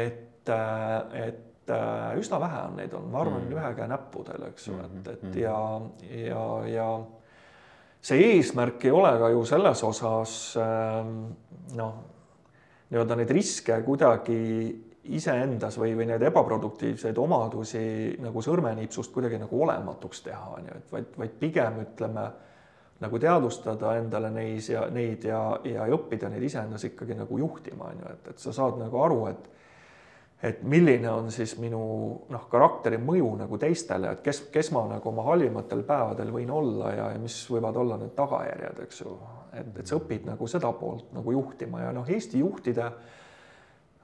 et, 0.00 0.50
äh, 0.54 1.28
et 1.68 1.74
äh, 1.76 2.18
üsna 2.18 2.40
vähe 2.40 2.64
on 2.70 2.76
neid 2.78 2.94
olnud, 2.96 3.12
ma 3.12 3.20
arvan 3.22 3.44
mm., 3.44 3.54
ühe 3.56 3.70
käe 3.76 3.88
näppudel, 3.90 4.48
eks 4.48 4.68
ju, 4.70 4.76
et, 4.84 5.12
et 5.12 5.22
mm. 5.28 5.38
ja, 5.42 5.60
ja, 6.28 6.44
ja 6.72 6.88
see 8.00 8.24
eesmärk 8.32 8.88
ei 8.88 8.94
ole 8.94 9.12
ka 9.20 9.30
ju 9.34 9.44
selles 9.48 9.82
osas 9.84 10.34
ähm, 10.62 11.14
noh, 11.76 11.96
nii-öelda 12.88 13.18
neid 13.18 13.32
riske 13.36 13.80
kuidagi 13.84 14.38
iseendas 15.18 15.78
või, 15.80 15.94
või 15.96 16.08
neid 16.08 16.24
ebaproduktiivseid 16.28 17.16
omadusi 17.20 17.84
nagu 18.20 18.42
sõrmenipsust 18.44 19.12
kuidagi 19.12 19.40
nagu 19.40 19.62
olematuks 19.64 20.24
teha, 20.24 20.52
on 20.58 20.68
ju, 20.68 20.80
et 20.80 20.92
vaid, 20.92 21.14
vaid 21.20 21.38
pigem 21.40 21.82
ütleme 21.84 22.26
nagu 22.98 23.20
teadvustada 23.22 23.94
endale 24.00 24.32
neis 24.34 24.72
ja 24.72 24.88
neid 24.90 25.22
ja, 25.28 25.42
ja 25.68 25.86
õppida 25.94 26.30
neid 26.32 26.48
iseendas 26.48 26.88
ikkagi 26.88 27.14
nagu 27.18 27.38
juhtima, 27.38 27.92
on 27.92 28.02
ju, 28.02 28.16
et, 28.16 28.32
et 28.32 28.42
sa 28.42 28.56
saad 28.56 28.80
nagu 28.80 29.04
aru, 29.04 29.20
et 29.30 29.46
et 30.42 30.62
milline 30.62 31.10
on 31.10 31.32
siis 31.34 31.56
minu 31.58 31.80
noh, 32.30 32.44
karakteri 32.50 33.00
mõju 33.02 33.32
nagu 33.40 33.58
teistele, 33.58 34.12
et 34.14 34.20
kes, 34.22 34.44
kes 34.54 34.70
ma 34.74 34.84
nagu 34.92 35.10
oma 35.10 35.24
halvimatel 35.26 35.82
päevadel 35.86 36.30
võin 36.34 36.52
olla 36.54 36.92
ja, 36.94 37.08
ja 37.14 37.22
mis 37.22 37.40
võivad 37.50 37.76
olla 37.80 37.98
need 37.98 38.14
tagajärjed, 38.18 38.82
eks 38.84 39.02
ju. 39.02 39.16
et, 39.52 39.72
et 39.82 39.86
sa 39.86 39.98
õpid 39.98 40.28
nagu 40.28 40.46
seda 40.50 40.70
poolt 40.78 41.10
nagu 41.16 41.34
juhtima 41.34 41.82
ja 41.82 41.94
noh, 41.96 42.06
Eesti 42.06 42.44
juhtide 42.44 42.92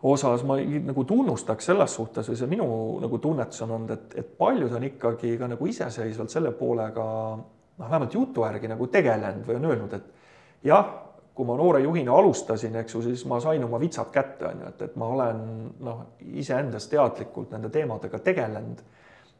osas 0.05 0.43
ma 0.45 0.59
nagu 0.59 1.05
tunnustaks 1.09 1.71
selles 1.71 1.95
suhtes 1.97 2.29
või 2.29 2.41
see 2.41 2.51
minu 2.51 2.67
nagu 3.01 3.19
tunnetus 3.23 3.63
on 3.65 3.79
olnud, 3.79 3.95
et, 3.95 4.19
et 4.21 4.35
paljud 4.39 4.75
on 4.75 4.91
ikkagi 4.91 5.37
ka 5.39 5.49
nagu 5.55 5.71
iseseisvalt 5.71 6.35
selle 6.35 6.51
poolega 6.59 7.07
noh, 7.39 7.87
vähemalt 7.87 8.15
jutu 8.15 8.43
järgi 8.43 8.75
nagu 8.75 8.91
tegelenud 8.91 9.47
või 9.47 9.61
on 9.61 9.71
öelnud, 9.71 9.97
et 9.97 10.67
jah, 10.67 10.91
kui 11.35 11.47
ma 11.47 11.57
noore 11.59 11.81
juhina 11.83 12.15
alustasin, 12.15 12.77
eks 12.79 12.95
ju, 12.95 13.03
siis 13.03 13.25
ma 13.27 13.41
sain 13.43 13.65
oma 13.67 13.81
vitsad 13.83 14.13
kätte, 14.15 14.47
on 14.47 14.61
ju, 14.63 14.69
et, 14.71 14.83
et 14.87 14.99
ma 15.01 15.09
olen 15.17 15.41
noh, 15.83 16.05
iseendast 16.39 16.93
teadlikult 16.93 17.51
nende 17.55 17.73
teemadega 17.75 18.21
tegelenud. 18.23 18.85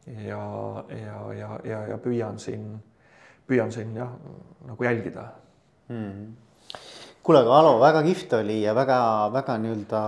Ja, 0.05 0.41
ja, 0.91 1.21
ja, 1.33 1.59
ja, 1.65 1.79
ja 1.89 1.95
püüan 1.97 2.35
siin, 2.37 2.67
püüan 3.47 3.71
siin 3.73 3.95
jah, 3.97 4.11
nagu 4.67 4.85
jälgida. 4.85 5.23
Hmm.. 5.89 6.35
kuule, 7.25 7.41
aga 7.41 7.57
Alo, 7.59 7.71
väga 7.81 8.03
kihvt 8.05 8.33
oli 8.37 8.59
ja 8.61 8.75
väga-väga 8.77 9.55
nii-öelda 9.61 10.01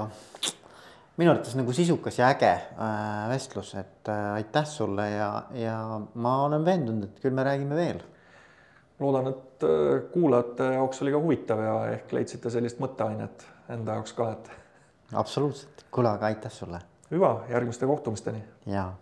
minu 1.18 1.32
arvates 1.34 1.56
nagu 1.58 1.74
sisukas 1.74 2.20
ja 2.20 2.30
äge 2.34 2.52
äh, 2.52 3.26
vestlus, 3.32 3.74
et 3.80 4.10
äh, 4.10 4.36
aitäh 4.38 4.66
sulle 4.70 5.10
ja, 5.10 5.32
ja 5.58 5.78
ma 6.14 6.34
olen 6.46 6.66
veendunud, 6.66 7.10
et 7.10 7.22
küll 7.24 7.34
me 7.34 7.46
räägime 7.46 7.78
veel. 7.78 8.04
loodan, 9.00 9.32
et 9.32 9.47
äh, 9.64 10.04
kuulajate 10.12 10.74
jaoks 10.74 11.02
oli 11.02 11.12
ka 11.12 11.24
huvitav 11.24 11.64
ja 11.64 11.80
ehk 11.96 12.14
leidsite 12.14 12.50
sellist 12.54 12.80
mõtteainet 12.84 13.48
enda 13.70 14.00
jaoks 14.00 14.14
ka, 14.18 14.32
et. 14.32 14.52
absoluutselt, 15.14 15.86
kuule, 15.92 16.10
aga 16.10 16.32
aitäh 16.32 16.52
sulle. 16.52 16.80
hüva, 17.12 17.34
järgmiste 17.50 17.86
kohtumisteni. 17.86 18.44
jaa 18.66 18.98